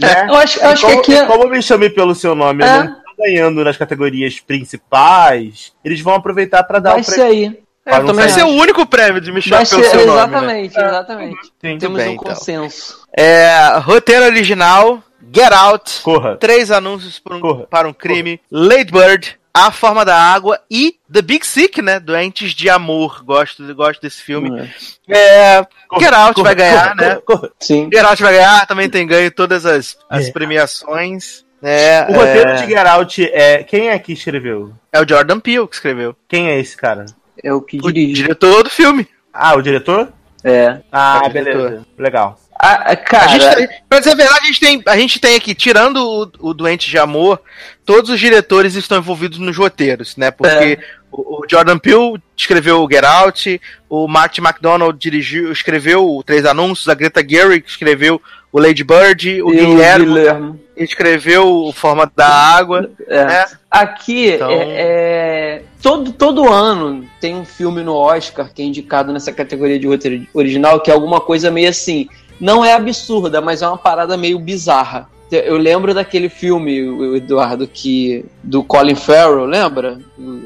[0.00, 0.26] né?
[0.28, 1.22] Eu acho, eu acho como, que aqui.
[1.22, 2.78] É- como me chame pelo seu nome, é.
[2.78, 7.22] eu não ganhando nas categorias principais, eles vão aproveitar para dar Vai o prêmio.
[7.22, 7.68] Ser aí.
[7.88, 10.26] É, vai ser o único prêmio de me chamar pelo ser, seu exatamente, nome.
[10.26, 10.88] Exatamente, né?
[10.88, 11.52] exatamente.
[11.60, 12.24] Sim, Temos bem, um então.
[12.24, 12.98] consenso.
[13.16, 15.02] É, roteiro original,
[15.32, 16.36] Get Out, Corra.
[16.36, 18.68] três anúncios para um, para um crime, Corra.
[18.68, 21.98] Late Bird, A Forma da Água e The Big Sick, né?
[21.98, 23.24] Doentes de Amor.
[23.24, 24.70] Gosto, gosto desse filme.
[25.08, 27.18] É, corra, Get Out corra, vai ganhar, né?
[27.58, 27.88] Sim.
[27.90, 30.30] Get Out vai ganhar, também tem ganho todas as, as é.
[30.30, 31.47] premiações.
[31.62, 32.54] É, o roteiro é...
[32.54, 33.62] de Get Out é.
[33.62, 34.72] Quem é que escreveu?
[34.92, 36.14] É o Jordan Peele que escreveu.
[36.28, 37.06] Quem é esse cara?
[37.42, 38.12] É o que dirige.
[38.12, 39.08] O diretor do filme.
[39.32, 40.12] Ah, o diretor?
[40.42, 40.78] É.
[40.90, 41.86] Ah, é beleza.
[41.96, 42.38] Legal.
[42.58, 43.24] Ah, cara.
[43.24, 45.96] A gente tem, pra dizer a verdade, a gente tem, a gente tem aqui, tirando
[45.98, 47.40] o, o Doente de Amor,
[47.84, 50.32] todos os diretores estão envolvidos nos roteiros, né?
[50.32, 50.78] Porque é.
[51.10, 56.44] O, o, Jordan Peele escreveu o Get Out, o Martin McDonald dirigiu, escreveu o Três
[56.44, 58.20] Anúncios, a Greta Gerwig escreveu
[58.52, 62.90] o Lady Bird, o Guilherme, Guilherme, escreveu o Forma da Água.
[63.06, 63.24] É.
[63.24, 63.44] Né?
[63.70, 64.50] Aqui, então...
[64.50, 69.78] é, é, todo, todo ano tem um filme no Oscar que é indicado nessa categoria
[69.78, 72.08] de roteiro original, que é alguma coisa meio assim.
[72.40, 75.08] Não é absurda, mas é uma parada meio bizarra.
[75.30, 76.78] Eu lembro daquele filme,
[77.16, 80.00] Eduardo, que do Colin Farrell, lembra?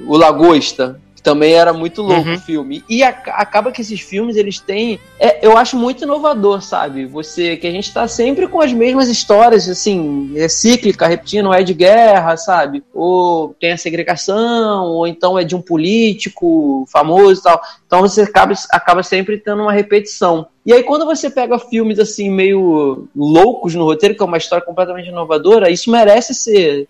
[0.07, 2.35] O Lagosta também era muito louco uhum.
[2.35, 2.85] o filme.
[2.89, 4.99] E a, acaba que esses filmes, eles têm.
[5.21, 7.07] É, eu acho muito inovador, sabe?
[7.07, 7.57] Você.
[7.57, 11.73] Que a gente tá sempre com as mesmas histórias, assim, é cíclica, repetindo, é de
[11.73, 12.83] guerra, sabe?
[12.93, 17.63] Ou tem a segregação, ou então é de um político famoso e tal.
[17.87, 20.49] Então você acaba, acaba sempre tendo uma repetição.
[20.65, 24.65] E aí, quando você pega filmes assim, meio loucos no roteiro, que é uma história
[24.65, 26.89] completamente inovadora, isso merece ser,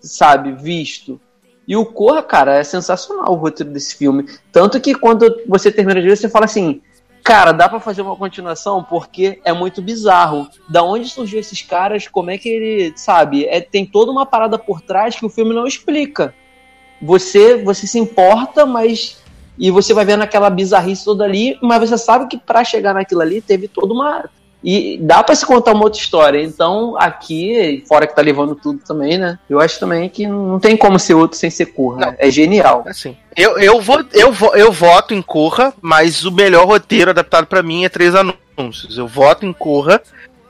[0.00, 1.20] sabe, visto.
[1.66, 4.26] E o Corra, cara, é sensacional o roteiro desse filme.
[4.50, 6.80] Tanto que quando você termina de ver, você fala assim:
[7.22, 10.48] cara, dá para fazer uma continuação porque é muito bizarro.
[10.68, 12.08] Da onde surgiu esses caras?
[12.08, 13.46] Como é que ele, sabe?
[13.46, 16.34] É, tem toda uma parada por trás que o filme não explica.
[17.00, 19.22] Você, você se importa, mas
[19.58, 23.20] e você vai vendo aquela bizarrice toda ali, mas você sabe que para chegar naquilo
[23.20, 24.28] ali teve toda uma
[24.62, 26.42] e dá para se contar uma outra história.
[26.42, 29.38] Então, aqui, fora que tá levando tudo também, né?
[29.48, 32.14] Eu acho também que não tem como ser outro sem ser Corra.
[32.18, 32.84] É genial.
[32.86, 37.46] Assim, eu, eu, vou, eu, vou, eu voto em Corra, mas o melhor roteiro adaptado
[37.46, 38.96] para mim é Três Anúncios.
[38.96, 40.00] Eu voto em Corra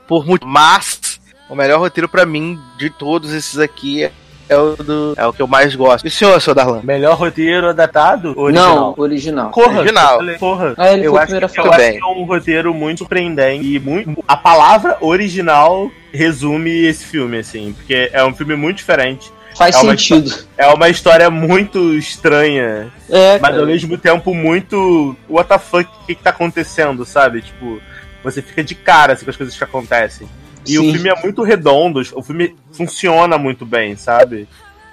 [0.07, 0.45] por muito.
[0.45, 1.19] Mas
[1.49, 4.09] o melhor roteiro para mim de todos esses aqui
[4.49, 6.05] é o, do, é o que eu mais gosto.
[6.05, 6.81] E o senhor, seu Darlan?
[6.83, 8.33] Melhor roteiro adaptado?
[8.37, 8.75] Original.
[8.75, 9.49] Não, original.
[9.51, 9.79] Corra.
[9.79, 10.19] Original.
[10.39, 10.73] Corra.
[10.77, 14.23] Ah, eu, acho, que, eu acho que é um roteiro muito surpreendente e muito...
[14.27, 19.31] A palavra original resume esse filme, assim, porque é um filme muito diferente.
[19.55, 20.27] Faz é sentido.
[20.27, 25.15] História, é uma história muito estranha, é, mas ao mesmo tempo muito.
[25.29, 27.41] What the fuck, o que, que tá acontecendo, sabe?
[27.41, 27.79] Tipo,
[28.23, 30.27] você fica de cara assim, com as coisas que acontecem.
[30.65, 30.89] E Sim.
[30.89, 34.47] o filme é muito redondo, o filme funciona muito bem, sabe?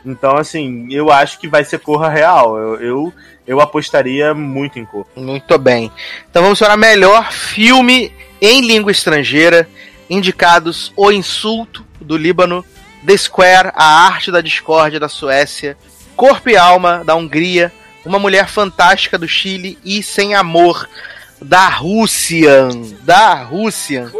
[0.04, 2.56] Então, assim, eu acho que vai ser Corra Real.
[2.56, 3.14] Eu, eu,
[3.46, 5.06] eu apostaria muito em Corra.
[5.16, 5.90] Muito bem.
[6.30, 9.68] Então vamos para melhor filme em língua estrangeira.
[10.08, 12.64] Indicados O Insulto, do Líbano,
[13.06, 15.76] The Square, A Arte da Discórdia, da Suécia,
[16.16, 17.72] Corpo e Alma, da Hungria,
[18.04, 20.88] Uma Mulher Fantástica, do Chile e Sem Amor,
[21.40, 22.68] da Rússia.
[23.02, 24.10] Da Rússia.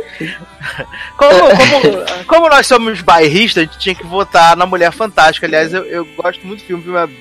[1.17, 5.47] Como, como, como, nós somos bairristas, a gente tinha que votar na Mulher Fantástica.
[5.47, 6.83] Aliás, eu, eu gosto muito do filme.
[6.83, 7.17] O filme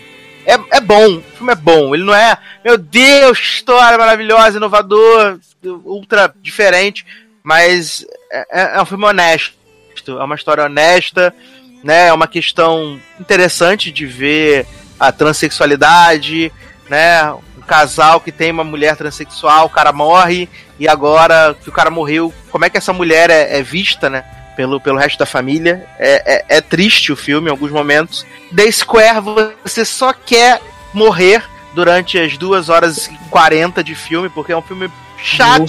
[0.45, 1.17] é, é, é, bom.
[1.17, 1.93] O filme é bom.
[1.93, 7.05] Ele não é, meu Deus, história maravilhosa, inovador, ultra diferente.
[7.43, 9.57] Mas é, é, é um filme honesto.
[10.07, 11.33] É uma história honesta.
[11.83, 12.07] Né?
[12.07, 14.65] É uma questão interessante de ver
[14.99, 16.51] a transexualidade,
[16.89, 17.33] né?
[17.69, 22.33] Casal que tem uma mulher transexual, o cara morre, e agora que o cara morreu,
[22.51, 24.25] como é que essa mulher é, é vista, né?
[24.55, 25.87] Pelo, pelo resto da família.
[25.99, 28.25] É, é, é, triste o filme em alguns momentos.
[28.53, 29.21] The Square,
[29.63, 30.59] você só quer
[30.93, 31.43] morrer
[31.73, 34.91] durante as 2 horas e 40 de filme, porque é um filme
[35.23, 35.61] chato.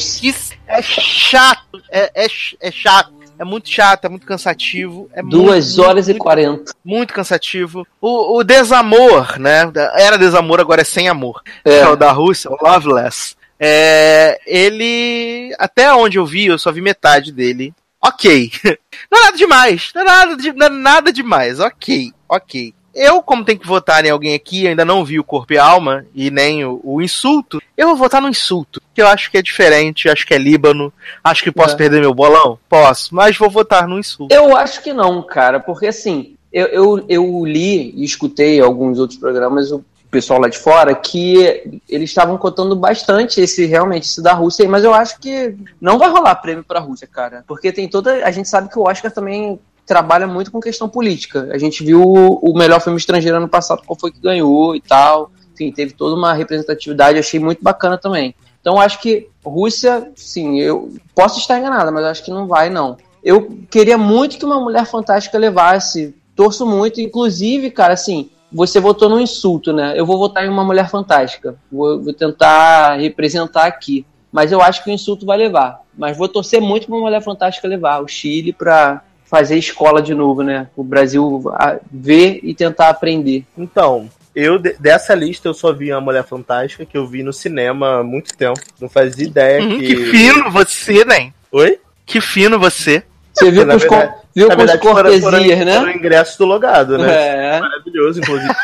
[0.66, 1.82] É chato.
[1.88, 2.26] É, é,
[2.60, 3.12] é chato.
[3.40, 5.08] É muito chato, é muito cansativo.
[5.14, 6.72] É Duas muito, horas muito, e quarenta.
[6.84, 7.86] Muito cansativo.
[7.98, 9.62] O, o, desamor, né?
[9.94, 11.42] Era desamor, agora é sem amor.
[11.64, 13.34] É, é o da Rússia, o Loveless.
[13.58, 15.54] É, ele.
[15.58, 17.72] Até onde eu vi, eu só vi metade dele.
[18.02, 18.52] Ok.
[19.10, 19.90] Não é nada demais.
[19.94, 21.60] Não é nada, de, não é nada demais.
[21.60, 22.12] Ok.
[22.28, 22.74] Ok.
[22.94, 26.04] Eu, como tenho que votar em alguém aqui, ainda não vi o Corpo e Alma
[26.14, 29.42] e nem o, o, Insulto, eu vou votar no Insulto, que eu acho que é
[29.42, 30.92] diferente, acho que é Líbano,
[31.22, 31.76] acho que posso é.
[31.78, 32.58] perder meu bolão?
[32.68, 34.34] Posso, mas vou votar no Insulto.
[34.34, 39.18] Eu acho que não, cara, porque assim, eu, eu, eu li e escutei alguns outros
[39.18, 44.32] programas, o pessoal lá de fora, que eles estavam contando bastante esse, realmente, esse da
[44.32, 48.24] Rússia, mas eu acho que não vai rolar prêmio pra Rússia, cara, porque tem toda,
[48.24, 49.60] a gente sabe que o Oscar também
[49.90, 51.48] trabalha muito com questão política.
[51.50, 55.32] A gente viu o melhor filme estrangeiro ano passado, qual foi que ganhou e tal.
[55.52, 58.32] Enfim, teve toda uma representatividade, achei muito bacana também.
[58.60, 62.98] Então acho que Rússia, sim, eu posso estar enganada, mas acho que não vai, não.
[63.20, 66.14] Eu queria muito que uma mulher fantástica levasse.
[66.36, 69.94] Torço muito, inclusive, cara, assim, você votou no insulto, né?
[69.96, 71.56] Eu vou votar em uma mulher fantástica.
[71.70, 74.06] Vou, vou tentar representar aqui.
[74.30, 75.80] Mas eu acho que o insulto vai levar.
[75.98, 80.12] Mas vou torcer muito para uma mulher fantástica levar o Chile para fazer escola de
[80.12, 80.66] novo, né?
[80.76, 81.42] O Brasil
[81.90, 83.44] ver e tentar aprender.
[83.56, 88.00] Então, eu dessa lista eu só vi a Mulher Fantástica que eu vi no cinema
[88.00, 88.60] há muito tempo.
[88.80, 89.86] Não fazia ideia hum, que.
[89.86, 91.32] Que fino você, né?
[91.52, 91.78] Oi?
[92.04, 93.04] Que fino você.
[93.32, 95.78] Você viu com os, verdade, viu com verdade, cortesias, foram, foram, né?
[95.78, 97.56] Foram ingresso do logado, né?
[97.56, 97.60] É.
[97.60, 98.52] Maravilhoso, inclusive.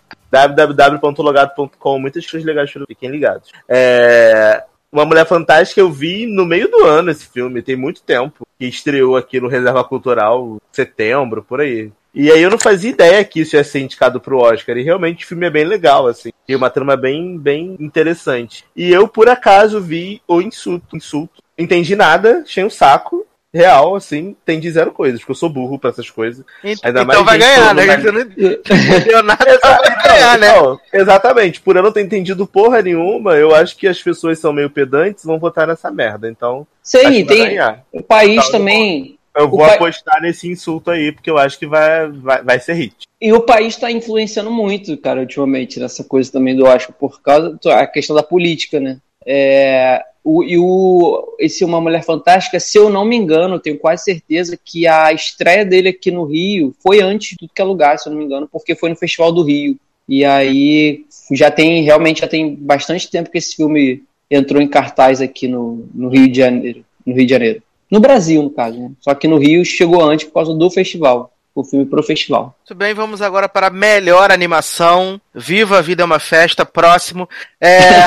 [0.30, 3.50] www.logado.com, muitas coisas legais, fiquem ligados.
[3.68, 8.46] É, uma Mulher Fantástica eu vi no meio do ano esse filme, tem muito tempo.
[8.58, 11.92] Que estreou aqui no Reserva Cultural, setembro, por aí.
[12.14, 14.76] E aí eu não fazia ideia que isso ia ser indicado pro Oscar.
[14.76, 16.30] E realmente o filme é bem legal, assim.
[16.46, 18.64] Tem uma trama bem, bem interessante.
[18.74, 20.96] E eu, por acaso, vi o Insulto.
[20.96, 21.42] Insulto.
[21.56, 25.78] Entendi nada, achei um saco real, assim, tem de zero coisas, porque eu sou burro
[25.78, 26.44] pra essas coisas.
[26.82, 27.96] Ainda então vai ganhar, né?
[27.96, 30.52] Você não entendeu nada, vai ganhar, né?
[30.52, 31.60] Não, exatamente.
[31.60, 35.24] Por eu não ter entendido porra nenhuma, eu acho que as pessoas são meio pedantes
[35.24, 36.28] vão votar nessa merda.
[36.28, 36.66] Então.
[36.82, 37.58] Sei, tem.
[37.92, 39.18] O país então, também.
[39.34, 43.06] Eu vou apostar nesse insulto aí, porque eu acho que vai, vai, vai ser hit.
[43.20, 47.56] E o país está influenciando muito, cara, ultimamente, nessa coisa também do Oscar, por causa
[47.62, 48.98] da questão da política, né?
[49.24, 54.04] É, o, e o, esse Uma Mulher Fantástica, se eu não me engano, tenho quase
[54.04, 57.98] certeza que a estreia dele aqui no Rio foi antes de tudo que é lugar,
[57.98, 59.78] se eu não me engano, porque foi no Festival do Rio.
[60.06, 65.22] E aí já tem, realmente já tem bastante tempo que esse filme entrou em cartaz
[65.22, 66.84] aqui no, no Rio de Janeiro.
[67.06, 67.62] No Rio de Janeiro.
[67.90, 68.90] No Brasil, no caso, né?
[69.00, 71.32] Só que no Rio chegou antes por causa do festival.
[71.54, 72.56] O filme pro festival.
[72.60, 75.20] Muito bem, vamos agora para a melhor animação.
[75.34, 77.28] Viva a Vida é uma Festa, próximo.
[77.60, 78.04] É...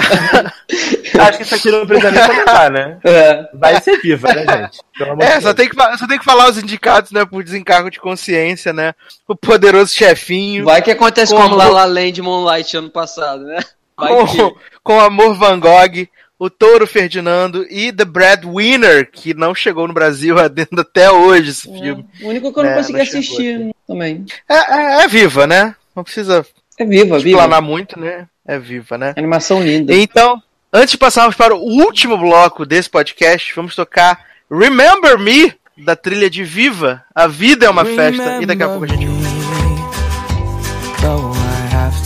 [1.19, 2.97] Acho que isso aqui não precisa nem comentar, né?
[3.03, 3.49] É.
[3.53, 4.79] Vai ser viva, né, gente?
[5.19, 8.71] É, só tem, que, só tem que falar os indicados, né, por desencargo de consciência,
[8.71, 8.93] né?
[9.27, 10.63] O poderoso chefinho.
[10.65, 13.59] Vai que acontece com como La La Land Moonlight ano passado, né?
[13.97, 14.55] Vai com, que...
[14.83, 16.07] com Amor Van Gogh,
[16.41, 21.79] o Touro Ferdinando e The Breadwinner, que não chegou no Brasil até hoje esse é,
[21.79, 22.05] filme.
[22.19, 24.25] O único que eu não é, consegui não assistir também.
[24.49, 25.75] É, é, é, viva, né?
[25.95, 26.43] Não precisa
[26.79, 27.61] é viva, explanar viva.
[27.61, 28.27] muito, né?
[28.43, 29.13] É viva, né?
[29.15, 29.93] Animação linda.
[29.93, 30.41] Então,
[30.73, 36.27] antes de passarmos para o último bloco desse podcast, vamos tocar Remember Me, da trilha
[36.27, 37.03] de Viva.
[37.13, 38.41] A vida é uma Remember festa.
[38.41, 39.05] E daqui a pouco a gente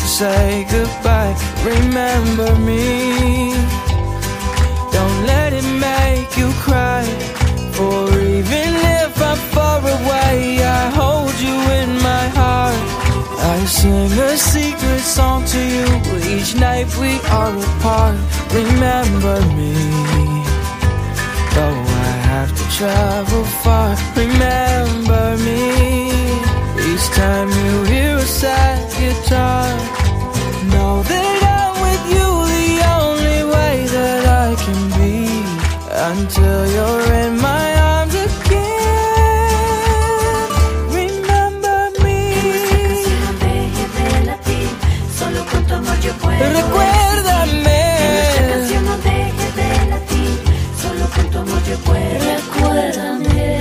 [0.05, 1.35] say goodbye.
[1.63, 3.54] Remember me.
[13.67, 15.87] Sing a secret song to you
[16.37, 18.15] each night we are apart.
[18.53, 19.73] Remember me.
[21.55, 26.09] Though I have to travel far, remember me.
[26.89, 29.67] Each time you hear a sad guitar,
[46.39, 47.79] Recuérdame.
[52.19, 53.59] Recuérdame.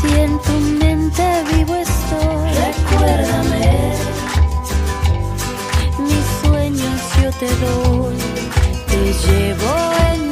[0.00, 2.50] Si en tu mente vivo estoy.
[2.68, 3.92] Recuérdame.
[5.98, 8.16] Mis sueños yo te doy.
[8.88, 9.72] Te llevo
[10.12, 10.24] en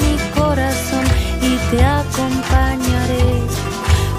[1.72, 3.42] te acompañaré,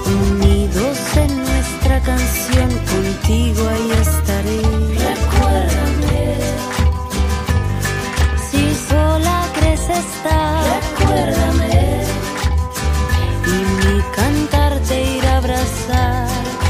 [0.06, 4.23] unidos en nuestra canción, contigo ahí estaré.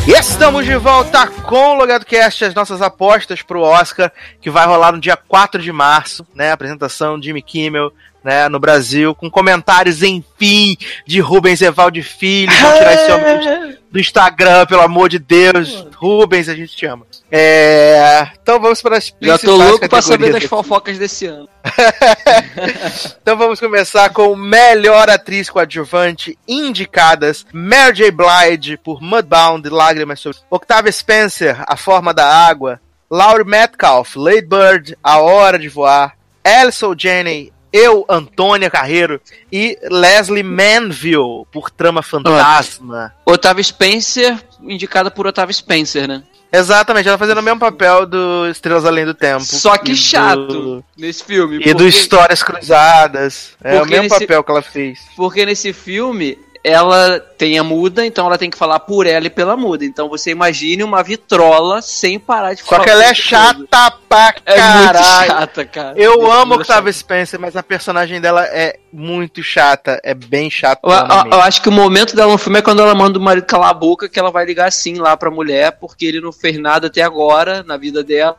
[0.07, 4.93] Estamos de volta com o Logado Cast, as nossas apostas pro Oscar, que vai rolar
[4.93, 6.53] no dia 4 de março, né?
[6.53, 7.91] Apresentação de Jimmy Kimmel,
[8.23, 10.77] né, no Brasil, com comentários, enfim,
[11.07, 12.53] de Rubens Evaldo Filho.
[12.61, 15.87] Vamos tirar esse homem do Instagram, pelo amor de Deus.
[15.95, 17.07] Rubens, a gente te ama.
[17.31, 18.27] É...
[18.43, 21.49] Então vamos para as Já tô louco para saber das fofocas desse ano.
[23.23, 28.11] então vamos começar com melhor atriz coadjuvante indicadas: Mary J.
[28.11, 34.99] Blige por Mudbound, Lágrimas sobre Octavia Spencer, A Forma da Água, Laurie Metcalf, Lady Bird,
[35.05, 39.21] A Hora de Voar, Alison Janney, eu, Antônia Carreiro
[39.51, 43.13] e Leslie Manville por Trama Fantasma.
[43.27, 46.23] Otávio Spencer, indicada por Otávio Spencer, né?
[46.53, 49.43] Exatamente, ela fazendo o mesmo papel do Estrelas Além do Tempo.
[49.43, 50.85] Só que chato do...
[50.97, 51.57] nesse filme.
[51.57, 51.75] E porque...
[51.75, 53.57] do Histórias Cruzadas.
[53.61, 54.21] É o mesmo nesse...
[54.21, 55.01] papel que ela fez.
[55.17, 59.31] Porque nesse filme ela tem a muda, então ela tem que falar por ela e
[59.31, 59.85] pela muda.
[59.85, 62.79] Então você imagine uma vitrola sem parar de falar.
[62.79, 63.93] Só que ela é chata coisa.
[64.09, 64.47] pra caralho.
[64.47, 65.95] É muito chata, cara.
[66.01, 70.01] Eu é amo Octavia Spencer, mas a personagem dela é muito chata.
[70.03, 70.81] É bem chata.
[70.83, 73.23] Eu, eu, eu, acho que o momento dela no filme é quando ela manda o
[73.23, 76.33] marido calar a boca, que ela vai ligar assim lá pra mulher, porque ele não
[76.33, 78.39] fez nada até agora na vida dela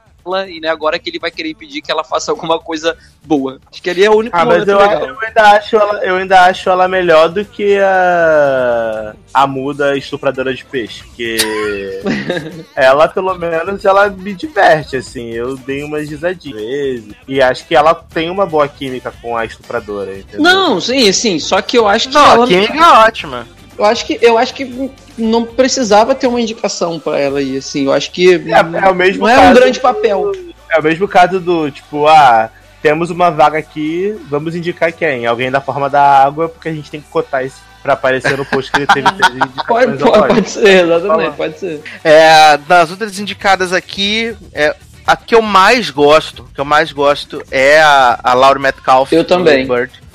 [0.50, 3.60] e né, agora que ele vai querer impedir que ela faça alguma coisa boa.
[3.72, 5.06] Acho que ali é o único ah, mas eu, legal.
[5.06, 10.54] eu ainda acho ela, eu ainda acho ela melhor do que a a muda estupradora
[10.54, 11.38] de peixe, porque
[12.76, 15.32] ela pelo menos ela me diverte assim.
[15.32, 20.18] Eu dei umas risadinhas e acho que ela tem uma boa química com a estupradora,
[20.18, 20.42] entendeu?
[20.42, 22.46] Não, sim, sim, só que eu acho que Não, ela...
[22.46, 23.48] a química é ótima.
[23.78, 27.86] Eu acho que eu acho que não precisava ter uma indicação para ela aí, assim.
[27.86, 30.32] Eu acho que é, é o mesmo não é um grande papel.
[30.70, 32.50] É o mesmo caso do tipo, ah,
[32.82, 35.26] temos uma vaga aqui, vamos indicar quem?
[35.26, 38.46] Alguém da forma da água, porque a gente tem que cotar isso pra aparecer no
[38.46, 40.00] post que ele teve três indicações.
[40.00, 41.82] Pode, pode, ser, exatamente, pode ser.
[42.04, 44.76] É, das outras indicadas aqui, é,
[45.06, 49.12] a que eu mais gosto, que eu mais gosto é a, a Laura Metcalf.
[49.12, 49.68] Eu também.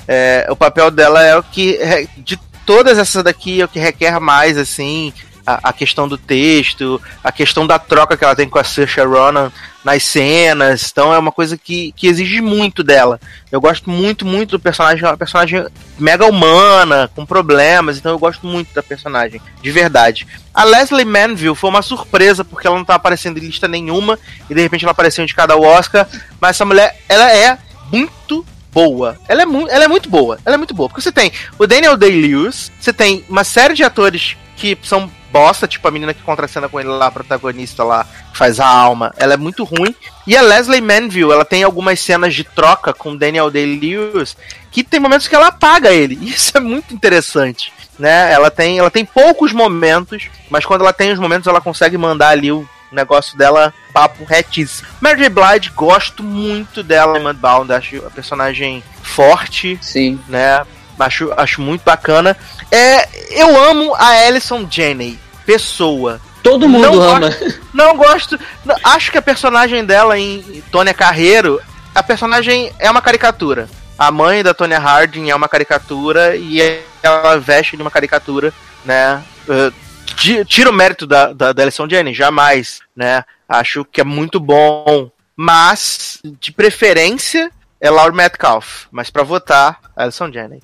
[0.08, 1.78] É, o papel dela é o que,
[2.18, 2.36] de
[2.70, 5.12] todas essas daqui é o que requer mais, assim,
[5.44, 9.01] a, a, questão do texto, a questão da troca que ela tem com a Saoirse
[9.01, 9.51] Ronan
[9.84, 13.18] nas cenas, então é uma coisa que, que exige muito dela.
[13.51, 15.66] Eu gosto muito, muito do personagem, é uma personagem
[15.98, 20.24] mega humana, com problemas, então eu gosto muito da personagem, de verdade.
[20.55, 24.16] A Leslie Manville foi uma surpresa, porque ela não tá aparecendo em lista nenhuma,
[24.48, 26.06] e de repente ela apareceu de cada Oscar,
[26.40, 27.59] mas essa mulher, ela é
[27.90, 29.18] muito boa.
[29.28, 30.38] Ela é, ela é muito boa.
[30.44, 30.88] Ela é muito boa.
[30.88, 35.66] Porque você tem o Daniel Day-Lewis, você tem uma série de atores que são bosta,
[35.66, 39.14] tipo a menina que contracena com ele lá, a protagonista lá, que faz a alma,
[39.16, 39.94] ela é muito ruim.
[40.26, 44.36] E a Leslie Manville, ela tem algumas cenas de troca com Daniel Day-Lewis
[44.70, 46.18] que tem momentos que ela apaga ele.
[46.22, 48.32] Isso é muito interessante, né?
[48.32, 52.28] Ela tem, ela tem poucos momentos, mas quando ela tem os momentos ela consegue mandar
[52.28, 54.88] ali o negócio dela papo retíssimo.
[55.00, 55.28] Mary J.
[55.28, 60.20] Blige, gosto muito dela em Mudbound, acho a personagem forte, Sim.
[60.28, 60.64] né?
[60.98, 62.36] Acho, acho muito bacana.
[62.70, 66.20] É, eu amo a Alison Janney, pessoa.
[66.42, 67.30] Todo mundo não ama.
[67.30, 68.40] Gosto, não gosto.
[68.84, 71.60] Acho que a personagem dela em Tônia Carreiro,
[71.94, 73.68] a personagem é uma caricatura.
[73.98, 78.52] A mãe da Tônia Harding é uma caricatura e ela veste de uma caricatura,
[78.84, 79.22] né?
[79.46, 79.72] Uh,
[80.47, 83.24] tira o mérito da, da, da Alison Janney, jamais, né?
[83.48, 85.10] Acho que é muito bom.
[85.36, 88.84] Mas, de preferência, é Laura Metcalf.
[88.90, 90.60] Mas para votar, Alison Janney.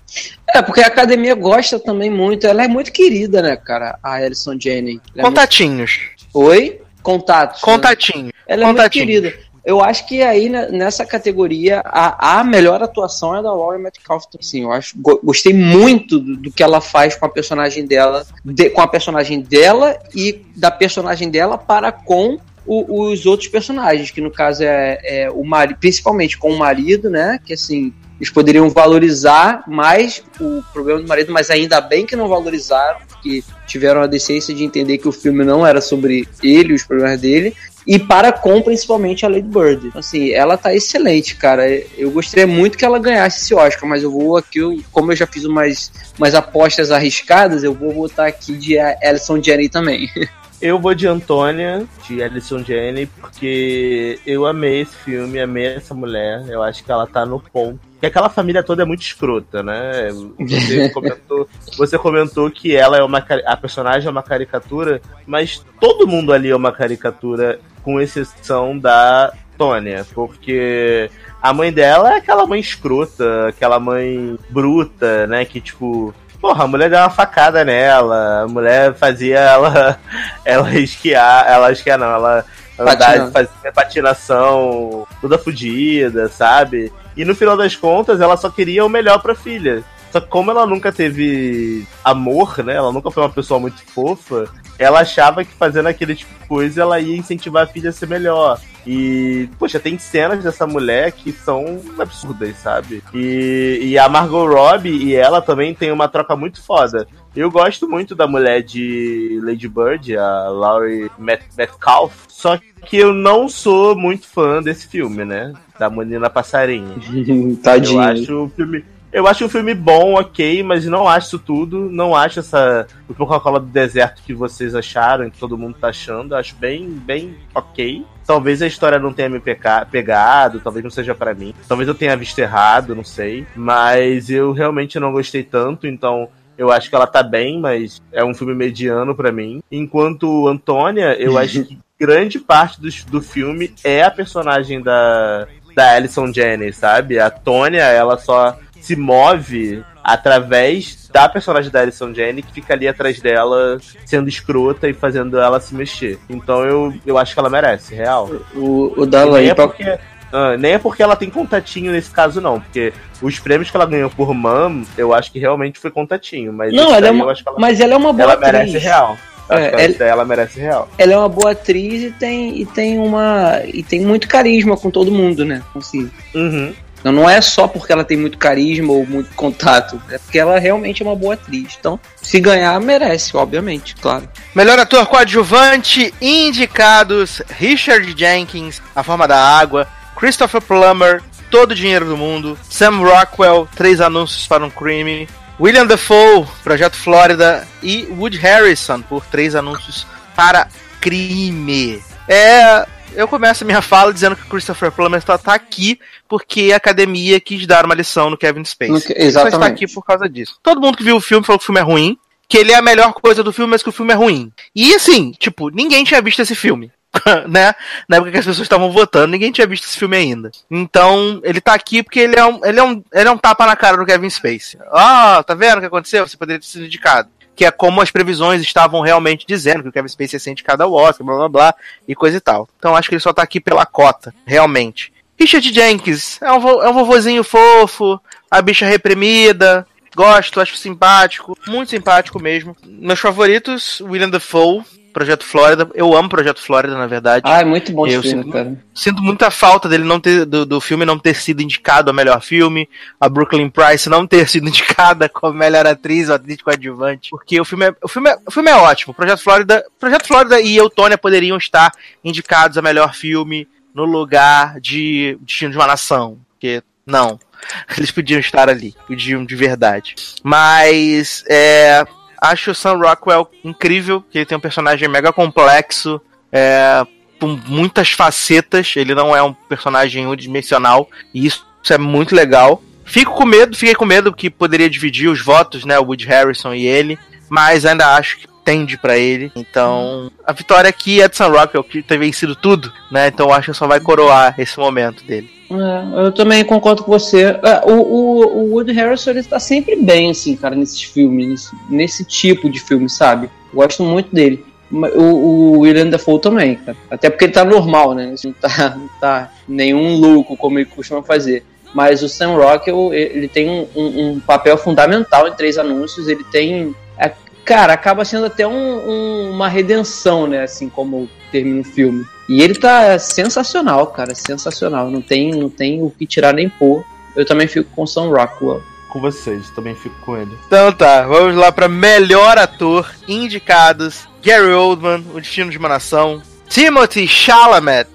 [0.55, 2.47] É, porque a academia gosta também muito.
[2.47, 3.99] Ela é muito querida, né, cara?
[4.03, 5.01] A Alison Janney.
[5.15, 5.99] Ela É Contatinhos.
[6.35, 6.49] muito...
[6.49, 6.81] Oi?
[7.03, 7.61] Contatos.
[7.61, 8.27] Contatinho.
[8.27, 8.33] Né?
[8.47, 9.05] Ela é Contatinho.
[9.07, 9.45] muito querida.
[9.67, 14.23] Eu acho que aí né, nessa categoria a, a melhor atuação é da Laurie Metcalf.
[14.41, 18.71] Sim, eu acho, gostei muito do, do, que ela faz com a personagem dela, de,
[18.71, 24.21] com a personagem dela e da personagem dela para com o, os outros personagens, que
[24.21, 27.41] no caso é, é o marido, principalmente com o marido, né?
[27.45, 32.29] Que assim, eles poderiam valorizar mais o problema do marido, mas ainda bem que não
[32.29, 36.85] valorizaram, porque tiveram a decência de entender que o filme não era sobre ele, os
[36.85, 37.55] problemas dele,
[37.87, 39.93] e para com principalmente a Lady Bird.
[39.95, 41.65] Assim, ela tá excelente, cara.
[41.97, 45.17] Eu gostaria muito que ela ganhasse esse Oscar, mas eu vou aqui, eu, como eu
[45.17, 50.11] já fiz umas, umas apostas arriscadas, eu vou votar aqui de Alison Janney também.
[50.61, 56.45] Eu vou de Antônia, de Alison Janney, porque eu amei esse filme, amei essa mulher.
[56.49, 57.78] Eu acho que ela tá no ponto.
[57.93, 60.09] Porque aquela família toda é muito escrota, né?
[60.39, 63.24] Você comentou, você comentou que ela é uma.
[63.47, 69.33] A personagem é uma caricatura, mas todo mundo ali é uma caricatura, com exceção da
[69.57, 71.11] Tônia, porque
[71.41, 75.45] a mãe dela é aquela mãe escrota, aquela mãe bruta, né?
[75.45, 79.99] Que tipo Porra, a mulher deu uma facada nela, a mulher fazia ela
[80.45, 82.45] ela esquiar, ela esquiar não, ela
[82.79, 86.93] andar, fazia patinação toda fodida, sabe?
[87.17, 89.83] E no final das contas, ela só queria o melhor pra filha.
[90.13, 92.75] Só que como ela nunca teve amor, né?
[92.75, 94.49] Ela nunca foi uma pessoa muito fofa,
[94.79, 98.07] ela achava que fazendo aquele tipo de coisa ela ia incentivar a filha a ser
[98.07, 98.61] melhor.
[98.87, 103.03] E, poxa, tem cenas dessa mulher que são absurdas, sabe?
[103.13, 107.07] E, e a Margot Robbie e ela também tem uma troca muito foda.
[107.35, 113.49] Eu gosto muito da mulher de Lady Bird, a Laurie Metcalf, só que eu não
[113.49, 115.53] sou muito fã desse filme, né?
[115.79, 116.95] Da Menina Passarinha.
[117.63, 118.01] Tadinho.
[118.01, 118.85] Eu acho o filme
[119.17, 121.89] eu acho um filme bom, ok, mas não acho isso tudo.
[121.91, 122.87] Não acho essa.
[123.09, 126.35] O Coca-Cola do deserto que vocês acharam, que todo mundo tá achando.
[126.35, 128.05] Acho bem, bem ok.
[128.27, 129.86] Talvez a história não tenha me peca...
[129.86, 131.55] pegado, talvez não seja para mim.
[131.69, 133.47] Talvez eu tenha visto errado, não sei.
[133.55, 136.28] Mas eu realmente não gostei tanto, então.
[136.59, 139.62] Eu acho que ela tá bem, mas é um filme mediano para mim.
[139.70, 145.93] Enquanto Antônia, eu acho que grande parte do, do filme é a personagem da, da
[145.93, 147.19] Alison Janney, sabe?
[147.19, 152.87] A Tônia, ela só se move através da personagem da Alison Janney que fica ali
[152.87, 156.21] atrás dela sendo escrota e fazendo ela se mexer.
[156.31, 158.31] Então eu, eu acho que ela merece, real.
[158.55, 159.99] O, o Dalla nem, é porque,
[160.33, 162.61] ah, nem é porque ela tem contatinho nesse caso, não.
[162.61, 166.53] Porque os prêmios que ela ganhou por Mam, eu acho que realmente foi contatinho.
[166.53, 168.53] Mas não, ela é uma, ela, mas ela é uma boa ela atriz.
[168.53, 169.19] merece real.
[169.49, 170.89] É, ela, ela, merece real.
[170.99, 173.61] Ela é uma boa atriz e tem, e tem uma.
[173.67, 175.63] e tem muito carisma com todo mundo, né?
[175.75, 176.11] Assim.
[176.35, 176.75] Uhum.
[176.98, 180.59] Então não é só porque ela tem muito carisma ou muito contato, é porque ela
[180.59, 181.77] realmente é uma boa atriz.
[181.78, 184.28] Então, se ganhar, merece, obviamente, claro.
[184.55, 189.86] Melhor ator coadjuvante, indicados: Richard Jenkins, A Forma da Água,
[190.16, 195.28] Christopher Plummer, Todo o Dinheiro do Mundo, Sam Rockwell, Três Anúncios para um Crime,
[195.60, 200.68] William Dafoe, Projeto Flórida e Wood Harrison por Três Anúncios para
[201.01, 202.02] Crime.
[202.28, 202.85] É,
[203.17, 205.99] eu começo a minha fala dizendo que o Christopher Plummer está tá aqui
[206.29, 208.95] porque a academia quis dar uma lição no Kevin Spacey.
[208.95, 209.23] Exatamente.
[209.23, 210.59] Ele só está aqui por causa disso.
[210.63, 212.19] Todo mundo que viu o filme falou que o filme é ruim,
[212.49, 214.53] que ele é a melhor coisa do filme, mas que o filme é ruim.
[214.75, 216.93] E assim, tipo, ninguém tinha visto esse filme.
[217.49, 217.75] né?
[218.09, 220.51] Na época que as pessoas estavam votando, ninguém tinha visto esse filme ainda.
[220.71, 223.67] Então, ele tá aqui porque ele é um, ele é um, ele é um tapa
[223.67, 224.79] na cara do Kevin Spacey.
[224.93, 226.27] Ah, tá vendo o que aconteceu?
[226.27, 229.93] Você poderia ter sido indicado que é como as previsões estavam realmente dizendo, que o
[229.93, 231.74] Kevin Spacey ser indicado ao Oscar, blá blá blá,
[232.07, 232.69] e coisa e tal.
[232.78, 235.12] Então acho que ele só tá aqui pela cota, realmente.
[235.39, 238.20] Richard Jenkins é um, é um vovozinho fofo,
[238.51, 239.87] a bicha reprimida.
[240.15, 242.74] Gosto, acho simpático, muito simpático mesmo.
[242.85, 244.83] Meus favoritos, William Dafoe,
[245.17, 245.89] Projeto Flórida.
[245.95, 247.45] Eu amo Projeto Flórida, na verdade.
[247.47, 248.77] Ah, é muito bom esse Eu filme, sinto- cara.
[248.95, 252.43] Sinto muita falta dele não ter do, do filme não ter sido indicado a melhor
[252.43, 252.87] filme,
[253.19, 257.65] a Brooklyn Price não ter sido indicada como melhor atriz ou atriz coadjuvante, porque o
[257.65, 259.15] filme é, o filme é, o filme é ótimo.
[259.15, 261.91] Projeto Flórida, Projeto Flórida e Eutônia poderiam estar
[262.23, 267.41] indicados a melhor filme no lugar de Destino de uma Nação, porque não.
[267.97, 270.15] Eles podiam estar ali, podiam de verdade.
[270.45, 272.05] Mas é,
[272.41, 276.21] acho o Sam Rockwell incrível, que ele tem um personagem mega complexo,
[276.53, 277.07] é,
[277.41, 278.95] com muitas facetas.
[278.97, 281.09] Ele não é um personagem unidimensional.
[281.33, 282.83] E isso é muito legal.
[283.05, 285.99] Fico com medo, fiquei com medo que poderia dividir os votos, né?
[285.99, 287.19] O Woody Harrison e ele.
[287.49, 289.53] Mas ainda acho que tende pra ele.
[289.55, 293.29] Então, a vitória aqui é de Sam Rockwell, que tem vencido tudo, né?
[293.29, 295.56] Então acho que só vai coroar esse momento dele.
[295.71, 297.43] É, eu também concordo com você.
[297.63, 301.77] É, o, o, o Woody Harrison ele tá sempre bem, assim, cara, nesses filmes, nesse,
[301.91, 303.51] nesse tipo de filme, sabe?
[303.75, 304.65] Gosto muito dele.
[304.93, 306.97] O, o William Dafoe também, cara.
[307.11, 308.31] Até porque ele tá normal, né?
[308.35, 311.65] Assim, Não tá, não tá nenhum louco como ele costuma fazer.
[311.93, 316.29] Mas o Sam Rockwell, ele tem um, um- um papel fundamental em três anúncios.
[316.29, 316.95] Ele tem.
[317.19, 317.33] é,
[317.65, 320.63] cara, acaba sendo até um- uma redenção, né?
[320.63, 322.25] Assim como termina o filme.
[322.48, 324.35] E ele tá sensacional, cara.
[324.35, 325.10] Sensacional.
[325.10, 327.05] Não tem, não tem o que tirar nem pôr.
[327.35, 328.82] Eu também fico com Sam Rockwell.
[329.09, 330.51] Com vocês, também fico com ele.
[330.66, 336.43] Então tá, vamos lá pra melhor ator indicados: Gary Oldman, O Destino de uma Nação,
[336.68, 338.09] Timothy Chalamet,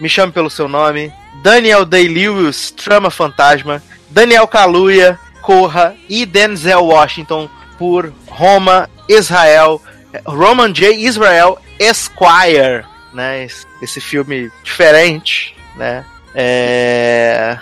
[0.00, 1.12] Me Chame pelo Seu Nome,
[1.42, 7.48] Daniel Day-Lewis, Trama Fantasma, Daniel Kaluuya, Corra e Denzel Washington
[7.78, 9.80] por Roma, Israel,
[10.26, 10.94] Roman J.
[10.94, 13.44] Israel Esquire, né?
[13.44, 16.04] Esse, esse filme diferente, né?
[16.34, 17.58] É...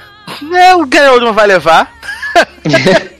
[0.52, 1.92] é o Gary Oldman vai levar.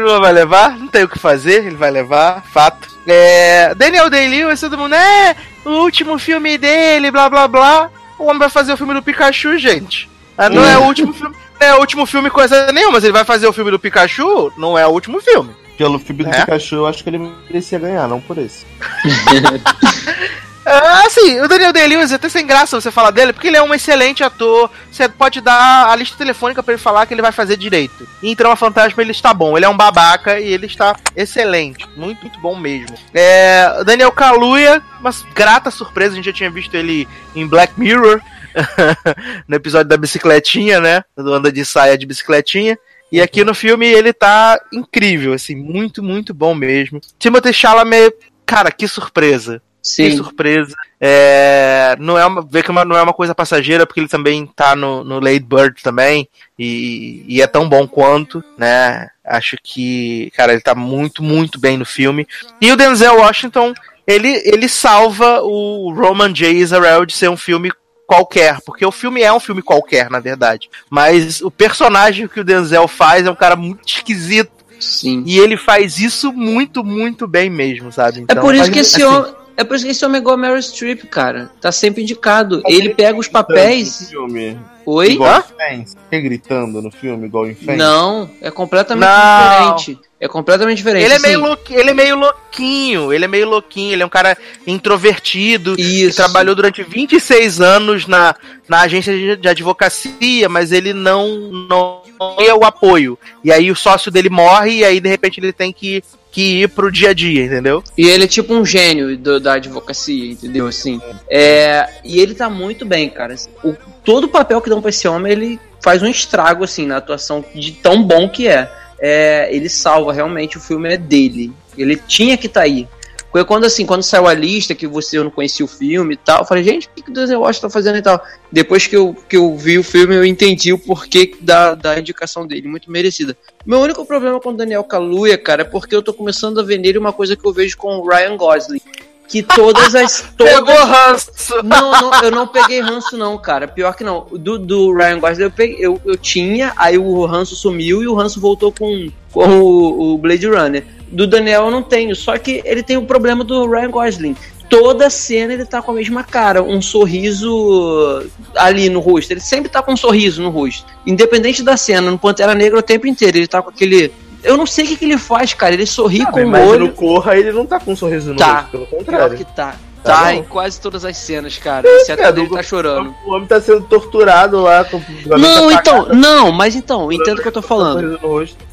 [0.00, 2.88] Não vai levar, não tem o que fazer, ele vai levar, fato.
[3.06, 7.90] É, Daniel Day-Lewis, todo mundo, é, o último filme dele, blá blá blá.
[8.18, 10.10] O homem vai fazer o filme do Pikachu, gente.
[10.36, 13.12] Ah, não é o último filme, não é o último filme coisa nenhuma, mas ele
[13.12, 15.54] vai fazer o filme do Pikachu, não é o último filme.
[15.76, 16.40] Pelo filme do É?
[16.40, 18.66] Pikachu, eu acho que ele merecia ganhar, não por esse.
[20.70, 23.62] Ah, assim, o Daniel Day-Lewis é até sem graça você falar dele, porque ele é
[23.62, 24.70] um excelente ator.
[24.90, 28.06] Você pode dar a lista telefônica pra ele falar que ele vai fazer direito.
[28.22, 29.56] Em Trama Fantasma ele está bom.
[29.56, 31.88] Ele é um babaca e ele está excelente.
[31.96, 32.96] Muito, muito bom mesmo.
[33.14, 36.12] É, Daniel Kaluuya, uma grata surpresa.
[36.12, 38.20] A gente já tinha visto ele em Black Mirror.
[39.46, 41.04] no episódio da bicicletinha, né?
[41.16, 42.78] Do anda de saia de bicicletinha.
[43.10, 47.00] E aqui no filme ele tá incrível, assim, muito, muito bom mesmo.
[47.18, 48.14] Timothée Chalamet,
[48.44, 49.62] cara, que surpresa.
[49.82, 50.16] Que Sim.
[50.16, 50.74] surpresa.
[51.00, 54.44] É, não é uma, vê que uma- não é uma coisa passageira, porque ele também
[54.46, 56.28] tá no, no Late Bird também,
[56.58, 59.08] e, e é tão bom quanto, né?
[59.24, 62.26] Acho que, cara, ele tá muito, muito bem no filme.
[62.60, 63.72] E o Denzel Washington,
[64.06, 66.50] ele, ele salva o Roman J.
[66.50, 67.70] Israel de ser um filme
[68.06, 70.68] qualquer, porque o filme é um filme qualquer, na verdade.
[70.90, 74.50] Mas o personagem que o Denzel faz é um cara muito esquisito,
[74.80, 75.22] Sim.
[75.26, 78.20] e ele faz isso muito, muito bem mesmo, sabe?
[78.20, 79.37] É Então, por isso mas, que esse assim, homem.
[79.58, 81.50] É por isso que esse homem é igual a Meryl Streep, cara.
[81.60, 82.62] Tá sempre indicado.
[82.64, 84.08] Ele pega os No papéis.
[84.08, 84.56] filme,
[84.86, 85.10] Oi?
[85.10, 85.96] igual em Fence.
[86.08, 87.76] Fica gritando no filme, igual em Fence.
[87.76, 89.74] Não, é completamente Não.
[89.76, 90.08] diferente.
[90.20, 91.04] É completamente diferente.
[91.04, 91.26] Ele é, assim.
[91.26, 94.36] meio louqui- ele é meio louquinho, ele é meio louquinho, ele é um cara
[94.66, 96.16] introvertido, que Isso.
[96.16, 98.34] trabalhou durante 26 anos na,
[98.68, 101.28] na agência de, de advocacia, mas ele não,
[101.68, 102.02] não
[102.38, 103.18] é o apoio.
[103.42, 106.68] E aí o sócio dele morre e aí de repente ele tem que, que ir
[106.68, 107.82] pro dia a dia, entendeu?
[107.96, 110.66] E ele é tipo um gênio do- da advocacia, entendeu?
[110.66, 111.00] Assim.
[111.30, 113.34] É, e ele tá muito bem, cara.
[113.64, 113.74] O,
[114.04, 117.44] todo o papel que dão pra esse homem, ele faz um estrago, assim, na atuação
[117.54, 118.70] de tão bom que é.
[119.00, 121.52] É, ele salva, realmente, o filme é dele.
[121.76, 122.88] Ele tinha que estar tá aí.
[123.30, 126.16] Foi quando, assim, quando saiu a lista, que você eu não conhecia o filme e
[126.16, 128.22] tal, eu falei, gente, o que, que o Denzel Washington tá fazendo e tal?
[128.50, 132.46] Depois que eu, que eu vi o filme, eu entendi o porquê da, da indicação
[132.46, 133.36] dele, muito merecida.
[133.66, 136.78] Meu único problema com o Daniel Kaluuya, cara, é porque eu tô começando a ver
[136.78, 138.80] nele uma coisa que eu vejo com o Ryan Gosling.
[139.28, 140.22] Que todas as.
[140.38, 140.88] Pegou Todas...
[140.88, 141.32] ranço!
[141.62, 143.68] Não, não, eu não peguei ranço, não, cara.
[143.68, 144.26] Pior que não.
[144.32, 148.14] Do, do Ryan Gosling eu, peguei, eu, eu tinha, aí o ranço sumiu e o
[148.14, 150.97] ranço voltou com, com o, o Blade Runner.
[151.10, 154.36] Do Daniel eu não tenho, só que ele tem o problema do Ryan Gosling.
[154.68, 158.22] Toda cena ele tá com a mesma cara, um sorriso
[158.54, 159.30] ali no rosto.
[159.30, 160.84] Ele sempre tá com um sorriso no rosto.
[161.06, 164.12] Independente da cena, no Pantera Negra o tempo inteiro, ele tá com aquele.
[164.44, 165.74] Eu não sei o que, que ele faz, cara.
[165.74, 166.86] Ele sorri Ah, com o mas olho.
[166.86, 168.60] no Corra ele não tá com um sorriso no Tá.
[168.60, 169.36] rosto, pelo contrário.
[169.36, 169.74] que tá.
[170.02, 171.88] Tá, tá em quase todas as cenas, cara.
[171.88, 173.14] Exceto quando ele tá chorando.
[173.26, 174.84] O homem tá sendo torturado lá.
[174.84, 175.02] Com,
[175.38, 178.18] não, então, não, mas então, entendo o que eu tô falando.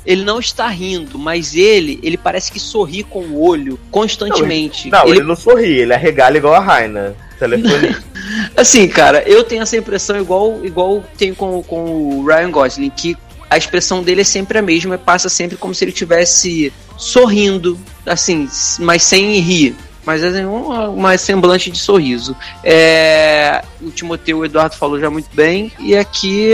[0.06, 4.90] Ele não está rindo, mas ele, ele parece que sorri com o olho constantemente.
[4.90, 7.16] Não, ele, não, ele, ele não sorri, ele arregala igual a Raina.
[7.40, 8.02] Telefonia.
[8.56, 13.18] assim, cara, eu tenho essa impressão igual, igual tenho com, com o Ryan Gosling, que
[13.50, 18.48] a expressão dele é sempre a mesma, passa sempre como se ele estivesse sorrindo, assim,
[18.80, 19.76] mas sem rir.
[20.06, 22.36] Mas é uma, uma semblante de sorriso.
[22.64, 26.54] É, o Timoteu o Eduardo falou já muito bem, e aqui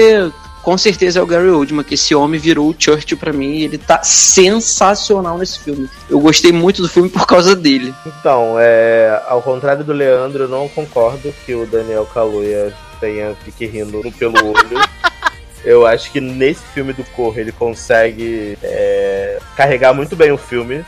[0.62, 3.64] com certeza é o Gary Oldman, que esse homem virou o Churchill para mim e
[3.64, 5.90] ele tá sensacional nesse filme.
[6.10, 7.94] Eu gostei muito do filme por causa dele.
[8.06, 13.66] Então, é, ao contrário do Leandro, eu não concordo que o Daniel Kaluuya tenha fique
[13.66, 14.80] rindo pelo olho.
[15.64, 20.84] Eu acho que nesse filme do Corre ele consegue é, carregar muito bem o filme.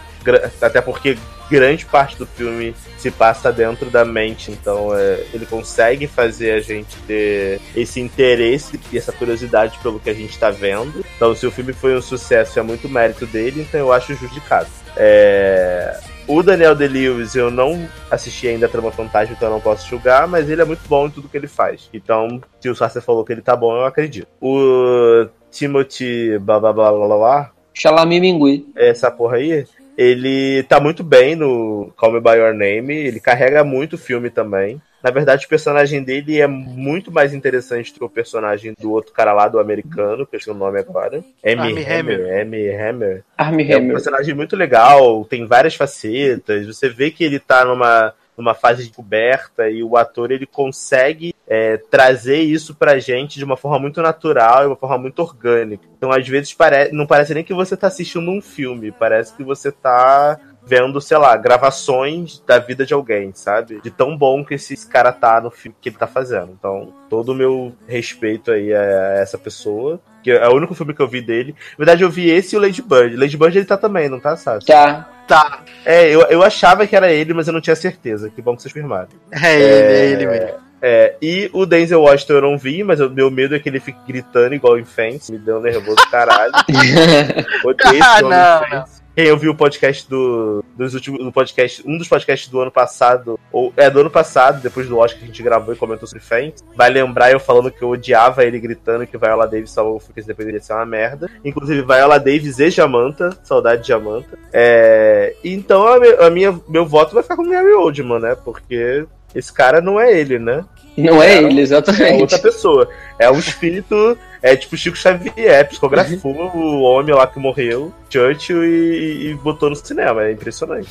[0.61, 1.17] Até porque
[1.49, 6.59] grande parte do filme se passa dentro da mente, então é, ele consegue fazer a
[6.59, 11.05] gente ter esse interesse e essa curiosidade pelo que a gente está vendo.
[11.15, 14.67] Então, se o filme foi um sucesso, é muito mérito dele, então eu acho justificado.
[14.95, 15.99] É...
[16.25, 20.25] O Daniel De-Lewis eu não assisti ainda a Trama Fantástica, então eu não posso julgar,
[20.25, 21.89] mas ele é muito bom em tudo que ele faz.
[21.93, 24.27] Então, se o Sarcer falou que ele tá bom, eu acredito.
[24.41, 27.51] O Timothy blá blá blá blá blá.
[27.73, 28.65] Xalami Mingui.
[28.75, 29.65] Essa porra aí,
[29.97, 34.29] ele tá muito bem no Call Me By Your Name, ele carrega muito o filme
[34.29, 34.81] também.
[35.03, 39.11] Na verdade, o personagem dele é muito mais interessante do que o personagem do outro
[39.11, 41.21] cara lá, do americano, que eu esqueci o nome agora.
[41.43, 41.61] M.
[41.61, 42.19] Hammer.
[42.39, 42.69] M.
[42.69, 43.23] Hammer.
[43.37, 46.65] Armie é um personagem muito legal, tem várias facetas.
[46.65, 51.35] Você vê que ele tá numa numa fase de coberta e o ator ele consegue
[51.47, 55.85] é, trazer isso pra gente de uma forma muito natural e uma forma muito orgânica.
[55.97, 56.91] Então, às vezes, pare...
[56.91, 61.17] não parece nem que você tá assistindo um filme, parece que você tá vendo, sei
[61.17, 63.81] lá, gravações da vida de alguém, sabe?
[63.81, 66.55] De tão bom que esse cara tá no filme que ele tá fazendo.
[66.57, 69.99] Então, todo o meu respeito aí a essa pessoa.
[70.23, 71.53] Que é o único filme que eu vi dele.
[71.71, 73.17] Na verdade, eu vi esse e o Lady Bird.
[73.17, 74.65] Lady Bird ele tá também, não tá, Sassi?
[74.65, 75.09] Tá.
[75.27, 75.63] Tá.
[75.85, 78.29] É, eu, eu achava que era ele, mas eu não tinha certeza.
[78.29, 79.09] Que bom que vocês firmaram.
[79.31, 80.72] É ele, é, é ele mesmo.
[80.85, 83.79] É, e o Denzel Washington eu não vi, mas o meu medo é que ele
[83.79, 85.31] fique gritando igual em Fence.
[85.31, 86.51] Me deu um nervoso caralho.
[87.63, 88.85] Odeio esse ah, não,
[89.15, 93.39] quem ouviu o podcast do, dos últimos, do podcast, um dos podcasts do ano passado,
[93.51, 96.23] ou é do ano passado, depois do Oscar que a gente gravou e comentou sobre
[96.23, 100.13] Fênix, vai lembrar eu falando que eu odiava ele gritando que Viola Davis salvou o
[100.13, 101.29] que depois ser uma merda.
[101.45, 104.37] Inclusive Viola Davis e Jamanta, saudade de Jamanta.
[104.51, 108.35] É, então a, a, minha, meu voto vai ficar com Mary Oldman, né?
[108.43, 109.05] Porque
[109.35, 110.65] esse cara não é ele, né?
[110.97, 112.03] Não é, é ele, exatamente.
[112.03, 112.87] É outra pessoa.
[113.17, 114.17] É um espírito.
[114.41, 119.75] É tipo Chico Xavier, psicografou o homem lá que morreu, Churchill, e, e botou no
[119.75, 120.21] cinema.
[120.23, 120.89] É impressionante.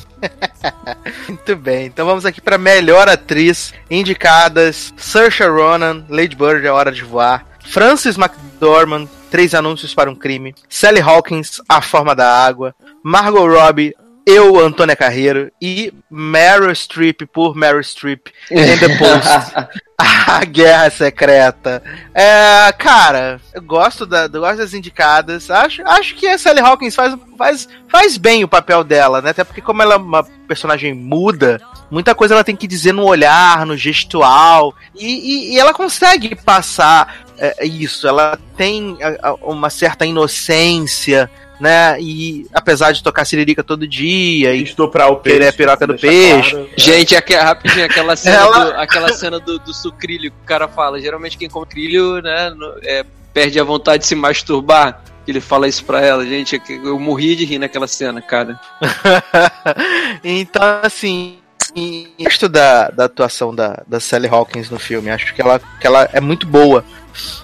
[1.29, 6.91] Muito bem, então vamos aqui para melhor atriz indicadas: Saoirse Ronan, Lady Bird, A Hora
[6.91, 12.73] de Voar, Frances McDormand, Três Anúncios para um Crime, Sally Hawkins, A Forma da Água,
[13.03, 13.93] Margot Robbie,
[14.25, 19.81] eu, Antônia Carreiro, e Meryl Streep por Meryl Streep in The Post.
[20.27, 21.83] a Guerra Secreta.
[22.13, 25.49] É, cara, eu gosto, da, eu gosto das indicadas.
[25.49, 29.29] Acho, acho que a Sally Hawkins faz, faz, faz bem o papel dela, né?
[29.29, 33.05] Até porque, como ela é uma personagem muda, muita coisa ela tem que dizer no
[33.05, 34.73] olhar, no gestual.
[34.95, 38.07] E, e, e ela consegue passar é, isso.
[38.07, 38.97] Ela tem
[39.41, 41.29] uma certa inocência
[41.63, 41.97] né?
[42.01, 45.95] E apesar de tocar siririca todo dia e estuprar o peixe, querer a piroca do
[45.95, 46.51] peixe.
[46.51, 46.69] Claro.
[46.75, 48.65] Gente, aqui, rapidinho, aquela cena, Ela...
[48.65, 50.99] do, aquela cena do, do sucrilho que o cara fala.
[50.99, 55.01] Geralmente quem come crilho, né, no, é, perde a vontade de se masturbar.
[55.25, 56.61] Ele fala isso pra ela, gente.
[56.67, 58.59] Eu morri de rir naquela cena, cara.
[60.21, 61.37] então, assim,
[62.19, 65.09] gosto da, da atuação da, da Sally Hawkins no filme.
[65.09, 66.83] Acho que ela, que ela é muito boa.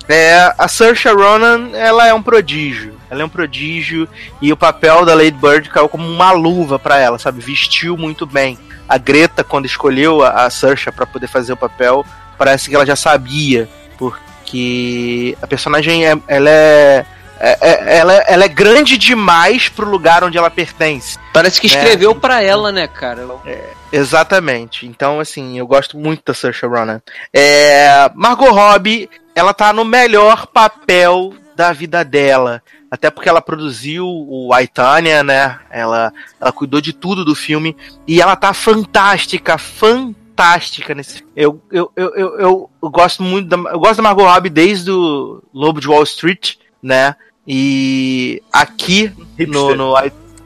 [0.07, 2.99] É, a Saoirse Ronan, ela é um prodígio.
[3.09, 4.07] Ela é um prodígio
[4.41, 7.41] e o papel da Lady Bird caiu como uma luva para ela, sabe?
[7.41, 8.57] Vestiu muito bem.
[8.87, 12.05] A Greta, quando escolheu a, a Saoirse para poder fazer o papel,
[12.37, 17.05] parece que ela já sabia, porque a personagem é, ela é
[17.41, 21.17] é, é, ela, ela, é grande demais pro lugar onde ela pertence.
[21.33, 21.73] Parece que né?
[21.73, 22.19] escreveu né?
[22.19, 23.25] para ela, né, cara?
[23.45, 24.85] É, exatamente.
[24.85, 27.01] Então, assim, eu gosto muito da Saoirse Ronan.
[27.33, 32.61] É, Margot Robbie, ela tá no melhor papel da vida dela.
[32.91, 35.59] Até porque ela produziu o Aitânia, né?
[35.69, 37.75] Ela, ela cuidou de tudo do filme.
[38.07, 43.57] E ela tá fantástica, fantástica nesse eu, eu, eu, eu, eu, eu gosto muito da,
[43.71, 47.15] eu gosto da Margot Robbie desde o Lobo de Wall Street, né?
[47.45, 49.11] E aqui
[49.47, 49.93] no, no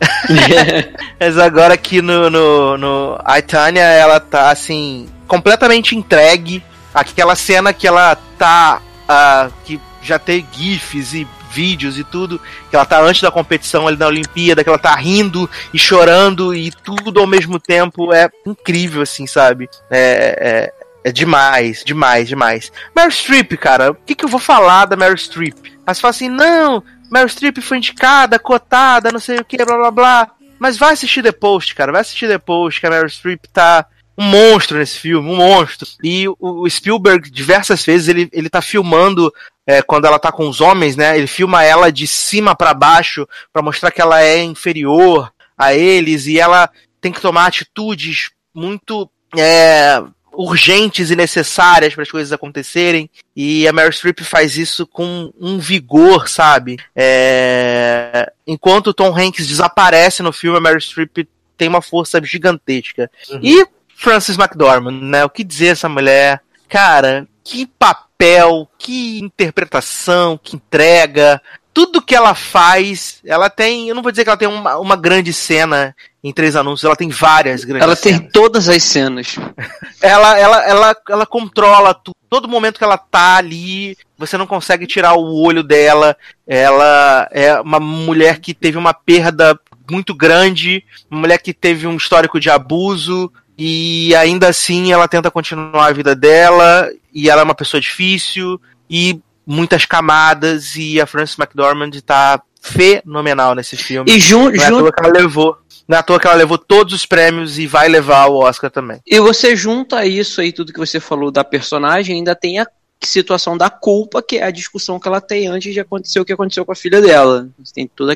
[1.19, 6.63] Mas agora aqui no, no, no a Tanya, ela tá assim, completamente entregue.
[6.93, 8.81] Aquela cena que ela tá.
[9.03, 13.87] Uh, que já tem GIFs e vídeos e tudo, que ela tá antes da competição
[13.87, 18.29] ali na Olimpíada, que ela tá rindo e chorando e tudo ao mesmo tempo é
[18.45, 19.69] incrível, assim, sabe?
[19.89, 20.71] É,
[21.03, 22.71] é, é demais, demais, demais.
[22.95, 25.55] Meryl Streep, cara, o que, que eu vou falar da Meryl Streep?
[25.85, 26.83] Aí fala assim, não,
[27.13, 30.31] Meryl Streep foi indicada, cotada, não sei o que, blá blá blá.
[30.57, 33.85] Mas vai assistir The Post, cara, vai assistir The Post, que a Meryl Streep tá
[34.17, 35.87] um monstro nesse filme, um monstro.
[36.03, 39.31] E o Spielberg, diversas vezes, ele, ele tá filmando
[39.67, 41.15] é, quando ela tá com os homens, né?
[41.15, 46.25] Ele filma ela de cima para baixo para mostrar que ela é inferior a eles
[46.25, 46.67] e ela
[46.99, 49.07] tem que tomar atitudes muito
[49.37, 50.01] é,
[50.33, 53.09] urgentes e necessárias para as coisas acontecerem.
[53.35, 56.77] E a Meryl Streep faz isso com um vigor, sabe?
[56.95, 58.31] É...
[58.45, 61.27] Enquanto o Tom Hanks desaparece no filme, a Meryl Streep
[61.57, 63.09] tem uma força gigantesca.
[63.29, 63.39] Uhum.
[63.41, 65.23] E Frances McDormand, né?
[65.23, 66.41] O que dizer essa mulher?
[66.67, 71.41] Cara, que papel, que interpretação, que entrega.
[71.73, 73.89] Tudo que ela faz, ela tem.
[73.89, 76.95] Eu não vou dizer que ela tem uma, uma grande cena em três anúncios, ela
[76.95, 78.19] tem várias grandes Ela cenas.
[78.19, 79.35] tem todas as cenas.
[80.01, 82.15] ela, ela, ela, ela controla tudo.
[82.29, 86.15] Todo momento que ela tá ali, você não consegue tirar o olho dela.
[86.47, 89.59] Ela é uma mulher que teve uma perda
[89.89, 95.29] muito grande, uma mulher que teve um histórico de abuso, e ainda assim ela tenta
[95.29, 98.59] continuar a vida dela e ela é uma pessoa difícil
[98.89, 104.09] e muitas camadas e a Frances McDormand tá fenomenal nesse filme.
[104.09, 104.91] E jun, não é jun...
[104.91, 105.57] que ela levou.
[105.87, 109.01] Não é toa que ela levou todos os prêmios e vai levar o Oscar também.
[109.05, 112.67] E você junta isso aí, tudo que você falou da personagem, ainda tem a
[113.03, 116.31] situação da culpa, que é a discussão que ela tem antes de acontecer o que
[116.31, 117.49] aconteceu com a filha dela.
[117.73, 118.15] Tem todo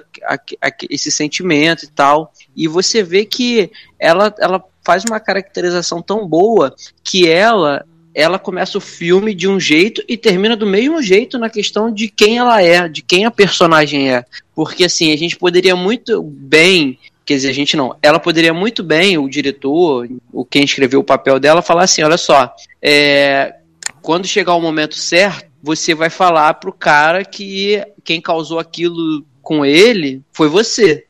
[0.89, 2.31] esse sentimento e tal.
[2.55, 6.73] E você vê que ela, ela faz uma caracterização tão boa
[7.03, 11.49] que ela ela começa o filme de um jeito e termina do mesmo jeito na
[11.49, 14.25] questão de quem ela é, de quem a personagem é.
[14.55, 18.83] Porque assim, a gente poderia muito bem, quer dizer, a gente não, ela poderia muito
[18.83, 23.55] bem, o diretor, o quem escreveu o papel dela, falar assim: olha só, é,
[24.01, 29.65] quando chegar o momento certo, você vai falar pro cara que quem causou aquilo com
[29.65, 31.05] ele foi você.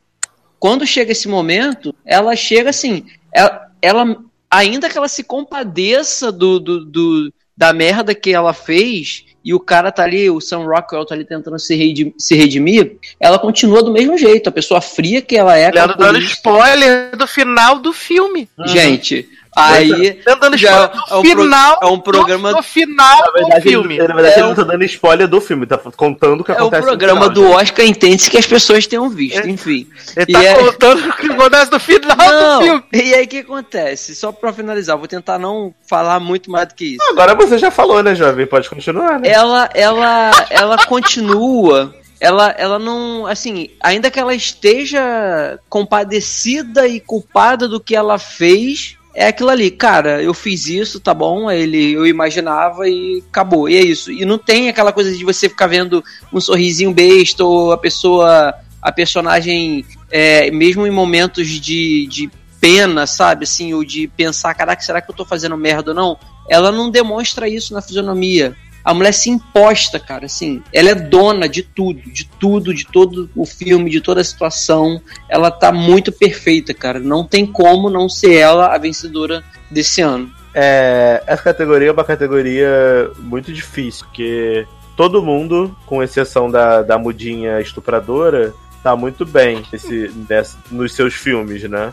[0.59, 4.17] Quando chega esse momento, ela chega assim, ela, ela
[4.49, 9.59] ainda que ela se compadeça do, do, do, da merda que ela fez e o
[9.61, 13.81] cara tá ali, o Sam Rockwell tá ali tentando se, redimir, se redimir, ela continua
[13.81, 15.71] do mesmo jeito, a pessoa fria que ela é.
[15.71, 18.49] Leandro dando spoiler do final do filme.
[18.65, 23.55] Gente, Aí tá dando já é um final, é um programa do, final na verdade,
[23.55, 23.97] do filme.
[23.97, 26.51] Ele, na verdade, é ele não tá dando spoiler do filme, tá contando o que
[26.51, 26.81] é acontece.
[26.81, 27.55] É o programa final, do né?
[27.55, 29.87] Oscar entende que as pessoas tenham visto, é, enfim.
[30.15, 30.53] Ele tá é...
[30.53, 32.83] contando o que acontece no final não, do filme.
[32.93, 34.15] E aí o que acontece?
[34.15, 37.09] Só pra finalizar, vou tentar não falar muito mais do que isso.
[37.09, 38.45] Agora você já falou, né, jovem?
[38.45, 39.27] Pode continuar, né?
[39.27, 43.27] Ela, ela, ela continua ela, ela não.
[43.27, 49.71] Assim, ainda que ela esteja compadecida e culpada do que ela fez, é aquilo ali,
[49.71, 53.67] cara, eu fiz isso, tá bom, ele eu imaginava e acabou.
[53.67, 54.11] E é isso.
[54.11, 58.53] E não tem aquela coisa de você ficar vendo um sorrisinho besta ou a pessoa,
[58.79, 62.29] a personagem, é, mesmo em momentos de, de
[62.61, 66.19] pena, sabe, assim, ou de pensar, caraca, será que eu tô fazendo merda ou não?
[66.47, 68.55] Ela não demonstra isso na fisionomia
[68.87, 73.29] a mulher se imposta, cara, assim, ela é dona de tudo, de tudo, de todo
[73.35, 78.07] o filme, de toda a situação, ela tá muito perfeita, cara, não tem como não
[78.07, 80.31] ser ela a vencedora desse ano.
[80.53, 84.65] É, essa categoria é uma categoria muito difícil, porque
[84.95, 91.13] todo mundo, com exceção da, da mudinha estupradora, tá muito bem esse, nessa, nos seus
[91.13, 91.91] filmes, né?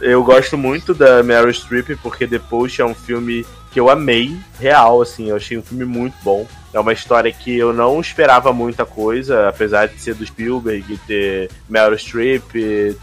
[0.00, 5.02] Eu gosto muito da Meryl Streep porque depois é um filme que eu amei, real,
[5.02, 6.46] assim, eu achei um filme muito bom.
[6.72, 10.98] É uma história que eu não esperava muita coisa, apesar de ser do Spielberg e
[10.98, 12.54] ter Meryl Streep,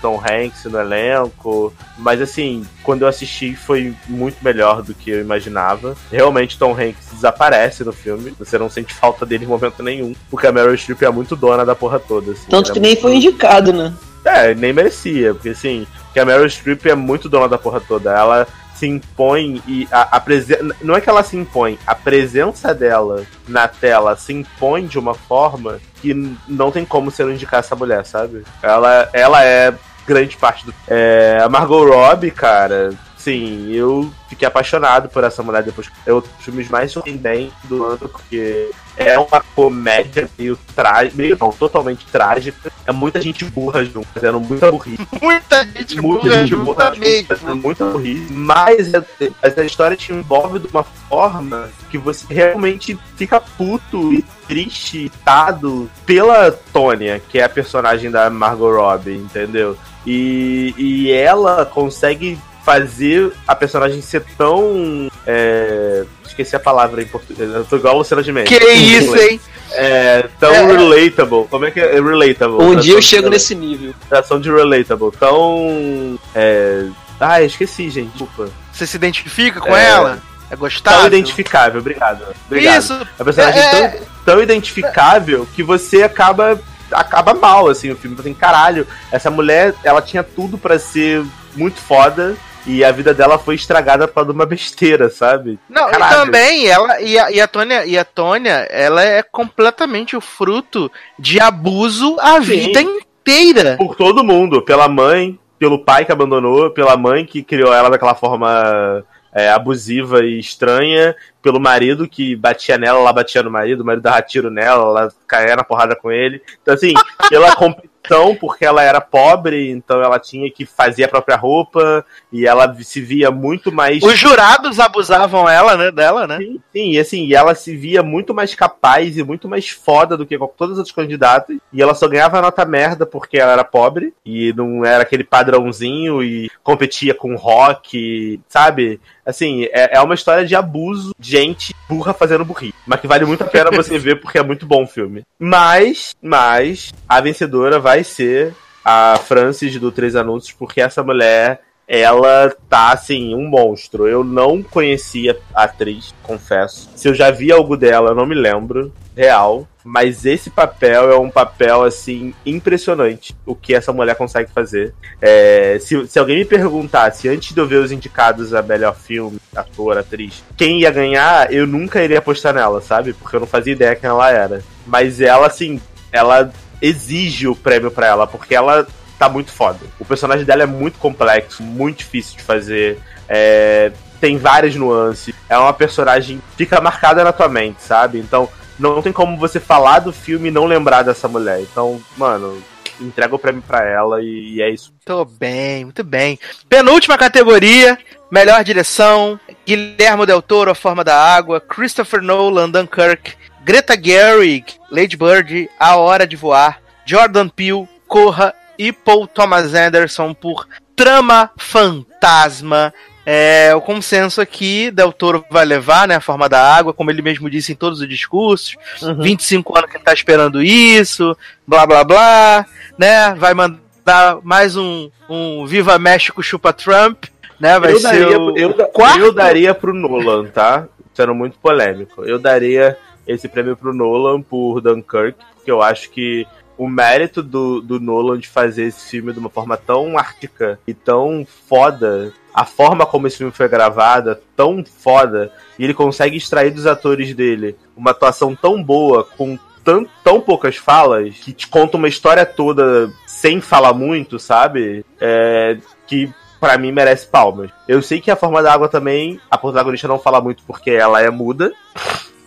[0.01, 1.73] Tom Hanks no elenco.
[1.97, 5.95] Mas assim, quando eu assisti foi muito melhor do que eu imaginava.
[6.11, 10.45] Realmente Tom Hanks desaparece no filme, você não sente falta dele em momento nenhum, porque
[10.45, 12.33] a Meryl Streep é muito dona da porra toda.
[12.33, 13.01] Assim, Tanto que é nem muito...
[13.01, 13.93] foi indicado, né?
[14.23, 18.11] É, nem merecia, porque assim, que a Meryl Streep é muito dona da porra toda.
[18.11, 20.64] Ela se impõe e a, a presença.
[20.81, 25.14] Não é que ela se impõe, a presença dela na tela se impõe de uma
[25.14, 26.14] forma que
[26.47, 28.43] não tem como não indicar essa mulher, sabe?
[28.61, 29.73] Ela, ela é
[30.06, 30.73] grande parte do.
[30.88, 32.93] É, a Margot Robbie, cara.
[33.18, 35.89] Sim, eu fiquei apaixonado por essa mulher depois.
[36.06, 41.38] É um dos filmes mais surpreendentes do ano, porque é uma comédia meio trágica, meio
[41.39, 42.72] não, totalmente trágica.
[42.85, 45.07] É muita gente burra junto, fazendo muita burrice.
[45.22, 47.27] Muita gente muita burra gente junto burra mesmo.
[47.27, 48.34] fazendo muita burrice.
[48.34, 49.03] Mas é-
[49.41, 55.89] essa história te envolve de uma forma que você realmente fica puto e triste, irritado
[56.05, 59.77] pela Tônia, que é a personagem da Margot Robbie, entendeu?
[60.05, 65.09] E, e ela consegue fazer a personagem ser tão.
[65.27, 67.49] É, esqueci a palavra em português.
[67.49, 68.57] Eu tô igual a Luciana de Mendes.
[68.57, 69.39] Que isso, hein?
[69.72, 70.65] É, tão É.
[70.65, 71.47] relatable.
[71.49, 71.97] Como é que é?
[71.97, 72.61] É relatable.
[72.64, 73.93] Um dia eu chego de- nesse nível.
[74.07, 75.11] Tradução de relatable.
[75.19, 76.19] Tão.
[76.34, 76.85] É...
[77.19, 78.10] Ah, esqueci, gente.
[78.11, 78.49] Desculpa.
[78.72, 79.89] Você se identifica com É.
[79.89, 80.19] ela?
[80.52, 80.99] É gostável?
[80.99, 82.23] Tão identificável, obrigado.
[82.45, 82.80] Obrigado.
[82.81, 83.07] Isso.
[83.19, 83.88] A personagem É, é.
[83.89, 86.60] tão, tão identificável que você acaba
[86.91, 88.15] acaba mal, assim, o filme.
[88.19, 91.26] Assim, caralho, essa mulher, ela tinha tudo pra ser
[91.56, 92.35] muito foda
[92.65, 95.59] e a vida dela foi estragada por uma besteira, sabe?
[95.69, 96.13] Não, Caralho.
[96.13, 100.21] e também ela e a, e a Tônia, e a Tônia, ela é completamente o
[100.21, 103.77] fruto de abuso a vida inteira.
[103.77, 108.15] Por todo mundo, pela mãe, pelo pai que abandonou, pela mãe que criou ela daquela
[108.15, 111.15] forma é, abusiva e estranha,
[111.45, 115.13] pelo marido que batia nela, ela batia no marido, o marido dava tiro nela, ela
[115.27, 116.41] caía na porrada com ele.
[116.59, 116.91] Então, assim,
[117.30, 122.03] pela competição, porque ela era pobre, então ela tinha que fazer a própria roupa,
[122.34, 124.01] e ela se via muito mais.
[124.01, 126.38] Os jurados abusavam ela, né, dela, né?
[126.38, 130.17] Sim, sim, e assim, e ela se via muito mais capaz e muito mais foda
[130.17, 131.57] do que todas as outras candidatas.
[131.72, 136.23] E ela só ganhava nota merda porque ela era pobre e não era aquele padrãozinho
[136.23, 138.99] e competia com rock, sabe?
[139.26, 142.74] Assim, é, é uma história de abuso de gente burra fazendo burrice.
[142.86, 145.24] Mas que vale muito a pena você ver porque é muito bom o filme.
[145.40, 148.53] Mas, mas, a vencedora vai ser
[148.84, 154.07] a Francis do Três Anúncios, porque essa mulher ela tá assim, um monstro.
[154.07, 156.90] Eu não conhecia a atriz, confesso.
[156.95, 159.67] Se eu já vi algo dela, eu não me lembro, real.
[159.83, 163.35] Mas esse papel é um papel assim impressionante.
[163.45, 164.93] O que essa mulher consegue fazer.
[165.21, 169.39] É, se, se alguém me perguntasse antes de eu ver os indicados a melhor filme,
[169.55, 173.13] ator, atriz, quem ia ganhar, eu nunca iria apostar nela, sabe?
[173.13, 174.63] Porque eu não fazia ideia quem ela era.
[174.87, 175.79] Mas ela, assim,
[176.11, 176.51] ela
[176.81, 178.87] exige o prêmio pra ela, porque ela
[179.19, 179.79] tá muito foda.
[179.99, 182.99] O personagem dela é muito complexo, muito difícil de fazer.
[183.29, 185.35] É, tem várias nuances.
[185.47, 188.19] É uma personagem que fica marcada na tua mente, sabe?
[188.19, 188.49] Então,
[188.80, 191.61] não tem como você falar do filme e não lembrar dessa mulher.
[191.61, 192.61] Então, mano,
[192.99, 194.93] entrega o prêmio pra ela e, e é isso.
[195.07, 196.39] Muito bem, muito bem.
[196.68, 197.97] Penúltima categoria,
[198.31, 203.34] melhor direção, Guilherme Del Toro, A Forma da Água, Christopher Nolan, Dunkirk,
[203.64, 210.34] Greta Gerwig, Lady Bird, A Hora de Voar, Jordan Peele, Corra e Paul Thomas Anderson
[210.34, 212.93] por Trama Fantasma.
[213.26, 217.23] É, o consenso aqui, Del Toro vai levar, né, a forma da água, como ele
[217.23, 218.76] mesmo disse em todos os discursos.
[219.19, 221.35] 25 anos que ele tá esperando isso,
[221.68, 222.65] blá blá blá,
[222.97, 223.34] né?
[223.34, 227.26] Vai mandar mais um, um Viva México Chupa Trump,
[227.60, 227.80] né?
[227.80, 229.19] Vai eu, ser daria, o eu, quarto.
[229.19, 230.88] eu daria pro Nolan, tá?
[231.14, 232.23] Sendo muito polêmico.
[232.26, 232.97] Eu daria
[233.27, 236.45] esse prêmio pro Nolan por Dunkirk, porque eu acho que
[236.77, 240.93] o mérito do, do Nolan de fazer esse filme de uma forma tão ártica e
[240.93, 246.72] tão foda, a forma como esse filme foi gravada, tão foda, e ele consegue extrair
[246.72, 251.98] dos atores dele uma atuação tão boa, com tão, tão poucas falas, que te conta
[251.98, 255.06] uma história toda sem falar muito, sabe?
[255.19, 255.77] É,
[256.07, 257.69] que pra mim merece palmas.
[257.90, 261.22] Eu sei que a forma da água também, a protagonista não fala muito porque ela
[261.22, 261.73] é muda,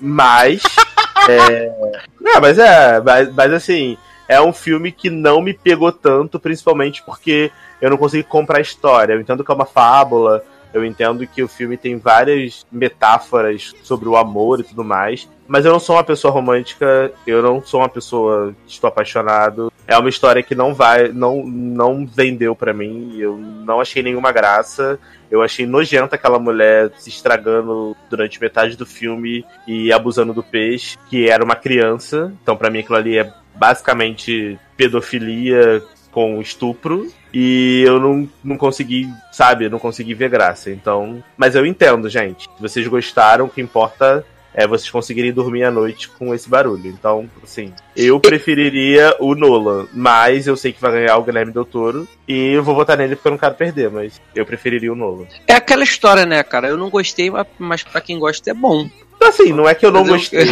[0.00, 0.62] mas.
[1.28, 1.70] é...
[2.18, 7.02] Não, mas é, mas, mas assim, é um filme que não me pegou tanto, principalmente
[7.02, 9.14] porque eu não consegui comprar a história.
[9.14, 10.42] Eu entendo que é uma fábula,
[10.72, 15.28] eu entendo que o filme tem várias metáforas sobre o amor e tudo mais.
[15.46, 19.72] Mas eu não sou uma pessoa romântica, eu não sou uma pessoa que estou apaixonado.
[19.86, 23.16] É uma história que não vai, não, não vendeu pra mim.
[23.18, 24.98] Eu não achei nenhuma graça.
[25.30, 30.98] Eu achei nojenta aquela mulher se estragando durante metade do filme e abusando do peixe,
[31.08, 32.32] que era uma criança.
[32.42, 37.10] Então, pra mim, aquilo ali é basicamente pedofilia com estupro.
[37.32, 40.70] E eu não, não consegui, sabe, eu não consegui ver graça.
[40.70, 41.22] Então.
[41.36, 42.44] Mas eu entendo, gente.
[42.44, 44.24] Se vocês gostaram, o que importa
[44.54, 46.86] é vocês conseguirem dormir à noite com esse barulho.
[46.88, 51.64] Então, assim, eu preferiria o Nolan, mas eu sei que vai ganhar o Guilherme Del
[51.64, 54.96] Toro e eu vou votar nele porque eu não quero perder, mas eu preferiria o
[54.96, 55.26] Nolan.
[55.46, 56.66] É aquela história, né, cara?
[56.68, 58.88] Eu não gostei, mas- mas pra quem gosta é bom.
[59.20, 60.46] Assim, não é que eu não Mas eu- gostei.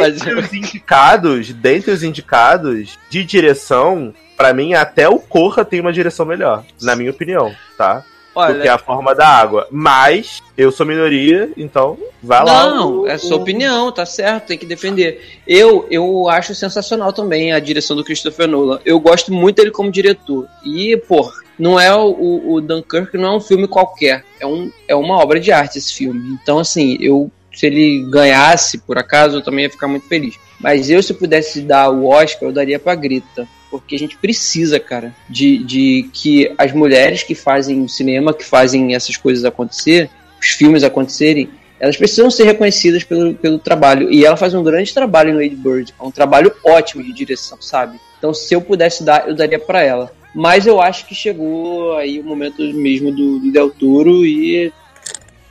[0.00, 5.80] Mas dentre os indicados, dentre os indicados de direção, pra mim até o Corra tem
[5.80, 8.04] uma direção melhor, na minha opinião, tá?
[8.32, 9.66] Olha, do que a forma da água.
[9.72, 12.66] Mas eu sou minoria, então vai lá.
[12.66, 13.40] Não, é sua o...
[13.40, 15.40] opinião, tá certo, tem que defender.
[15.46, 18.78] Eu, eu acho sensacional também a direção do Christopher Nolan.
[18.84, 20.46] Eu gosto muito dele como diretor.
[20.64, 21.28] E, pô,
[21.60, 24.24] não é o, o Dunkirk, não é um filme qualquer.
[24.40, 26.38] É, um, é uma obra de arte esse filme.
[26.42, 30.36] Então, assim, eu se ele ganhasse, por acaso, eu também ia ficar muito feliz.
[30.58, 34.80] Mas eu, se pudesse dar o Oscar, eu daria pra Grita porque a gente precisa,
[34.80, 40.10] cara, de, de que as mulheres que fazem cinema, que fazem essas coisas acontecer,
[40.40, 44.12] os filmes acontecerem, elas precisam ser reconhecidas pelo, pelo trabalho.
[44.12, 47.58] E ela faz um grande trabalho em Lady Bird, é um trabalho ótimo de direção,
[47.60, 47.98] sabe?
[48.20, 50.12] Então, se eu pudesse dar, eu daria para ela.
[50.34, 54.70] Mas eu acho que chegou aí o momento mesmo do, do Del Toro e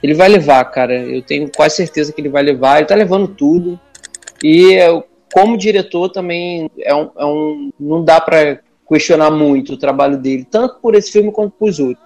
[0.01, 0.93] ele vai levar, cara.
[0.93, 2.77] Eu tenho quase certeza que ele vai levar.
[2.77, 3.77] Ele tá levando tudo.
[4.43, 9.77] E eu, como diretor também é um, é um não dá para questionar muito o
[9.77, 11.97] trabalho dele, tanto por esse filme quanto por outros,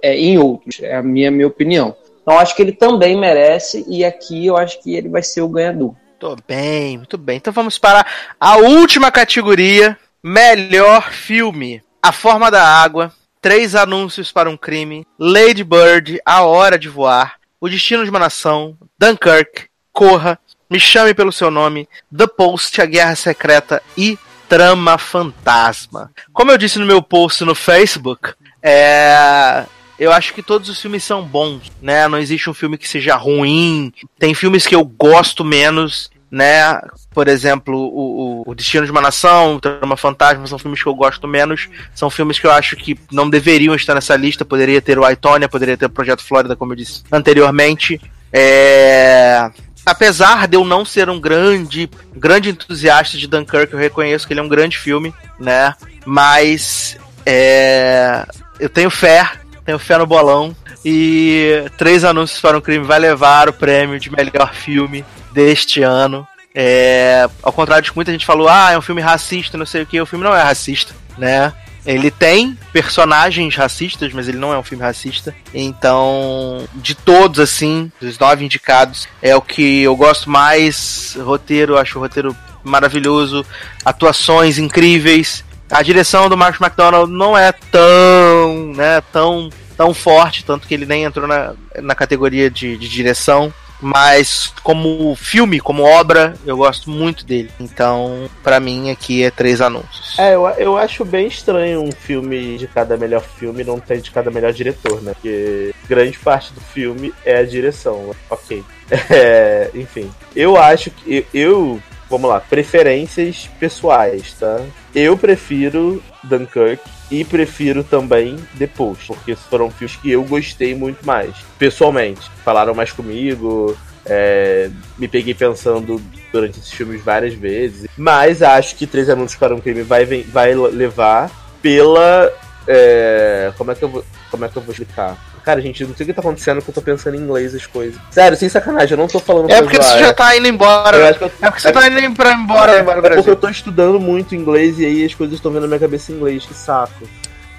[0.00, 1.96] é, em outros, é a minha, minha opinião.
[2.22, 5.48] Então acho que ele também merece e aqui eu acho que ele vai ser o
[5.48, 5.94] ganhador.
[6.22, 7.36] Muito bem, muito bem.
[7.38, 8.06] Então vamos para
[8.38, 11.82] a última categoria, melhor filme.
[12.00, 17.34] A Forma da Água, Três Anúncios para um Crime, Lady Bird, A Hora de Voar,
[17.60, 20.38] O Destino de uma Nação, Dunkirk, Corra,
[20.70, 24.16] me Chame Pelo Seu Nome, The Post, A Guerra Secreta e
[24.48, 26.12] Trama Fantasma.
[26.32, 28.32] Como eu disse no meu post no Facebook,
[28.62, 29.66] é...
[29.98, 32.08] eu acho que todos os filmes são bons, né?
[32.08, 33.92] Não existe um filme que seja ruim.
[34.18, 36.80] Tem filmes que eu gosto menos, né?
[37.10, 40.94] Por exemplo, o, o Destino de uma Nação, o Trama Fantasma são filmes que eu
[40.94, 41.68] gosto menos.
[41.94, 44.44] São filmes que eu acho que não deveriam estar nessa lista.
[44.44, 48.00] Poderia ter o Aitonia, poderia ter o Projeto Flórida, como eu disse anteriormente.
[48.32, 49.50] É
[49.84, 54.40] apesar de eu não ser um grande, grande entusiasta de Dunkirk, eu reconheço que ele
[54.40, 55.74] é um grande filme, né?
[56.06, 56.96] Mas
[57.26, 58.24] é,
[58.58, 59.28] eu tenho fé,
[59.64, 60.54] tenho fé no bolão.
[60.84, 66.26] E Três Anúncios para um Crime vai levar o prêmio de melhor filme deste ano.
[66.54, 69.82] É, ao contrário de que muita gente falou, ah, é um filme racista, não sei
[69.82, 71.52] o que, o filme não é racista, né?
[71.84, 75.34] Ele tem personagens racistas, mas ele não é um filme racista.
[75.52, 81.16] Então, de todos, assim, dos nove indicados, é o que eu gosto mais.
[81.20, 83.44] Roteiro, acho o roteiro maravilhoso,
[83.84, 85.44] atuações incríveis.
[85.72, 90.86] A direção do Mark McDonald não é tão, né, tão, tão forte, tanto que ele
[90.86, 96.88] nem entrou na, na categoria de, de direção mas como filme, como obra, eu gosto
[96.88, 97.50] muito dele.
[97.58, 100.16] Então, para mim, aqui é três anúncios.
[100.18, 104.12] É, eu, eu acho bem estranho um filme de cada melhor filme não ter de
[104.12, 105.12] cada melhor diretor, né?
[105.14, 108.14] Porque grande parte do filme é a direção.
[108.30, 108.62] Ok.
[109.08, 111.80] É, enfim, eu acho que eu
[112.12, 114.60] vamos lá, preferências pessoais, tá?
[114.94, 121.34] Eu prefiro Dunkirk e prefiro também depois, porque foram filmes que eu gostei muito mais,
[121.58, 122.30] pessoalmente.
[122.44, 123.74] Falaram mais comigo,
[124.04, 127.88] é, me peguei pensando durante esses filmes várias vezes.
[127.96, 131.30] Mas acho que Três Anúncios para um Crime vai, vai levar
[131.62, 132.30] pela.
[132.68, 135.16] É, como, é que eu vou, como é que eu vou explicar?
[135.42, 137.66] Cara, gente, não sei o que tá acontecendo que eu tô pensando em inglês as
[137.66, 138.00] coisas.
[138.10, 140.96] Sério, sem sacanagem, eu não tô falando É porque você já tá indo embora.
[140.96, 141.08] Eu eu...
[141.08, 141.72] É porque você é...
[141.72, 142.76] tá indo pra embora.
[142.76, 145.62] É, embora é porque eu tô estudando muito inglês e aí as coisas estão vendo
[145.62, 147.08] na minha cabeça em inglês, que saco.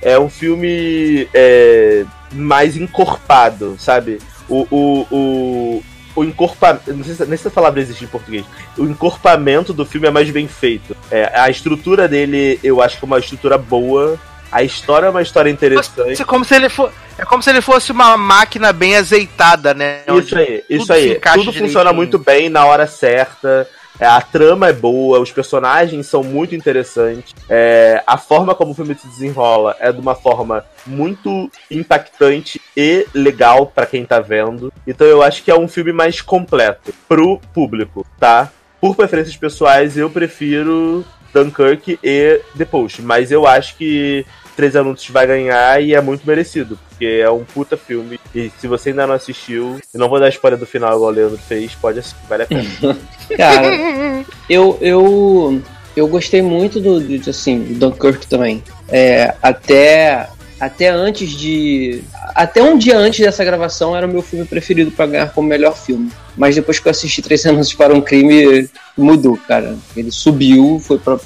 [0.02, 4.20] É um filme é, mais encorpado, sabe?
[4.50, 5.84] O, o, o,
[6.16, 6.94] o encorpamento.
[6.94, 8.46] Não sei, se, nem se a palavra existe em português.
[8.78, 10.96] O encorpamento do filme é mais bem feito.
[11.12, 14.20] É, a estrutura dele, eu acho que é uma estrutura boa.
[14.54, 16.22] A história é uma história interessante.
[16.22, 20.02] É como se ele for, é como se ele fosse uma máquina bem azeitada, né?
[20.08, 21.20] Isso aí, isso aí.
[21.34, 23.68] Tudo funciona muito bem na hora certa.
[24.00, 27.34] É, a trama é boa, os personagens são muito interessantes.
[27.50, 33.08] É, a forma como o filme se desenrola é de uma forma muito impactante e
[33.14, 34.72] legal para quem tá vendo.
[34.86, 38.52] Então eu acho que é um filme mais completo pro público, tá?
[38.80, 44.26] Por preferências pessoais, eu prefiro Dunkirk e The Post, mas eu acho que
[44.56, 48.20] Três Anúncios vai ganhar e é muito merecido, porque é um puta filme.
[48.34, 51.14] E se você ainda não assistiu, eu não vou dar spoiler do final igual o
[51.14, 52.70] Leandro fez, pode assistir, vale a pena.
[53.36, 55.62] Cara, eu, eu,
[55.96, 58.64] eu gostei muito do, do assim, Dunkirk também.
[58.88, 62.04] É, até, até antes de.
[62.36, 65.76] Até um dia antes dessa gravação era o meu filme preferido para ganhar como melhor
[65.76, 66.12] filme.
[66.36, 68.68] Mas depois que eu assisti Três Anos para um Crime,
[68.98, 69.76] mudou, cara.
[69.96, 71.18] Ele subiu, foi para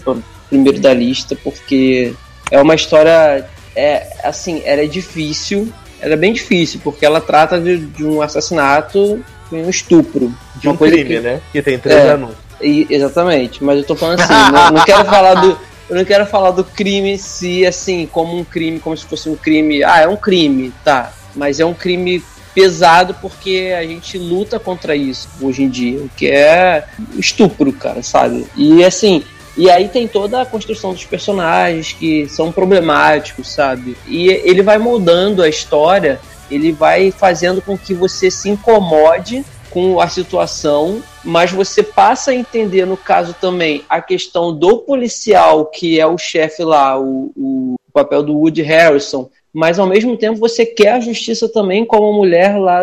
[0.50, 2.14] primeiro da lista, porque
[2.52, 3.46] é uma história.
[3.76, 5.72] É, assim, ela é difícil.
[6.00, 10.34] Ela é bem difícil, porque ela trata de, de um assassinato e um estupro.
[10.56, 11.42] De um crime, que, né?
[11.52, 12.36] Que tem três é, anos.
[12.62, 15.58] E, exatamente, mas eu tô falando assim, não, não, quero falar do.
[15.90, 19.36] eu não quero falar do crime si, assim, como um crime, como se fosse um
[19.36, 19.84] crime.
[19.84, 21.14] Ah, é um crime, tá.
[21.36, 26.10] Mas é um crime pesado porque a gente luta contra isso hoje em dia, o
[26.10, 28.48] que é estupro, cara, sabe?
[28.56, 29.24] E assim,
[29.58, 33.98] e aí tem toda a construção dos personagens que são problemáticos, sabe?
[34.08, 36.20] E ele vai moldando a história,
[36.50, 42.36] ele vai fazendo com que você se incomode com a situação, mas você passa a
[42.36, 47.76] entender, no caso também, a questão do policial, que é o chefe lá, o, o
[47.92, 52.16] papel do Woody Harrison, mas ao mesmo tempo você quer a justiça também como a
[52.16, 52.82] mulher lá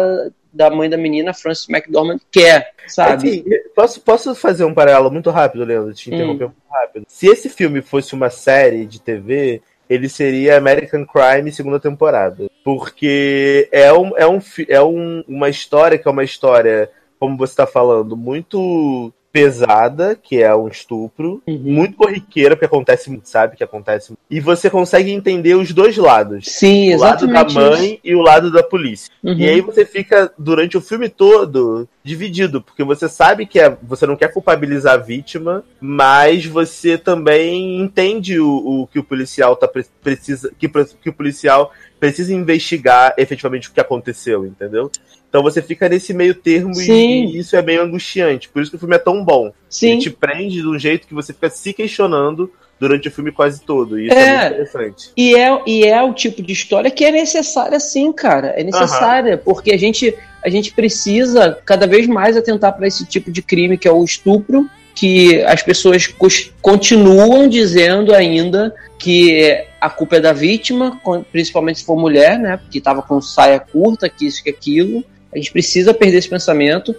[0.55, 3.29] da mãe da menina, Frances McDormand, quer, sabe?
[3.29, 3.45] Assim,
[3.75, 5.93] posso, posso fazer um paralelo muito rápido, Leandro?
[5.93, 6.49] Te interromper hum.
[6.49, 7.05] muito rápido.
[7.09, 9.61] Se esse filme fosse uma série de TV,
[9.91, 12.49] ele seria American Crime segunda temporada.
[12.63, 17.53] Porque é, um, é, um, é um, uma história que é uma história, como você
[17.53, 21.59] está falando, muito pesada, que é um estupro, uhum.
[21.59, 24.15] muito corriqueira, porque acontece, sabe que acontece.
[24.31, 26.45] E você consegue entender os dois lados.
[26.47, 27.25] Sim, exatamente.
[27.25, 28.01] O lado da mãe isso.
[28.05, 29.11] e o lado da polícia.
[29.25, 29.37] Uhum.
[29.37, 34.07] E aí você fica, durante o filme todo, dividido, porque você sabe que é, você
[34.07, 39.69] não quer culpabilizar a vítima, mas você também entende o, o que o policial tá
[40.01, 44.93] precisa, que, que o policial precisa investigar efetivamente o que aconteceu, entendeu?
[45.35, 48.49] Então você fica nesse meio termo e, e, isso é meio angustiante.
[48.49, 49.51] Por isso que o filme é tão bom.
[49.69, 49.89] Sim.
[49.89, 52.49] Ele te prende de um jeito que você fica se questionando
[52.79, 53.99] durante o filme quase todo.
[53.99, 55.11] E isso é, é muito interessante.
[55.17, 58.55] E é, e é o tipo de história que é necessária, sim, cara.
[58.57, 63.33] É necessária, porque a gente, a gente precisa cada vez mais atentar para esse tipo
[63.33, 66.15] de crime que é o estupro, que as pessoas
[66.63, 71.01] continuam dizendo ainda que a culpa é da vítima,
[71.33, 72.57] principalmente se for mulher, né?
[72.57, 75.05] Porque estava com saia curta, que isso que aquilo.
[75.35, 76.95] A gente precisa perder esse pensamento.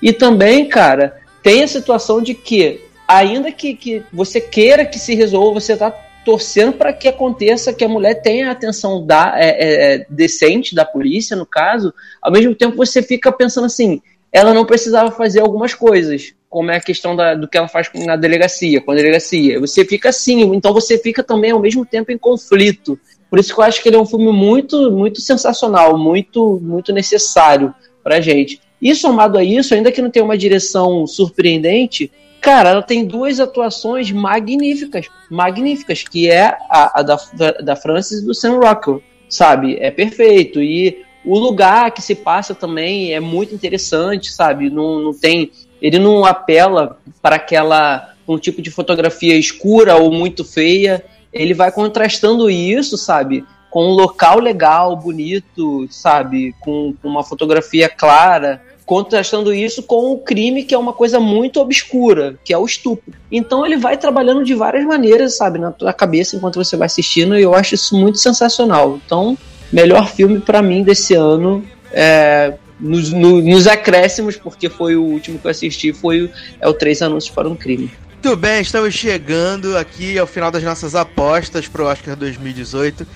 [0.00, 5.14] E também, cara, tem a situação de que, ainda que, que você queira que se
[5.14, 5.90] resolva, você está
[6.24, 10.74] torcendo para que aconteça, que a mulher tenha a atenção da, é, é, é, decente
[10.74, 14.02] da polícia, no caso, ao mesmo tempo você fica pensando assim,
[14.32, 17.90] ela não precisava fazer algumas coisas, como é a questão da, do que ela faz
[17.94, 19.58] na delegacia, com a delegacia.
[19.60, 22.98] Você fica assim, então você fica também ao mesmo tempo em conflito.
[23.30, 26.92] Por isso que eu acho que ele é um filme muito, muito sensacional, muito, muito
[26.92, 28.60] necessário pra gente.
[28.82, 33.38] E somado a isso, ainda que não tenha uma direção surpreendente, cara, ela tem duas
[33.38, 37.16] atuações magníficas, magníficas, que é a, a da,
[37.62, 39.76] da Francis e do Sam Rockwell, sabe?
[39.78, 40.60] É perfeito.
[40.60, 44.70] E o lugar que se passa também é muito interessante, sabe?
[44.70, 45.52] Não, não tem.
[45.80, 51.70] Ele não apela para aquela um tipo de fotografia escura ou muito feia ele vai
[51.70, 53.44] contrastando isso, sabe?
[53.70, 56.54] Com um local legal, bonito, sabe?
[56.60, 61.60] Com, com uma fotografia clara, contrastando isso com o crime, que é uma coisa muito
[61.60, 63.14] obscura, que é o estupro.
[63.30, 67.38] Então ele vai trabalhando de várias maneiras, sabe, na tua cabeça enquanto você vai assistindo,
[67.38, 68.98] e eu acho isso muito sensacional.
[69.06, 69.38] Então,
[69.72, 75.38] melhor filme para mim desse ano é, nos, no, nos acréscimos, porque foi o último
[75.38, 76.30] que eu assisti, foi o,
[76.60, 77.92] é o Três Anúncios para um Crime.
[78.22, 83.06] Muito bem, estamos chegando aqui ao final das nossas apostas para o Oscar 2018.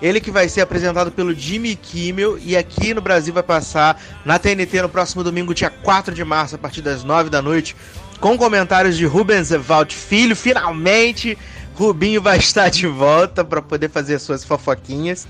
[0.00, 4.38] Ele que vai ser apresentado pelo Jimmy Kimmel e aqui no Brasil vai passar na
[4.38, 7.76] TNT no próximo domingo, dia 4 de março, a partir das 9 da noite,
[8.18, 10.34] com comentários de Rubens Evald Filho.
[10.34, 11.36] Finalmente,
[11.74, 15.28] Rubinho vai estar de volta para poder fazer suas fofoquinhas.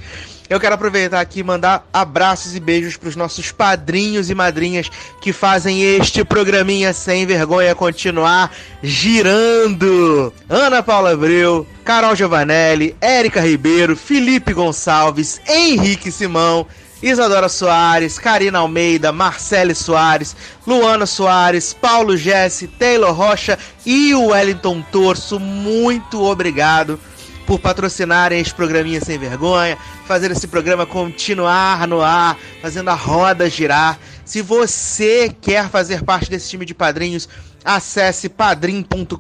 [0.49, 4.91] Eu quero aproveitar aqui e mandar abraços e beijos para os nossos padrinhos e madrinhas
[5.21, 8.53] que fazem este programinha sem vergonha continuar
[8.83, 10.33] girando.
[10.47, 16.67] Ana Paula Abreu, Carol Giovanelli, Érica Ribeiro, Felipe Gonçalves, Henrique Simão,
[17.03, 25.41] Isadora Soares, Karina Almeida, Marcele Soares, Luana Soares, Paulo Jesse, Taylor Rocha e Wellington Torso.
[25.41, 27.01] Muito obrigado
[27.47, 33.49] por patrocinarem este programinha sem vergonha, fazer esse programa continuar no ar, fazendo a roda
[33.49, 33.99] girar.
[34.25, 37.29] Se você quer fazer parte desse time de padrinhos,
[37.65, 39.17] acesse padrim.com.br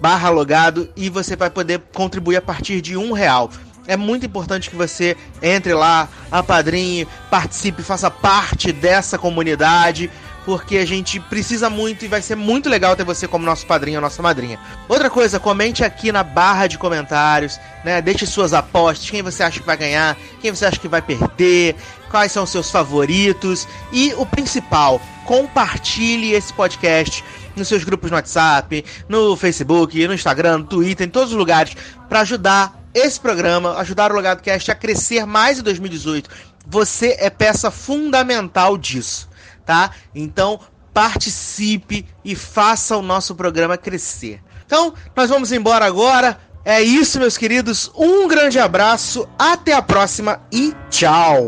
[0.00, 3.50] barra logado e você vai poder contribuir a partir de um real.
[3.88, 10.10] É muito importante que você entre lá, apadrinhe, participe, faça parte dessa comunidade
[10.46, 14.00] porque a gente precisa muito e vai ser muito legal ter você como nosso padrinho
[14.00, 14.60] nossa madrinha.
[14.88, 18.00] Outra coisa, comente aqui na barra de comentários, né?
[18.00, 21.74] Deixe suas apostas, quem você acha que vai ganhar, quem você acha que vai perder,
[22.08, 27.24] quais são seus favoritos e o principal, compartilhe esse podcast
[27.56, 31.76] nos seus grupos no WhatsApp, no Facebook, no Instagram, no Twitter, em todos os lugares
[32.08, 36.30] para ajudar esse programa, ajudar o Logado Cast a crescer mais em 2018.
[36.68, 39.28] Você é peça fundamental disso
[39.66, 39.90] tá?
[40.14, 40.58] Então
[40.94, 44.42] participe e faça o nosso programa crescer.
[44.64, 46.40] Então, nós vamos embora agora.
[46.64, 47.90] É isso, meus queridos.
[47.94, 51.44] Um grande abraço, até a próxima e tchau!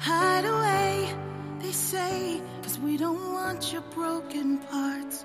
[0.00, 1.08] Hide away,
[1.60, 5.24] they say, cause we don't want your broken parts.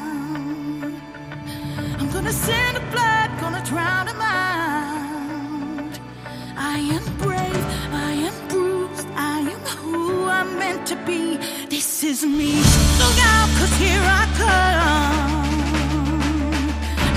[2.21, 5.99] Gonna send the blood, gonna drown them out.
[6.55, 11.37] I am brave, I am bruised, I am who I'm meant to be.
[11.67, 12.61] This is me.
[13.01, 15.49] Look out, cause here I come.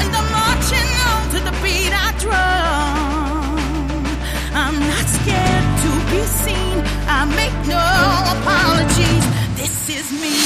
[0.00, 3.58] And I'm marching on to the beat I drum.
[4.56, 6.76] I'm not scared to be seen,
[7.06, 7.84] I make no
[8.36, 9.26] apologies.
[9.60, 10.43] This is me.